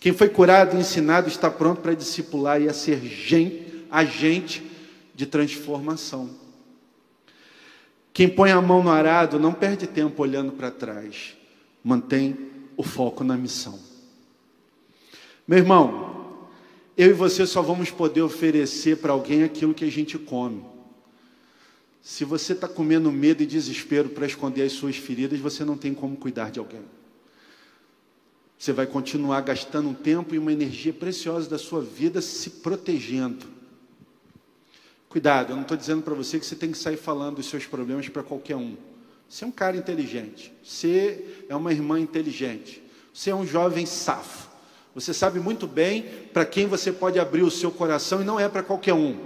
Quem 0.00 0.12
foi 0.12 0.28
curado 0.28 0.76
e 0.76 0.80
ensinado 0.80 1.28
está 1.28 1.50
pronto 1.50 1.80
para 1.80 1.94
discipular 1.94 2.60
e 2.60 2.68
a 2.68 2.72
ser 2.72 3.00
gente, 3.00 3.84
agente 3.90 4.62
de 5.14 5.26
transformação. 5.26 6.30
Quem 8.12 8.28
põe 8.28 8.50
a 8.50 8.60
mão 8.60 8.82
no 8.82 8.90
arado 8.90 9.38
não 9.38 9.52
perde 9.52 9.86
tempo 9.86 10.22
olhando 10.22 10.52
para 10.52 10.70
trás, 10.70 11.36
mantém 11.84 12.36
o 12.76 12.82
foco 12.82 13.22
na 13.22 13.36
missão. 13.36 13.78
Meu 15.46 15.58
irmão, 15.58 16.48
eu 16.96 17.10
e 17.10 17.12
você 17.12 17.46
só 17.46 17.62
vamos 17.62 17.90
poder 17.90 18.22
oferecer 18.22 18.98
para 18.98 19.12
alguém 19.12 19.44
aquilo 19.44 19.74
que 19.74 19.84
a 19.84 19.90
gente 19.90 20.18
come. 20.18 20.64
Se 22.08 22.24
você 22.24 22.54
está 22.54 22.66
comendo 22.66 23.12
medo 23.12 23.42
e 23.42 23.46
desespero 23.46 24.08
para 24.08 24.24
esconder 24.24 24.62
as 24.62 24.72
suas 24.72 24.96
feridas, 24.96 25.38
você 25.40 25.62
não 25.62 25.76
tem 25.76 25.92
como 25.92 26.16
cuidar 26.16 26.50
de 26.50 26.58
alguém. 26.58 26.80
Você 28.58 28.72
vai 28.72 28.86
continuar 28.86 29.42
gastando 29.42 29.90
um 29.90 29.94
tempo 29.94 30.34
e 30.34 30.38
uma 30.38 30.50
energia 30.50 30.90
preciosa 30.90 31.50
da 31.50 31.58
sua 31.58 31.82
vida 31.82 32.22
se 32.22 32.48
protegendo 32.48 33.58
Cuidado, 35.06 35.52
eu 35.52 35.56
não 35.56 35.62
estou 35.62 35.76
dizendo 35.76 36.02
para 36.02 36.14
você 36.14 36.38
que 36.38 36.46
você 36.46 36.56
tem 36.56 36.72
que 36.72 36.78
sair 36.78 36.96
falando 36.96 37.36
dos 37.36 37.46
seus 37.46 37.66
problemas 37.66 38.08
para 38.08 38.22
qualquer 38.22 38.56
um. 38.56 38.74
Você 39.28 39.44
é 39.44 39.46
um 39.46 39.52
cara 39.52 39.76
inteligente, 39.76 40.50
você 40.64 41.44
é 41.46 41.54
uma 41.54 41.72
irmã 41.72 42.00
inteligente, 42.00 42.82
você 43.12 43.28
é 43.28 43.34
um 43.34 43.46
jovem 43.46 43.84
safo. 43.84 44.48
Você 44.94 45.12
sabe 45.12 45.40
muito 45.40 45.66
bem 45.66 46.04
para 46.32 46.46
quem 46.46 46.66
você 46.66 46.90
pode 46.90 47.18
abrir 47.18 47.42
o 47.42 47.50
seu 47.50 47.70
coração 47.70 48.22
e 48.22 48.24
não 48.24 48.40
é 48.40 48.48
para 48.48 48.62
qualquer 48.62 48.94
um, 48.94 49.18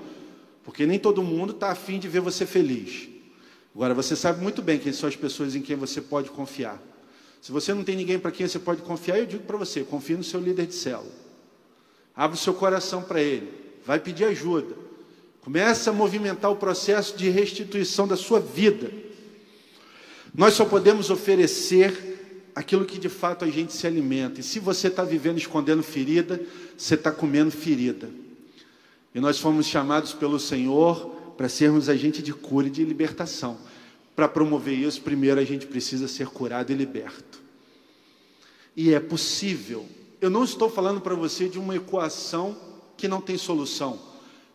porque 0.64 0.86
nem 0.86 0.98
todo 0.98 1.22
mundo 1.22 1.52
está 1.52 1.70
afim 1.70 1.98
de 1.98 2.08
ver 2.08 2.20
você 2.20 2.46
feliz. 2.46 3.08
Agora, 3.74 3.94
você 3.94 4.14
sabe 4.14 4.42
muito 4.42 4.60
bem 4.62 4.78
quem 4.78 4.92
são 4.92 5.08
as 5.08 5.16
pessoas 5.16 5.54
em 5.54 5.62
quem 5.62 5.76
você 5.76 6.00
pode 6.00 6.30
confiar. 6.30 6.80
Se 7.40 7.50
você 7.50 7.74
não 7.74 7.82
tem 7.82 7.96
ninguém 7.96 8.18
para 8.18 8.30
quem 8.30 8.46
você 8.46 8.58
pode 8.58 8.82
confiar, 8.82 9.18
eu 9.18 9.26
digo 9.26 9.44
para 9.44 9.56
você: 9.56 9.82
confie 9.82 10.14
no 10.14 10.22
seu 10.22 10.40
líder 10.40 10.66
de 10.66 10.74
célula. 10.74 11.10
Abre 12.14 12.36
o 12.36 12.40
seu 12.40 12.52
coração 12.52 13.02
para 13.02 13.20
ele, 13.20 13.50
vai 13.84 13.98
pedir 13.98 14.24
ajuda. 14.24 14.76
Começa 15.40 15.90
a 15.90 15.92
movimentar 15.92 16.50
o 16.50 16.56
processo 16.56 17.16
de 17.16 17.28
restituição 17.28 18.06
da 18.06 18.16
sua 18.16 18.38
vida. 18.38 18.92
Nós 20.32 20.54
só 20.54 20.64
podemos 20.64 21.10
oferecer 21.10 22.50
aquilo 22.54 22.84
que 22.84 22.98
de 22.98 23.08
fato 23.08 23.44
a 23.44 23.48
gente 23.48 23.72
se 23.72 23.86
alimenta. 23.86 24.40
E 24.40 24.42
se 24.42 24.60
você 24.60 24.86
está 24.86 25.02
vivendo 25.02 25.38
escondendo 25.38 25.82
ferida, 25.82 26.40
você 26.76 26.94
está 26.94 27.10
comendo 27.10 27.50
ferida. 27.50 28.08
E 29.14 29.20
nós 29.20 29.38
fomos 29.38 29.66
chamados 29.66 30.12
pelo 30.12 30.38
Senhor 30.38 31.10
para 31.36 31.48
sermos 31.48 31.88
agente 31.88 32.22
de 32.22 32.32
cura 32.32 32.68
e 32.68 32.70
de 32.70 32.84
libertação. 32.84 33.58
Para 34.14 34.28
promover 34.28 34.78
isso, 34.78 35.00
primeiro 35.02 35.40
a 35.40 35.44
gente 35.44 35.66
precisa 35.66 36.06
ser 36.08 36.28
curado 36.28 36.70
e 36.70 36.74
liberto. 36.74 37.40
E 38.76 38.92
é 38.94 39.00
possível. 39.00 39.86
Eu 40.20 40.30
não 40.30 40.44
estou 40.44 40.70
falando 40.70 41.00
para 41.00 41.14
você 41.14 41.48
de 41.48 41.58
uma 41.58 41.76
equação 41.76 42.56
que 42.96 43.08
não 43.08 43.20
tem 43.20 43.36
solução. 43.36 43.98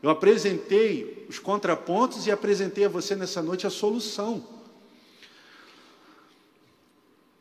Eu 0.01 0.09
apresentei 0.09 1.25
os 1.27 1.39
contrapontos 1.39 2.25
e 2.27 2.31
apresentei 2.31 2.85
a 2.85 2.89
você 2.89 3.15
nessa 3.15 3.41
noite 3.41 3.67
a 3.67 3.69
solução. 3.69 4.43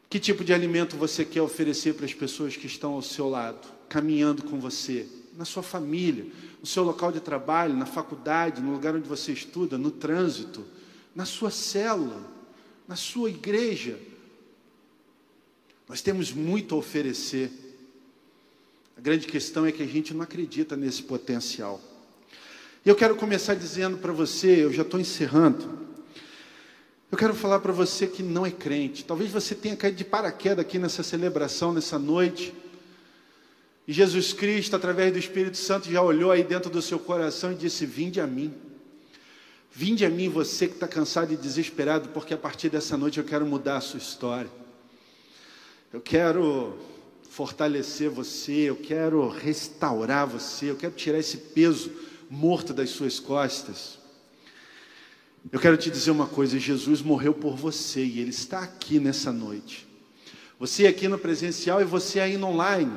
Que 0.08 0.18
tipo 0.18 0.42
de 0.42 0.54
alimento 0.54 0.96
você 0.96 1.24
quer 1.24 1.42
oferecer 1.42 1.94
para 1.94 2.06
as 2.06 2.14
pessoas 2.14 2.56
que 2.56 2.66
estão 2.66 2.94
ao 2.94 3.02
seu 3.02 3.28
lado, 3.28 3.68
caminhando 3.88 4.42
com 4.42 4.58
você, 4.58 5.06
na 5.36 5.44
sua 5.44 5.62
família, 5.62 6.26
no 6.60 6.66
seu 6.66 6.82
local 6.82 7.12
de 7.12 7.20
trabalho, 7.20 7.74
na 7.74 7.86
faculdade, 7.86 8.62
no 8.62 8.72
lugar 8.72 8.94
onde 8.94 9.08
você 9.08 9.32
estuda, 9.32 9.76
no 9.76 9.90
trânsito, 9.90 10.64
na 11.14 11.24
sua 11.24 11.50
célula, 11.50 12.22
na 12.88 12.96
sua 12.96 13.28
igreja? 13.28 13.98
Nós 15.88 16.00
temos 16.00 16.32
muito 16.32 16.74
a 16.74 16.78
oferecer. 16.78 17.50
A 18.96 19.00
grande 19.00 19.26
questão 19.26 19.66
é 19.66 19.72
que 19.72 19.82
a 19.82 19.86
gente 19.86 20.14
não 20.14 20.22
acredita 20.22 20.74
nesse 20.76 21.02
potencial. 21.02 21.80
E 22.84 22.88
eu 22.88 22.96
quero 22.96 23.14
começar 23.16 23.54
dizendo 23.54 23.98
para 23.98 24.12
você, 24.12 24.64
eu 24.64 24.72
já 24.72 24.82
estou 24.82 24.98
encerrando. 24.98 25.86
Eu 27.10 27.18
quero 27.18 27.34
falar 27.34 27.60
para 27.60 27.72
você 27.72 28.06
que 28.06 28.22
não 28.22 28.44
é 28.44 28.50
crente. 28.50 29.04
Talvez 29.04 29.30
você 29.30 29.54
tenha 29.54 29.76
caído 29.76 29.96
de 29.96 30.04
paraquedas 30.04 30.60
aqui 30.60 30.78
nessa 30.78 31.02
celebração, 31.02 31.72
nessa 31.72 31.98
noite. 31.98 32.52
E 33.86 33.92
Jesus 33.92 34.32
Cristo, 34.32 34.74
através 34.74 35.12
do 35.12 35.18
Espírito 35.18 35.56
Santo, 35.56 35.90
já 35.90 36.02
olhou 36.02 36.32
aí 36.32 36.42
dentro 36.42 36.68
do 36.68 36.82
seu 36.82 36.98
coração 36.98 37.52
e 37.52 37.54
disse: 37.54 37.86
Vinde 37.86 38.20
a 38.20 38.26
mim. 38.26 38.52
Vinde 39.70 40.04
a 40.04 40.10
mim, 40.10 40.28
você 40.28 40.66
que 40.66 40.74
está 40.74 40.88
cansado 40.88 41.32
e 41.32 41.36
desesperado, 41.36 42.08
porque 42.08 42.32
a 42.32 42.38
partir 42.38 42.70
dessa 42.70 42.96
noite 42.96 43.18
eu 43.18 43.24
quero 43.24 43.46
mudar 43.46 43.76
a 43.76 43.80
sua 43.80 43.98
história. 43.98 44.50
Eu 45.92 46.00
quero 46.00 46.78
fortalecer 47.30 48.08
você, 48.08 48.52
eu 48.52 48.76
quero 48.76 49.28
restaurar 49.28 50.26
você, 50.26 50.70
eu 50.70 50.76
quero 50.76 50.94
tirar 50.94 51.18
esse 51.18 51.36
peso 51.36 51.92
morto 52.30 52.72
das 52.72 52.90
suas 52.90 53.20
costas. 53.20 53.98
Eu 55.52 55.60
quero 55.60 55.76
te 55.76 55.90
dizer 55.90 56.10
uma 56.10 56.26
coisa: 56.26 56.58
Jesus 56.58 57.02
morreu 57.02 57.34
por 57.34 57.54
você 57.54 58.04
e 58.04 58.18
Ele 58.18 58.30
está 58.30 58.60
aqui 58.60 58.98
nessa 58.98 59.30
noite. 59.30 59.86
Você 60.58 60.86
aqui 60.86 61.06
no 61.06 61.18
presencial 61.18 61.80
e 61.80 61.84
você 61.84 62.36
no 62.36 62.48
online. 62.48 62.92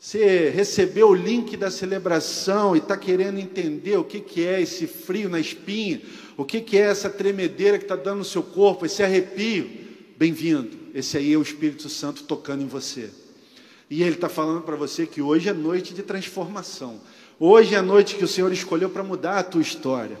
Você 0.00 0.50
recebeu 0.50 1.08
o 1.08 1.14
link 1.14 1.56
da 1.56 1.72
celebração 1.72 2.76
e 2.76 2.78
está 2.78 2.96
querendo 2.96 3.40
entender 3.40 3.96
o 3.96 4.04
que, 4.04 4.20
que 4.20 4.46
é 4.46 4.62
esse 4.62 4.86
frio 4.86 5.28
na 5.28 5.40
espinha, 5.40 6.00
o 6.36 6.44
que, 6.44 6.60
que 6.60 6.78
é 6.78 6.82
essa 6.82 7.10
tremedeira 7.10 7.78
que 7.78 7.84
está 7.84 7.96
dando 7.96 8.18
no 8.18 8.24
seu 8.24 8.42
corpo, 8.42 8.86
esse 8.86 9.02
arrepio. 9.02 9.68
Bem-vindo, 10.16 10.70
esse 10.94 11.16
aí 11.16 11.32
é 11.32 11.36
o 11.36 11.42
Espírito 11.42 11.88
Santo 11.88 12.22
tocando 12.22 12.62
em 12.62 12.68
você. 12.68 13.10
E 13.90 14.02
ele 14.02 14.14
está 14.14 14.28
falando 14.28 14.62
para 14.62 14.76
você 14.76 15.04
que 15.04 15.20
hoje 15.20 15.48
é 15.48 15.52
noite 15.52 15.92
de 15.92 16.02
transformação. 16.02 17.00
Hoje 17.40 17.74
é 17.74 17.78
a 17.78 17.82
noite 17.82 18.14
que 18.14 18.24
o 18.24 18.28
Senhor 18.28 18.52
escolheu 18.52 18.90
para 18.90 19.02
mudar 19.02 19.38
a 19.38 19.42
tua 19.42 19.62
história. 19.62 20.18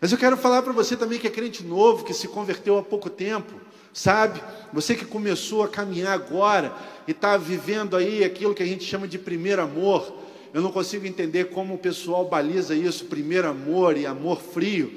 Mas 0.00 0.10
eu 0.10 0.18
quero 0.18 0.36
falar 0.36 0.62
para 0.62 0.72
você 0.72 0.96
também 0.96 1.20
que 1.20 1.28
é 1.28 1.30
crente 1.30 1.62
novo, 1.62 2.04
que 2.04 2.12
se 2.12 2.26
converteu 2.26 2.76
há 2.76 2.82
pouco 2.82 3.08
tempo, 3.08 3.54
sabe? 3.94 4.42
Você 4.72 4.94
que 4.96 5.04
começou 5.04 5.62
a 5.62 5.68
caminhar 5.68 6.12
agora 6.12 6.74
e 7.06 7.12
está 7.12 7.36
vivendo 7.36 7.96
aí 7.96 8.24
aquilo 8.24 8.52
que 8.54 8.62
a 8.62 8.66
gente 8.66 8.84
chama 8.84 9.06
de 9.06 9.18
primeiro 9.18 9.62
amor. 9.62 10.12
Eu 10.52 10.60
não 10.60 10.72
consigo 10.72 11.06
entender 11.06 11.44
como 11.46 11.74
o 11.74 11.78
pessoal 11.78 12.28
baliza 12.28 12.74
isso, 12.74 13.06
primeiro 13.06 13.48
amor 13.48 13.96
e 13.96 14.04
amor 14.04 14.40
frio. 14.40 14.92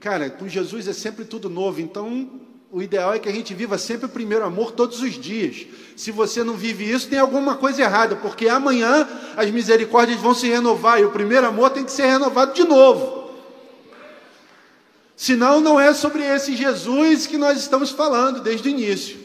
Cara, 0.00 0.30
com 0.30 0.48
Jesus 0.48 0.88
é 0.88 0.92
sempre 0.92 1.24
tudo 1.24 1.50
novo, 1.50 1.80
então 1.80 2.28
o 2.70 2.82
ideal 2.82 3.14
é 3.14 3.18
que 3.18 3.28
a 3.28 3.32
gente 3.32 3.52
viva 3.54 3.76
sempre 3.78 4.06
o 4.06 4.10
primeiro 4.10 4.44
amor 4.44 4.72
todos 4.72 5.00
os 5.00 5.12
dias. 5.14 5.66
Se 5.96 6.10
você 6.10 6.44
não 6.44 6.54
vive 6.54 6.90
isso, 6.90 7.08
tem 7.08 7.18
alguma 7.18 7.56
coisa 7.56 7.82
errada, 7.82 8.16
porque 8.16 8.48
amanhã 8.48 9.08
as 9.36 9.50
misericórdias 9.50 10.20
vão 10.20 10.34
se 10.34 10.48
renovar 10.48 11.00
e 11.00 11.04
o 11.04 11.10
primeiro 11.10 11.46
amor 11.46 11.70
tem 11.70 11.84
que 11.84 11.92
ser 11.92 12.06
renovado 12.06 12.54
de 12.54 12.64
novo. 12.64 13.17
Senão, 15.18 15.60
não 15.60 15.80
é 15.80 15.92
sobre 15.92 16.22
esse 16.22 16.54
Jesus 16.54 17.26
que 17.26 17.36
nós 17.36 17.58
estamos 17.58 17.90
falando 17.90 18.40
desde 18.40 18.68
o 18.68 18.70
início. 18.70 19.18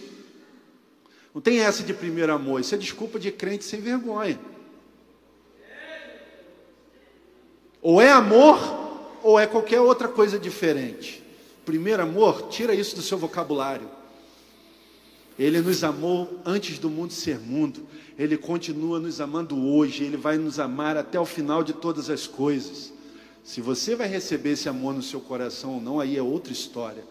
Não 1.35 1.39
tem 1.39 1.59
essa 1.59 1.83
de 1.83 1.93
primeiro 1.93 2.33
amor, 2.33 2.59
isso 2.59 2.73
é 2.73 2.77
desculpa 2.79 3.19
de 3.19 3.31
crente 3.31 3.63
sem 3.63 3.79
vergonha. 3.79 4.39
Ou 7.79 8.01
é 8.01 8.11
amor, 8.11 8.57
ou 9.21 9.39
é 9.39 9.45
qualquer 9.45 9.81
outra 9.81 10.07
coisa 10.07 10.39
diferente. 10.39 11.23
Primeiro 11.63 12.01
amor, 12.01 12.47
tira 12.49 12.73
isso 12.73 12.95
do 12.95 13.03
seu 13.03 13.19
vocabulário. 13.19 13.87
Ele 15.37 15.61
nos 15.61 15.83
amou 15.83 16.41
antes 16.43 16.79
do 16.79 16.89
mundo 16.89 17.13
ser 17.13 17.37
mundo. 17.37 17.87
Ele 18.17 18.35
continua 18.35 18.99
nos 18.99 19.21
amando 19.21 19.63
hoje. 19.63 20.03
Ele 20.03 20.17
vai 20.17 20.37
nos 20.37 20.59
amar 20.59 20.97
até 20.97 21.19
o 21.19 21.25
final 21.25 21.63
de 21.63 21.73
todas 21.73 22.09
as 22.09 22.25
coisas. 22.25 22.91
Se 23.43 23.59
você 23.59 23.95
vai 23.95 24.07
receber 24.07 24.51
esse 24.51 24.69
amor 24.69 24.93
no 24.93 25.01
seu 25.01 25.19
coração 25.19 25.75
ou 25.75 25.81
não, 25.81 25.99
aí 25.99 26.17
é 26.17 26.21
outra 26.21 26.53
história. 26.53 27.03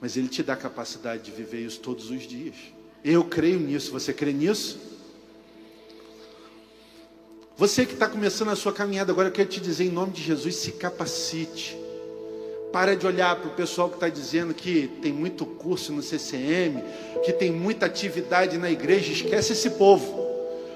Mas 0.00 0.16
Ele 0.16 0.28
te 0.28 0.42
dá 0.42 0.54
a 0.54 0.56
capacidade 0.56 1.22
de 1.22 1.30
viver 1.30 1.60
isso 1.60 1.78
todos 1.78 2.10
os 2.10 2.22
dias. 2.26 2.56
Eu 3.04 3.24
creio 3.24 3.60
nisso. 3.60 3.92
Você 3.92 4.12
crê 4.12 4.32
nisso? 4.32 4.78
Você 7.56 7.86
que 7.86 7.92
está 7.92 8.08
começando 8.08 8.48
a 8.48 8.56
sua 8.56 8.72
caminhada 8.72 9.12
agora, 9.12 9.28
eu 9.28 9.32
quero 9.32 9.48
te 9.48 9.60
dizer 9.60 9.84
em 9.84 9.90
nome 9.90 10.12
de 10.12 10.22
Jesus: 10.22 10.56
se 10.56 10.72
capacite. 10.72 11.78
Para 12.72 12.96
de 12.96 13.06
olhar 13.06 13.36
para 13.36 13.48
o 13.48 13.54
pessoal 13.54 13.88
que 13.88 13.94
está 13.94 14.08
dizendo 14.08 14.52
que 14.52 14.88
tem 15.00 15.12
muito 15.12 15.46
curso 15.46 15.92
no 15.92 16.02
CCM, 16.02 16.82
que 17.24 17.32
tem 17.32 17.52
muita 17.52 17.86
atividade 17.86 18.58
na 18.58 18.68
igreja. 18.68 19.12
Esquece 19.12 19.52
esse 19.52 19.70
povo. 19.70 20.24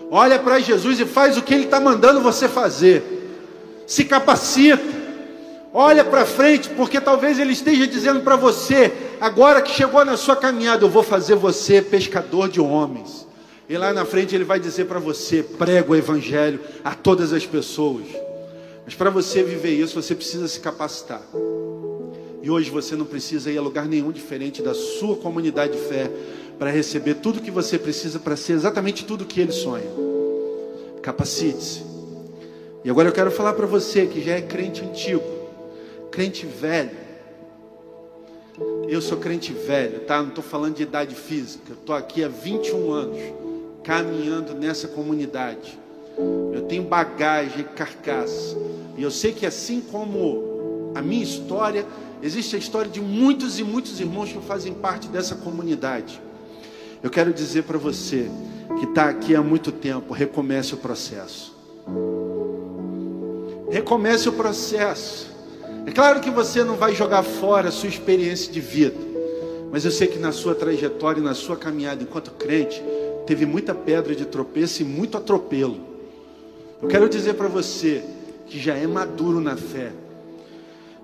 Olha 0.09 0.39
para 0.39 0.61
Jesus 0.61 1.01
e 1.01 1.05
faz 1.05 1.37
o 1.37 1.43
que 1.43 1.53
Ele 1.53 1.65
está 1.65 1.81
mandando 1.81 2.21
você 2.21 2.49
fazer 2.49 3.18
se 3.89 4.05
capacita, 4.05 4.85
olha 5.73 6.05
para 6.05 6.27
frente, 6.27 6.69
porque 6.69 7.01
talvez 7.01 7.39
Ele 7.39 7.55
esteja 7.55 7.87
dizendo 7.87 8.21
para 8.21 8.37
você, 8.37 8.93
agora 9.19 9.63
que 9.63 9.73
chegou 9.73 10.05
na 10.05 10.15
sua 10.15 10.37
caminhada, 10.37 10.85
eu 10.85 10.91
vou 10.91 11.03
fazer 11.03 11.37
você 11.37 11.81
pescador 11.81 12.51
de 12.51 12.61
homens. 12.61 13.27
E 13.67 13.79
lá 13.79 13.91
na 13.95 14.05
frente 14.05 14.35
Ele 14.35 14.45
vai 14.45 14.61
dizer 14.61 14.85
para 14.85 14.99
você: 14.99 15.43
prega 15.43 15.91
o 15.91 15.97
Evangelho 15.97 16.61
a 16.85 16.95
todas 16.95 17.33
as 17.33 17.47
pessoas. 17.47 18.05
Mas 18.85 18.95
para 18.95 19.09
você 19.09 19.43
viver 19.43 19.73
isso, 19.73 20.01
você 20.01 20.15
precisa 20.15 20.47
se 20.49 20.61
capacitar. 20.61 21.23
E 22.43 22.51
hoje 22.51 22.71
você 22.71 22.95
não 22.95 23.07
precisa 23.07 23.51
ir 23.51 23.57
a 23.57 23.63
lugar 23.63 23.87
nenhum 23.87 24.13
diferente 24.13 24.63
da 24.63 24.75
sua 24.75 25.17
comunidade 25.17 25.73
de 25.73 25.79
fé 25.79 26.11
para 26.59 26.71
receber 26.71 27.15
tudo 27.15 27.41
que 27.41 27.51
você 27.51 27.79
precisa 27.79 28.19
para 28.19 28.37
ser 28.37 28.53
exatamente 28.53 29.07
tudo 29.07 29.25
que 29.25 29.41
ele 29.41 29.53
sonha. 29.53 29.89
Capacite-se. 31.03 31.88
E 32.85 32.91
agora 32.91 33.09
eu 33.09 33.13
quero 33.13 33.31
falar 33.31 33.55
para 33.55 33.67
você 33.67 34.07
que 34.07 34.21
já 34.23 34.35
é 34.35 34.43
crente 34.43 34.85
antigo, 34.85 35.25
crente 36.11 36.47
velho. 36.47 37.09
Eu 38.89 39.03
sou 39.03 39.19
crente 39.19 39.53
velho, 39.53 40.01
tá? 40.01 40.21
Não 40.23 40.29
estou 40.29 40.43
falando 40.43 40.77
de 40.77 40.83
idade 40.83 41.15
física. 41.15 41.73
Estou 41.73 41.95
aqui 41.95 42.25
há 42.25 42.29
21 42.29 42.91
anos, 42.91 43.19
caminhando 43.85 44.55
nessa 44.55 44.89
comunidade. 44.89 45.79
Eu 46.53 46.63
tenho 46.63 46.85
bagagem, 46.85 47.65
carcaça. 47.77 48.57
E 48.97 49.03
eu 49.03 49.11
sei 49.11 49.33
que 49.33 49.45
assim 49.45 49.81
como 49.81 50.93
a 50.95 51.03
minha 51.03 51.23
história, 51.23 51.87
existe 52.23 52.57
a 52.57 52.59
história 52.59 52.91
de 52.91 53.01
muitos 53.01 53.59
e 53.59 53.65
muitos 53.65 54.01
irmãos 54.01 54.33
que 54.33 54.41
fazem 54.41 54.73
parte 54.73 55.09
dessa 55.09 55.37
comunidade. 55.37 56.21
Eu 57.03 57.11
quero 57.11 57.33
dizer 57.33 57.65
para 57.65 57.79
você 57.79 58.29
que 58.81 58.87
está 58.87 59.09
aqui 59.09 59.37
há 59.37 59.43
muito 59.43 59.71
tempo, 59.71 60.13
recomece 60.13 60.75
o 60.75 60.79
processo. 60.79 61.57
Recomece 63.71 64.29
o 64.29 64.33
processo. 64.33 65.29
É 65.87 65.91
claro 65.91 66.21
que 66.21 66.31
você 66.31 66.65
não 66.65 66.77
vai 66.77 66.95
jogar 66.95 67.23
fora 67.23 67.69
a 67.69 67.73
sua 67.73 67.89
experiência 67.89 68.53
de 68.53 68.61
vida, 68.61 68.97
mas 69.71 69.85
eu 69.85 69.91
sei 69.91 70.07
que 70.07 70.19
na 70.19 70.33
sua 70.33 70.55
trajetória, 70.55 71.23
na 71.23 71.35
sua 71.35 71.57
caminhada 71.57 72.03
enquanto 72.03 72.31
crente, 72.33 72.83
teve 73.27 73.45
muita 73.45 73.75
pedra 73.75 74.15
de 74.15 74.25
tropeço 74.25 74.83
e 74.83 74.85
muito 74.85 75.17
atropelo. 75.17 75.81
Eu 76.83 76.89
quero 76.89 77.09
dizer 77.09 77.35
para 77.35 77.49
você 77.49 78.03
que 78.47 78.59
já 78.59 78.75
é 78.75 78.87
maduro 78.87 79.41
na 79.41 79.57
fé, 79.57 79.93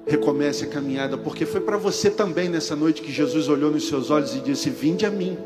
recomece 0.06 0.64
a 0.64 0.68
caminhada, 0.68 1.16
porque 1.16 1.44
foi 1.46 1.60
para 1.60 1.76
você 1.76 2.10
também 2.10 2.48
nessa 2.48 2.76
noite 2.76 3.02
que 3.02 3.12
Jesus 3.12 3.48
olhou 3.48 3.70
nos 3.70 3.88
seus 3.88 4.10
olhos 4.10 4.34
e 4.34 4.40
disse: 4.40 4.70
Vinde 4.70 5.04
a 5.04 5.10
mim. 5.10 5.36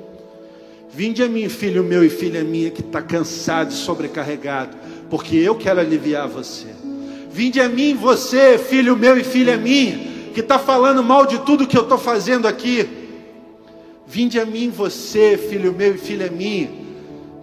Vinde 0.91 1.23
a 1.23 1.29
mim, 1.29 1.49
filho 1.49 1.85
meu 1.85 2.05
e 2.05 2.09
filha 2.09 2.43
minha, 2.43 2.71
que 2.71 2.81
está 2.81 3.03
cansado 3.03 3.71
e 3.71 3.75
sobrecarregado, 3.75 4.77
porque 5.11 5.37
eu 5.37 5.55
quero 5.55 5.81
aliviar 5.81 6.27
você. 6.27 6.88
Vinde 7.39 7.61
a 7.61 7.69
mim, 7.69 7.95
você, 7.95 8.59
filho 8.59 8.97
meu 8.97 9.17
e 9.17 9.23
filha 9.23 9.57
minha, 9.57 9.97
que 10.35 10.41
está 10.41 10.59
falando 10.59 11.05
mal 11.05 11.25
de 11.25 11.39
tudo 11.39 11.69
que 11.69 11.79
eu 11.79 11.83
estou 11.83 11.97
fazendo 11.97 12.49
aqui. 12.49 12.89
Vinde 14.05 14.41
a 14.41 14.45
mim, 14.45 14.71
você, 14.71 15.39
filho 15.39 15.73
meu 15.73 15.95
e 15.95 15.99
filha 15.99 16.29
minha, 16.29 16.69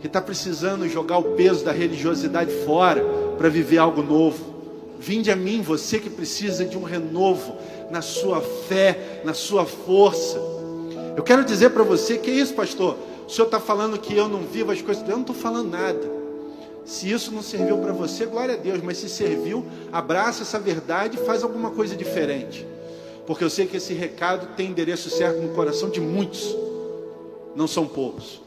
que 0.02 0.08
está 0.08 0.22
precisando 0.22 0.86
jogar 0.90 1.20
o 1.20 1.36
peso 1.38 1.64
da 1.64 1.72
religiosidade 1.72 2.52
fora 2.66 3.06
para 3.38 3.48
viver 3.48 3.78
algo 3.78 4.04
novo. 4.04 4.98
Vinde 5.00 5.32
a 5.32 5.36
mim, 5.38 5.62
você 5.62 5.98
que 5.98 6.10
precisa 6.10 6.66
de 6.66 6.78
um 6.78 6.84
renovo 6.84 7.56
na 7.90 8.02
sua 8.02 8.42
fé, 8.42 9.22
na 9.24 9.34
sua 9.34 9.66
força. 9.66 10.38
Eu 11.16 11.24
quero 11.24 11.46
dizer 11.46 11.70
para 11.70 11.84
você 11.84 12.18
que 12.18 12.30
é 12.30 12.34
isso, 12.34 12.54
pastor. 12.54 12.98
O 13.26 13.30
senhor 13.30 13.46
está 13.46 13.62
falando 13.62 13.98
que 13.98 14.14
eu 14.14 14.28
não 14.28 14.42
vivo 14.42 14.74
as 14.74 14.82
coisas. 14.82 15.08
Eu 15.08 15.14
não 15.16 15.22
estou 15.22 15.34
falando 15.34 15.72
nada. 15.72 16.25
Se 16.86 17.12
isso 17.12 17.32
não 17.32 17.42
serviu 17.42 17.80
para 17.80 17.92
você, 17.92 18.26
glória 18.28 18.54
a 18.54 18.58
Deus. 18.58 18.82
Mas 18.82 18.98
se 18.98 19.10
serviu, 19.10 19.66
abraça 19.92 20.44
essa 20.44 20.60
verdade 20.60 21.18
e 21.18 21.26
faz 21.26 21.44
alguma 21.44 21.72
coisa 21.72 21.96
diferente. 21.96 22.66
Porque 23.26 23.44
eu 23.44 23.50
sei 23.50 23.66
que 23.66 23.78
esse 23.78 23.94
recado 23.94 24.56
tem 24.56 24.70
endereço 24.70 25.10
certo 25.10 25.42
no 25.42 25.54
coração 25.56 25.90
de 25.90 26.00
muitos. 26.00 26.56
Não 27.56 27.68
são 27.68 27.88
poucos. 27.88 28.40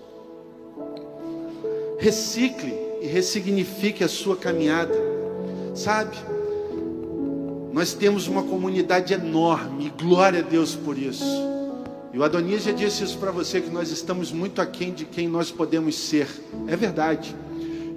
Recicle 1.99 2.73
e 3.03 3.07
ressignifique 3.07 4.05
a 4.05 4.09
sua 4.09 4.37
caminhada. 4.37 4.95
Sabe? 5.75 6.17
Nós 7.73 7.93
temos 7.93 8.29
uma 8.29 8.43
comunidade 8.43 9.13
enorme, 9.13 9.93
glória 9.99 10.41
a 10.41 10.43
Deus 10.43 10.77
por 10.77 10.97
isso. 10.97 11.25
E 12.13 12.19
o 12.19 12.25
Adonias 12.25 12.63
já 12.63 12.73
disse 12.73 13.05
isso 13.05 13.19
para 13.19 13.31
você, 13.31 13.61
que 13.61 13.71
nós 13.71 13.91
estamos 13.91 14.33
muito 14.33 14.61
aquém 14.61 14.93
de 14.93 15.05
quem 15.05 15.29
nós 15.29 15.51
podemos 15.51 15.97
ser. 15.97 16.29
É 16.67 16.77
verdade. 16.77 17.35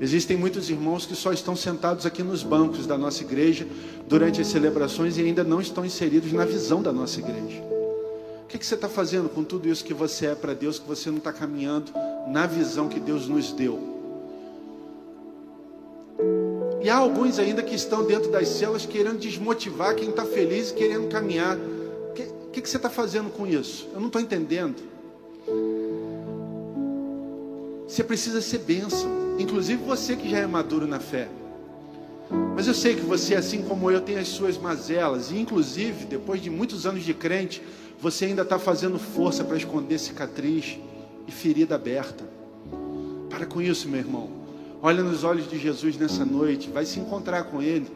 Existem 0.02 0.36
muitos 0.36 0.68
irmãos 0.68 1.06
que 1.06 1.16
só 1.16 1.32
estão 1.32 1.56
sentados 1.56 2.08
aqui 2.08 2.24
nos 2.24 2.41
bancos 2.41 2.88
da 2.88 2.97
nossa 2.97 3.22
igreja 3.22 3.68
durante 4.08 4.41
as 4.41 4.47
celebrações 4.47 5.16
e 5.16 5.22
ainda 5.22 5.43
não 5.43 5.62
estão 5.62 5.86
inseridos 5.86 6.34
na 6.34 6.43
visão 6.43 6.82
da 6.82 6.91
nossa 6.91 7.20
igreja. 7.20 7.62
O 8.43 8.47
que, 8.47 8.58
que 8.58 8.66
você 8.66 8.74
está 8.74 8.89
fazendo 8.89 9.30
com 9.30 9.43
tudo 9.43 9.70
isso 9.70 9.86
que 9.86 9.93
você 9.93 10.26
é 10.26 10.36
para 10.36 10.56
Deus, 10.56 10.80
que 10.80 10.88
você 10.88 11.12
não 11.12 11.20
está 11.20 11.32
caminhando 11.32 11.91
na 12.28 12.47
visão 12.47 12.89
que 12.89 12.99
Deus 12.99 13.28
nos 13.28 13.52
deu? 13.52 13.80
E 16.82 16.89
há 16.89 16.97
alguns 16.97 17.38
ainda 17.38 17.62
que 17.62 17.76
estão 17.76 18.04
dentro 18.04 18.32
das 18.32 18.47
celas 18.47 18.88
querendo 18.88 19.20
desmotivar 19.20 19.93
quem 19.93 20.10
está 20.10 20.26
feliz 20.26 20.72
e 20.72 20.74
querendo 20.74 21.10
caminhar. 21.10 21.56
O 21.56 22.14
que, 22.14 22.24
que, 22.54 22.62
que 22.62 22.68
você 22.68 22.78
está 22.78 22.89
fazendo 22.89 23.30
com 23.30 23.45
isso? 23.45 23.88
Eu 23.93 23.99
não 23.99 24.08
estou 24.08 24.20
entendendo. 24.20 24.82
Você 27.92 28.06
precisa 28.06 28.39
ser 28.39 28.60
bênção. 28.60 29.36
Inclusive 29.38 29.84
você 29.84 30.16
que 30.16 30.30
já 30.30 30.38
é 30.38 30.48
maduro 30.48 30.88
na 30.88 31.02
fé. 31.02 31.28
Mas 32.56 32.66
eu 32.66 32.74
sei 32.74 32.96
que 32.96 33.02
você, 33.02 33.36
assim 33.36 33.64
como 33.64 33.92
eu, 33.92 34.00
tem 34.00 34.18
as 34.18 34.30
suas 34.30 34.58
mazelas. 34.58 35.30
E 35.30 35.38
inclusive, 35.38 36.06
depois 36.06 36.42
de 36.42 36.50
muitos 36.50 36.86
anos 36.86 37.04
de 37.04 37.14
crente, 37.14 37.62
você 38.00 38.24
ainda 38.24 38.44
está 38.44 38.58
fazendo 38.58 38.98
força 38.98 39.44
para 39.44 39.58
esconder 39.58 40.00
cicatriz 40.00 40.80
e 41.28 41.32
ferida 41.34 41.76
aberta. 41.76 42.24
Para 43.30 43.46
com 43.46 43.62
isso, 43.62 43.89
meu 43.89 44.00
irmão. 44.00 44.30
Olha 44.82 45.04
nos 45.04 45.26
olhos 45.26 45.50
de 45.50 45.60
Jesus 45.60 45.98
nessa 45.98 46.24
noite, 46.24 46.70
vai 46.70 46.86
se 46.86 46.98
encontrar 46.98 47.44
com 47.44 47.62
Ele, 47.62 47.88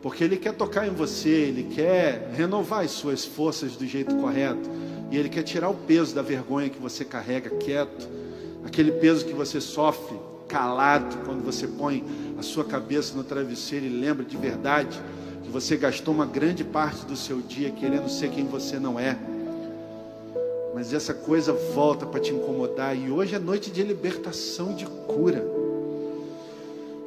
porque 0.00 0.22
Ele 0.22 0.36
quer 0.36 0.54
tocar 0.54 0.86
em 0.86 0.94
você, 0.94 1.28
Ele 1.28 1.64
quer 1.74 2.30
renovar 2.34 2.84
as 2.84 2.92
suas 2.92 3.24
forças 3.24 3.72
do 3.72 3.86
jeito 3.86 4.14
correto, 4.16 4.70
e 5.10 5.18
Ele 5.18 5.28
quer 5.28 5.42
tirar 5.42 5.68
o 5.68 5.74
peso 5.74 6.14
da 6.14 6.22
vergonha 6.22 6.70
que 6.70 6.78
você 6.78 7.04
carrega 7.04 7.50
quieto, 7.50 8.08
aquele 8.64 8.92
peso 8.92 9.24
que 9.24 9.32
você 9.32 9.60
sofre 9.60 10.16
calado 10.48 11.16
quando 11.24 11.44
você 11.44 11.66
põe 11.66 12.04
a 12.38 12.42
sua 12.42 12.64
cabeça 12.64 13.16
no 13.16 13.22
travesseiro 13.22 13.86
e 13.86 13.88
lembra 13.88 14.24
de 14.24 14.36
verdade 14.36 15.00
que 15.42 15.50
você 15.50 15.76
gastou 15.76 16.12
uma 16.12 16.26
grande 16.26 16.64
parte 16.64 17.06
do 17.06 17.16
seu 17.16 17.40
dia 17.40 17.70
querendo 17.70 18.08
ser 18.08 18.30
quem 18.30 18.46
você 18.46 18.78
não 18.78 18.98
é. 18.98 19.16
Mas 20.74 20.92
essa 20.92 21.14
coisa 21.14 21.52
volta 21.52 22.06
para 22.06 22.20
te 22.20 22.32
incomodar 22.32 22.96
e 22.96 23.10
hoje 23.10 23.34
é 23.34 23.38
noite 23.38 23.70
de 23.70 23.82
libertação, 23.82 24.74
de 24.74 24.86
cura. 24.86 25.44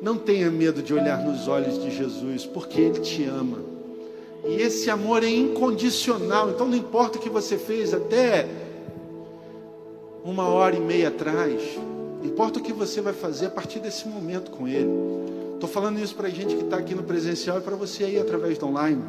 Não 0.02 0.18
tenha 0.18 0.52
medo 0.52 0.82
de 0.82 0.94
olhar 0.94 1.24
nos 1.24 1.48
olhos 1.48 1.82
de 1.82 1.90
Jesus, 1.90 2.46
porque 2.46 2.82
Ele 2.82 3.00
te 3.00 3.24
ama. 3.24 3.60
E 4.46 4.62
esse 4.62 4.90
amor 4.90 5.24
é 5.24 5.30
incondicional. 5.30 6.50
Então 6.50 6.68
não 6.68 6.78
importa 6.78 7.18
o 7.18 7.22
que 7.22 7.30
você 7.30 7.58
fez 7.58 7.94
até 7.94 8.48
uma 10.24 10.48
hora 10.48 10.76
e 10.76 10.80
meia 10.80 11.10
atrás. 11.10 11.62
Importa 12.24 12.60
o 12.60 12.64
que 12.64 12.72
você 12.72 13.02
vai 13.02 13.14
fazer 13.14 13.48
a 13.48 13.50
partir 13.50 13.80
desse 13.80 14.08
momento 14.08 14.50
com 14.52 14.68
Ele. 14.68 14.90
Estou 15.56 15.70
falando 15.70 16.00
isso 16.00 16.16
para 16.16 16.28
a 16.28 16.32
gente 16.32 16.56
que 16.56 16.64
está 16.64 16.78
aqui 16.78 16.96
no 16.96 17.04
presencial 17.04 17.58
e 17.58 17.62
para 17.62 17.76
você 17.76 18.06
aí 18.06 18.20
através 18.20 18.58
do 18.58 18.68
online. 18.68 19.04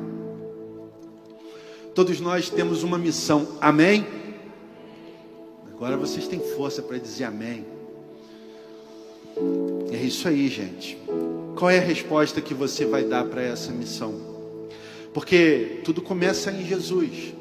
Todos 1.94 2.20
nós 2.20 2.50
temos 2.50 2.82
uma 2.82 2.98
missão. 2.98 3.46
Amém? 3.60 4.04
Agora 5.72 5.96
vocês 5.96 6.26
têm 6.26 6.40
força 6.40 6.82
para 6.82 6.98
dizer 6.98 7.24
amém. 7.24 7.64
É 9.92 9.96
isso 9.96 10.26
aí, 10.26 10.48
gente. 10.48 10.98
Qual 11.56 11.70
é 11.70 11.78
a 11.78 11.82
resposta 11.82 12.40
que 12.40 12.52
você 12.52 12.84
vai 12.84 13.04
dar 13.04 13.24
para 13.24 13.42
essa 13.42 13.70
missão? 13.70 14.14
Porque 15.12 15.80
tudo 15.84 16.02
começa 16.02 16.50
em 16.50 16.64
Jesus. 16.64 17.32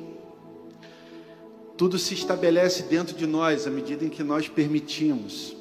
Tudo 1.83 1.99
se 1.99 2.13
estabelece 2.13 2.83
dentro 2.83 3.13
de 3.13 3.27
nós 3.27 3.67
à 3.67 3.69
medida 3.69 4.05
em 4.05 4.07
que 4.07 4.23
nós 4.23 4.47
permitimos. 4.47 5.53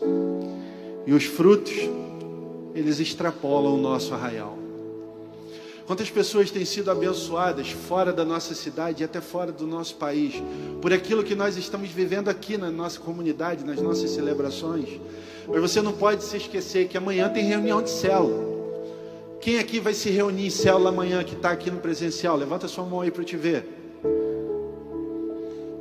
E 1.05 1.13
os 1.13 1.25
frutos, 1.25 1.75
eles 2.77 3.01
extrapolam 3.01 3.75
o 3.75 3.77
nosso 3.77 4.15
arraial. 4.15 4.57
Quantas 5.85 6.11
pessoas 6.11 6.49
têm 6.49 6.65
sido 6.65 6.93
abençoadas 6.93 7.73
fora 7.73 8.13
da 8.13 8.25
nossa 8.25 8.55
cidade 8.55 9.03
e 9.03 9.05
até 9.05 9.21
fora 9.21 9.51
do 9.51 9.67
nosso 9.67 9.97
país, 9.97 10.41
por 10.81 10.93
aquilo 10.93 11.25
que 11.25 11.35
nós 11.35 11.57
estamos 11.57 11.91
vivendo 11.91 12.29
aqui 12.29 12.57
na 12.57 12.71
nossa 12.71 13.01
comunidade, 13.01 13.65
nas 13.65 13.83
nossas 13.83 14.09
celebrações. 14.11 15.01
Mas 15.49 15.61
você 15.61 15.83
não 15.83 15.93
pode 15.93 16.23
se 16.23 16.37
esquecer 16.37 16.87
que 16.87 16.97
amanhã 16.97 17.29
tem 17.31 17.43
reunião 17.45 17.83
de 17.83 17.91
célula. 17.91 18.49
Quem 19.41 19.59
aqui 19.59 19.81
vai 19.81 19.93
se 19.93 20.09
reunir 20.09 20.47
em 20.47 20.51
célula 20.51 20.91
amanhã 20.91 21.25
que 21.25 21.35
está 21.35 21.51
aqui 21.51 21.69
no 21.69 21.81
presencial? 21.81 22.37
Levanta 22.37 22.69
sua 22.69 22.85
mão 22.85 23.01
aí 23.01 23.11
para 23.11 23.23
eu 23.23 23.27
te 23.27 23.37
ver. 23.37 23.82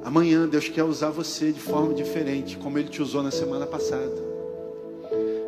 Amanhã 0.03 0.47
Deus 0.47 0.67
quer 0.67 0.83
usar 0.83 1.11
você 1.11 1.51
de 1.51 1.59
forma 1.59 1.93
diferente, 1.93 2.57
como 2.57 2.77
Ele 2.77 2.89
te 2.89 3.01
usou 3.01 3.21
na 3.21 3.31
semana 3.31 3.67
passada. 3.67 4.31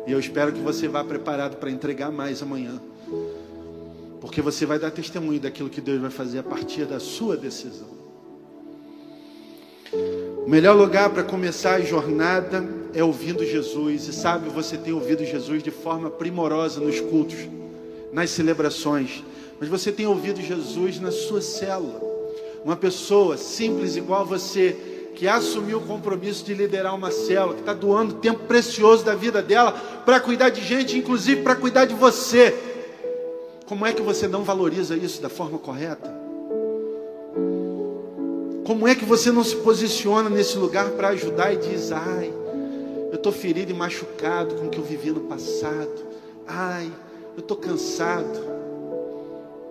E 0.06 0.12
eu 0.12 0.20
espero 0.20 0.52
que 0.52 0.60
você 0.60 0.86
vá 0.86 1.02
preparado 1.02 1.56
para 1.56 1.70
entregar 1.70 2.10
mais 2.12 2.42
amanhã. 2.42 2.80
Porque 4.20 4.40
você 4.40 4.64
vai 4.64 4.78
dar 4.78 4.90
testemunho 4.90 5.40
daquilo 5.40 5.68
que 5.68 5.80
Deus 5.80 6.00
vai 6.00 6.10
fazer 6.10 6.38
a 6.38 6.42
partir 6.42 6.84
da 6.84 7.00
sua 7.00 7.36
decisão. 7.36 7.88
O 10.46 10.48
melhor 10.48 10.76
lugar 10.76 11.10
para 11.10 11.22
começar 11.22 11.74
a 11.74 11.80
jornada 11.80 12.64
é 12.92 13.02
ouvindo 13.02 13.44
Jesus. 13.44 14.06
E 14.06 14.12
sabe, 14.12 14.48
você 14.50 14.76
tem 14.76 14.92
ouvido 14.92 15.24
Jesus 15.24 15.62
de 15.62 15.70
forma 15.70 16.10
primorosa 16.10 16.80
nos 16.80 17.00
cultos, 17.00 17.48
nas 18.12 18.30
celebrações. 18.30 19.24
Mas 19.58 19.68
você 19.68 19.90
tem 19.90 20.06
ouvido 20.06 20.40
Jesus 20.40 21.00
na 21.00 21.10
sua 21.10 21.40
célula. 21.40 22.13
Uma 22.64 22.76
pessoa 22.76 23.36
simples 23.36 23.94
igual 23.94 24.22
a 24.22 24.24
você, 24.24 24.94
que 25.14 25.28
assumiu 25.28 25.78
o 25.78 25.82
compromisso 25.82 26.44
de 26.44 26.54
liderar 26.54 26.94
uma 26.94 27.10
célula, 27.10 27.54
que 27.54 27.60
está 27.60 27.74
doando 27.74 28.14
tempo 28.14 28.44
precioso 28.44 29.04
da 29.04 29.14
vida 29.14 29.42
dela 29.42 29.72
para 30.04 30.18
cuidar 30.18 30.48
de 30.48 30.62
gente, 30.62 30.98
inclusive 30.98 31.42
para 31.42 31.54
cuidar 31.54 31.84
de 31.84 31.94
você. 31.94 32.54
Como 33.66 33.86
é 33.86 33.92
que 33.92 34.02
você 34.02 34.26
não 34.26 34.42
valoriza 34.42 34.96
isso 34.96 35.22
da 35.22 35.28
forma 35.28 35.58
correta? 35.58 36.12
Como 38.64 38.88
é 38.88 38.94
que 38.94 39.04
você 39.04 39.30
não 39.30 39.44
se 39.44 39.56
posiciona 39.56 40.30
nesse 40.30 40.56
lugar 40.56 40.90
para 40.92 41.08
ajudar 41.08 41.52
e 41.52 41.56
diz: 41.58 41.92
ai, 41.92 42.32
eu 43.10 43.16
estou 43.16 43.30
ferido 43.30 43.70
e 43.70 43.74
machucado 43.74 44.54
com 44.54 44.66
o 44.66 44.70
que 44.70 44.78
eu 44.78 44.84
vivi 44.84 45.10
no 45.10 45.20
passado, 45.20 46.02
ai, 46.46 46.90
eu 47.36 47.40
estou 47.40 47.56
cansado. 47.56 48.54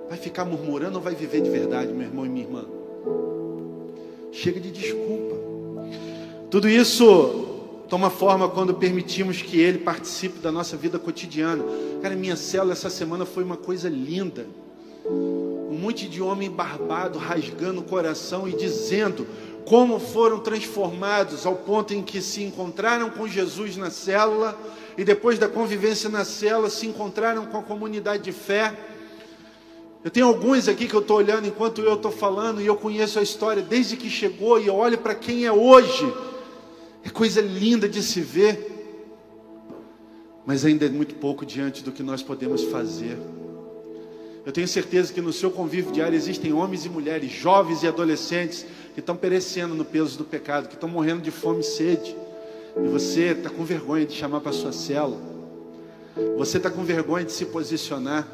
Vai 0.07 0.17
ficar 0.17 0.45
murmurando 0.45 0.97
ou 0.97 1.03
vai 1.03 1.15
viver 1.15 1.41
de 1.41 1.49
verdade, 1.49 1.91
meu 1.91 2.07
irmão 2.07 2.23
e 2.25 2.29
minha 2.29 2.45
irmã? 2.45 2.82
Chega 4.31 4.59
de 4.59 4.71
desculpa. 4.71 5.35
Tudo 6.49 6.67
isso 6.67 7.85
toma 7.89 8.09
forma 8.09 8.49
quando 8.49 8.73
permitimos 8.73 9.41
que 9.41 9.59
Ele 9.59 9.77
participe 9.77 10.39
da 10.39 10.51
nossa 10.51 10.75
vida 10.75 10.97
cotidiana. 10.97 11.63
Cara, 12.01 12.15
minha 12.15 12.35
célula 12.35 12.73
essa 12.73 12.89
semana 12.89 13.25
foi 13.25 13.43
uma 13.43 13.57
coisa 13.57 13.89
linda. 13.89 14.45
Um 15.05 15.77
monte 15.79 16.07
de 16.07 16.21
homem 16.21 16.49
barbado 16.49 17.19
rasgando 17.19 17.81
o 17.81 17.83
coração 17.83 18.47
e 18.47 18.55
dizendo 18.55 19.27
como 19.65 19.99
foram 19.99 20.39
transformados 20.39 21.45
ao 21.45 21.55
ponto 21.55 21.93
em 21.93 22.01
que 22.01 22.21
se 22.21 22.43
encontraram 22.43 23.09
com 23.09 23.27
Jesus 23.27 23.77
na 23.77 23.89
célula 23.89 24.57
e 24.97 25.03
depois 25.03 25.39
da 25.39 25.47
convivência 25.47 26.09
na 26.09 26.25
célula 26.25 26.69
se 26.69 26.85
encontraram 26.85 27.45
com 27.45 27.57
a 27.57 27.63
comunidade 27.63 28.23
de 28.23 28.31
fé. 28.31 28.73
Eu 30.03 30.11
tenho 30.11 30.27
alguns 30.27 30.67
aqui 30.67 30.87
que 30.87 30.93
eu 30.93 30.99
estou 30.99 31.17
olhando 31.17 31.47
enquanto 31.47 31.81
eu 31.81 31.93
estou 31.93 32.11
falando 32.11 32.61
e 32.61 32.65
eu 32.65 32.75
conheço 32.75 33.19
a 33.19 33.21
história 33.21 33.61
desde 33.61 33.95
que 33.95 34.09
chegou 34.09 34.59
e 34.59 34.67
eu 34.67 34.75
olho 34.75 34.97
para 34.97 35.15
quem 35.15 35.45
é 35.45 35.51
hoje 35.51 36.11
é 37.05 37.09
coisa 37.09 37.41
linda 37.41 37.87
de 37.87 38.01
se 38.01 38.21
ver, 38.21 38.71
mas 40.45 40.63
ainda 40.63 40.85
é 40.85 40.89
muito 40.89 41.15
pouco 41.15 41.45
diante 41.45 41.83
do 41.83 41.91
que 41.91 42.01
nós 42.01 42.23
podemos 42.23 42.63
fazer. 42.63 43.17
Eu 44.45 44.51
tenho 44.51 44.67
certeza 44.67 45.13
que 45.13 45.21
no 45.21 45.31
seu 45.31 45.51
convívio 45.51 45.91
diário 45.91 46.15
existem 46.15 46.51
homens 46.51 46.85
e 46.85 46.89
mulheres, 46.89 47.31
jovens 47.31 47.83
e 47.83 47.87
adolescentes, 47.87 48.65
que 48.93 48.99
estão 48.99 49.15
perecendo 49.15 49.73
no 49.73 49.85
peso 49.85 50.17
do 50.17 50.25
pecado, 50.25 50.67
que 50.67 50.75
estão 50.75 50.89
morrendo 50.89 51.21
de 51.21 51.31
fome 51.31 51.61
e 51.61 51.63
sede. 51.63 52.15
E 52.77 52.87
você 52.87 53.31
está 53.31 53.49
com 53.49 53.63
vergonha 53.63 54.05
de 54.05 54.13
chamar 54.13 54.41
para 54.41 54.51
sua 54.51 54.71
cela. 54.71 55.17
Você 56.37 56.57
está 56.57 56.69
com 56.69 56.83
vergonha 56.83 57.23
de 57.23 57.31
se 57.31 57.45
posicionar. 57.45 58.27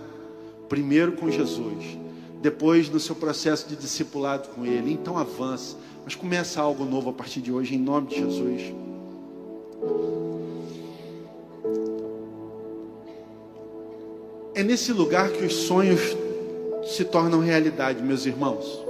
Primeiro 0.70 1.14
com 1.14 1.30
Jesus, 1.32 1.98
depois 2.42 2.90
no 2.90 3.00
seu 3.00 3.16
processo 3.16 3.68
de 3.68 3.76
discipulado 3.76 4.50
com 4.50 4.66
Ele. 4.66 4.94
Então 4.94 5.18
avança, 5.18 5.76
mas 6.06 6.14
começa 6.14 6.62
algo 6.62 6.86
novo 6.86 7.10
a 7.10 7.14
partir 7.14 7.42
de 7.42 7.52
hoje, 7.52 7.76
em 7.76 7.80
nome 7.80 8.08
de 8.08 8.18
Jesus. 8.18 8.62
É 14.54 14.64
nesse 14.64 14.94
lugar 14.94 15.30
que 15.32 15.44
os 15.44 15.54
sonhos 15.54 16.16
se 16.86 17.04
tornam 17.06 17.40
realidade, 17.40 18.04
meus 18.04 18.26
irmãos. 18.26 18.86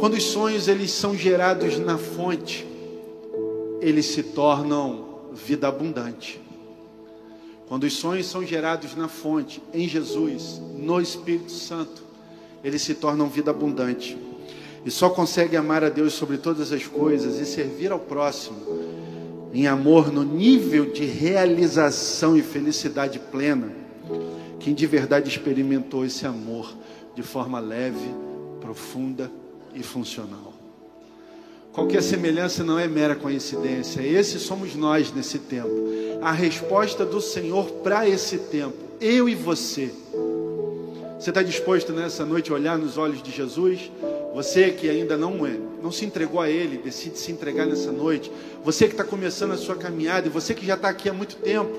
Quando 0.00 0.14
os 0.14 0.24
sonhos 0.24 0.66
eles 0.66 0.90
são 0.90 1.14
gerados 1.14 1.78
na 1.78 1.96
fonte, 1.96 2.66
eles 3.80 4.06
se 4.06 4.22
tornam 4.22 5.30
vida 5.32 5.68
abundante. 5.68 6.40
Quando 7.68 7.84
os 7.84 7.94
sonhos 7.94 8.26
são 8.26 8.44
gerados 8.44 8.94
na 8.94 9.08
fonte, 9.08 9.62
em 9.74 9.88
Jesus, 9.88 10.60
no 10.78 11.00
Espírito 11.00 11.52
Santo, 11.52 12.02
eles 12.62 12.82
se 12.82 12.94
tornam 12.94 13.28
vida 13.28 13.50
abundante. 13.50 14.16
E 14.84 14.90
só 14.90 15.10
consegue 15.10 15.56
amar 15.56 15.82
a 15.82 15.88
Deus 15.88 16.12
sobre 16.12 16.38
todas 16.38 16.70
as 16.72 16.86
coisas 16.86 17.40
e 17.40 17.44
servir 17.44 17.90
ao 17.90 17.98
próximo 17.98 18.86
em 19.56 19.66
amor 19.66 20.12
no 20.12 20.22
nível 20.22 20.92
de 20.92 21.06
realização 21.06 22.36
e 22.36 22.42
felicidade 22.42 23.18
plena, 23.18 23.72
quem 24.60 24.74
de 24.74 24.86
verdade 24.86 25.30
experimentou 25.30 26.04
esse 26.04 26.26
amor 26.26 26.76
de 27.14 27.22
forma 27.22 27.58
leve, 27.58 28.14
profunda 28.60 29.30
e 29.74 29.82
funcional. 29.82 30.55
Qualquer 31.76 32.02
semelhança 32.02 32.64
não 32.64 32.78
é 32.78 32.88
mera 32.88 33.14
coincidência, 33.14 34.00
esse 34.00 34.38
somos 34.38 34.74
nós 34.74 35.12
nesse 35.12 35.38
tempo. 35.38 35.68
A 36.22 36.32
resposta 36.32 37.04
do 37.04 37.20
Senhor 37.20 37.66
para 37.82 38.08
esse 38.08 38.38
tempo, 38.38 38.78
eu 38.98 39.28
e 39.28 39.34
você. 39.34 39.90
Você 41.20 41.28
está 41.28 41.42
disposto 41.42 41.92
nessa 41.92 42.24
noite 42.24 42.50
a 42.50 42.54
olhar 42.54 42.78
nos 42.78 42.96
olhos 42.96 43.22
de 43.22 43.30
Jesus? 43.30 43.92
Você 44.34 44.70
que 44.70 44.88
ainda 44.88 45.18
não 45.18 45.46
é, 45.46 45.54
não 45.82 45.92
se 45.92 46.06
entregou 46.06 46.40
a 46.40 46.48
Ele, 46.48 46.78
decide 46.78 47.18
se 47.18 47.30
entregar 47.30 47.66
nessa 47.66 47.92
noite. 47.92 48.32
Você 48.64 48.86
que 48.86 48.94
está 48.94 49.04
começando 49.04 49.52
a 49.52 49.58
sua 49.58 49.76
caminhada 49.76 50.28
e 50.28 50.30
você 50.30 50.54
que 50.54 50.64
já 50.64 50.76
está 50.76 50.88
aqui 50.88 51.10
há 51.10 51.12
muito 51.12 51.36
tempo. 51.36 51.76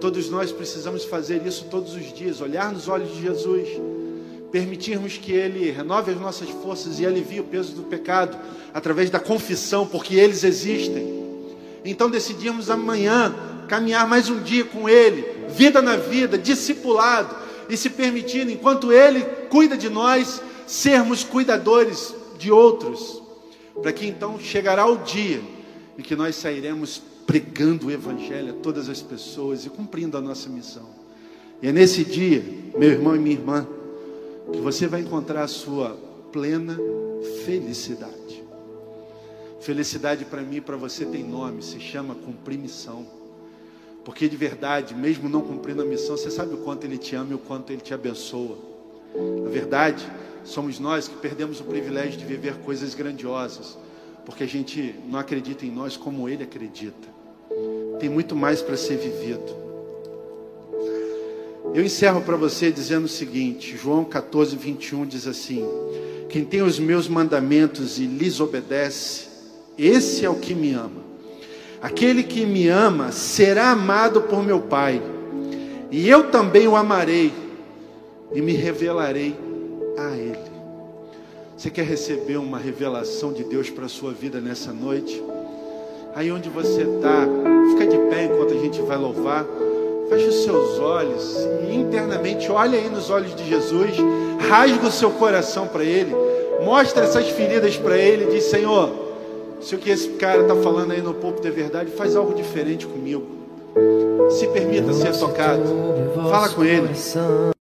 Todos 0.00 0.30
nós 0.30 0.52
precisamos 0.52 1.02
fazer 1.04 1.44
isso 1.44 1.64
todos 1.68 1.96
os 1.96 2.12
dias, 2.12 2.40
olhar 2.40 2.72
nos 2.72 2.86
olhos 2.86 3.12
de 3.12 3.20
Jesus, 3.20 3.68
permitirmos 4.52 5.16
que 5.16 5.32
Ele 5.32 5.70
renove 5.70 6.12
as 6.12 6.20
nossas 6.20 6.50
forças 6.50 7.00
e 7.00 7.06
alivie 7.06 7.40
o 7.40 7.44
peso 7.44 7.74
do 7.74 7.84
pecado 7.84 8.38
através 8.72 9.08
da 9.08 9.18
confissão, 9.18 9.86
porque 9.86 10.14
eles 10.14 10.44
existem. 10.44 11.22
Então 11.82 12.10
decidimos 12.10 12.68
amanhã 12.70 13.34
caminhar 13.66 14.06
mais 14.06 14.28
um 14.28 14.40
dia 14.42 14.64
com 14.64 14.86
Ele, 14.86 15.24
vida 15.48 15.80
na 15.80 15.96
vida, 15.96 16.36
discipulado, 16.36 17.34
e 17.68 17.76
se 17.76 17.88
permitindo, 17.88 18.50
enquanto 18.50 18.92
Ele 18.92 19.22
cuida 19.48 19.76
de 19.76 19.88
nós, 19.88 20.42
sermos 20.66 21.24
cuidadores 21.24 22.14
de 22.38 22.52
outros, 22.52 23.22
para 23.80 23.92
que 23.92 24.06
então 24.06 24.38
chegará 24.38 24.86
o 24.86 24.98
dia 24.98 25.40
em 25.98 26.02
que 26.02 26.14
nós 26.14 26.36
sairemos 26.36 27.00
pregando 27.26 27.86
o 27.86 27.90
Evangelho 27.90 28.50
a 28.50 28.62
todas 28.62 28.90
as 28.90 29.00
pessoas 29.00 29.64
e 29.64 29.70
cumprindo 29.70 30.18
a 30.18 30.20
nossa 30.20 30.50
missão. 30.50 30.86
E 31.62 31.68
é 31.68 31.72
nesse 31.72 32.04
dia, 32.04 32.44
meu 32.76 32.90
irmão 32.90 33.16
e 33.16 33.18
minha 33.18 33.36
irmã, 33.36 33.66
que 34.52 34.60
você 34.60 34.86
vai 34.86 35.00
encontrar 35.00 35.42
a 35.42 35.48
sua 35.48 35.96
plena 36.30 36.78
felicidade. 37.44 38.42
Felicidade 39.60 40.24
para 40.24 40.42
mim 40.42 40.56
e 40.56 40.60
para 40.60 40.76
você 40.76 41.04
tem 41.04 41.22
nome, 41.22 41.62
se 41.62 41.78
chama 41.78 42.14
cumprir 42.14 42.58
missão. 42.58 43.06
Porque 44.04 44.28
de 44.28 44.36
verdade, 44.36 44.94
mesmo 44.94 45.28
não 45.28 45.40
cumprindo 45.40 45.82
a 45.82 45.84
missão, 45.84 46.16
você 46.16 46.30
sabe 46.30 46.54
o 46.54 46.58
quanto 46.58 46.84
Ele 46.84 46.98
te 46.98 47.14
ama 47.14 47.32
e 47.32 47.34
o 47.34 47.38
quanto 47.38 47.72
Ele 47.72 47.80
te 47.80 47.94
abençoa. 47.94 48.58
Na 49.44 49.50
verdade, 49.50 50.04
somos 50.44 50.80
nós 50.80 51.06
que 51.06 51.16
perdemos 51.16 51.60
o 51.60 51.64
privilégio 51.64 52.18
de 52.18 52.24
viver 52.24 52.56
coisas 52.58 52.94
grandiosas, 52.94 53.78
porque 54.26 54.42
a 54.42 54.48
gente 54.48 54.96
não 55.08 55.18
acredita 55.18 55.64
em 55.64 55.70
nós 55.70 55.96
como 55.96 56.28
Ele 56.28 56.42
acredita. 56.42 57.08
Tem 58.00 58.08
muito 58.08 58.34
mais 58.34 58.60
para 58.60 58.76
ser 58.76 58.96
vivido. 58.96 59.61
Eu 61.74 61.82
encerro 61.82 62.20
para 62.20 62.36
você 62.36 62.70
dizendo 62.70 63.04
o 63.04 63.08
seguinte: 63.08 63.76
João 63.76 64.04
14, 64.04 64.56
21 64.56 65.06
diz 65.06 65.26
assim: 65.26 65.64
Quem 66.28 66.44
tem 66.44 66.62
os 66.62 66.78
meus 66.78 67.08
mandamentos 67.08 67.98
e 67.98 68.04
lhes 68.04 68.40
obedece, 68.40 69.28
esse 69.78 70.24
é 70.24 70.28
o 70.28 70.34
que 70.34 70.54
me 70.54 70.72
ama. 70.72 71.02
Aquele 71.80 72.22
que 72.22 72.44
me 72.44 72.68
ama 72.68 73.10
será 73.10 73.70
amado 73.70 74.22
por 74.22 74.44
meu 74.44 74.60
Pai, 74.60 75.00
e 75.90 76.08
eu 76.08 76.30
também 76.30 76.68
o 76.68 76.76
amarei 76.76 77.32
e 78.34 78.40
me 78.40 78.52
revelarei 78.52 79.34
a 79.96 80.16
Ele. 80.16 80.52
Você 81.56 81.70
quer 81.70 81.86
receber 81.86 82.38
uma 82.38 82.58
revelação 82.58 83.32
de 83.32 83.44
Deus 83.44 83.70
para 83.70 83.86
a 83.86 83.88
sua 83.88 84.12
vida 84.12 84.40
nessa 84.40 84.72
noite? 84.72 85.22
Aí 86.14 86.30
onde 86.30 86.48
você 86.48 86.82
está, 86.82 87.26
fica 87.70 87.86
de 87.86 87.96
pé 88.10 88.24
enquanto 88.24 88.52
a 88.52 88.58
gente 88.58 88.82
vai 88.82 88.96
louvar. 88.96 89.46
Feche 90.12 90.28
os 90.28 90.44
seus 90.44 90.78
olhos 90.78 91.38
e 91.66 91.74
internamente 91.74 92.52
olhe 92.52 92.76
aí 92.76 92.90
nos 92.90 93.08
olhos 93.08 93.34
de 93.34 93.48
Jesus, 93.48 93.96
rasga 94.46 94.86
o 94.86 94.90
seu 94.90 95.10
coração 95.12 95.66
para 95.66 95.82
Ele, 95.82 96.14
mostra 96.62 97.04
essas 97.04 97.30
feridas 97.30 97.78
para 97.78 97.96
Ele 97.96 98.24
e 98.24 98.34
diz: 98.34 98.44
Senhor, 98.44 98.90
se 99.58 99.74
o 99.74 99.78
que 99.78 99.88
esse 99.88 100.10
cara 100.10 100.42
está 100.42 100.54
falando 100.56 100.92
aí 100.92 101.00
no 101.00 101.14
púlpito 101.14 101.48
é 101.48 101.50
verdade, 101.50 101.90
faz 101.92 102.14
algo 102.14 102.34
diferente 102.34 102.86
comigo. 102.86 103.24
Se 104.32 104.46
permita 104.48 104.92
ser 104.92 105.16
tocado. 105.18 105.62
Fala 106.28 106.50
com 106.50 106.62
Ele. 106.62 106.90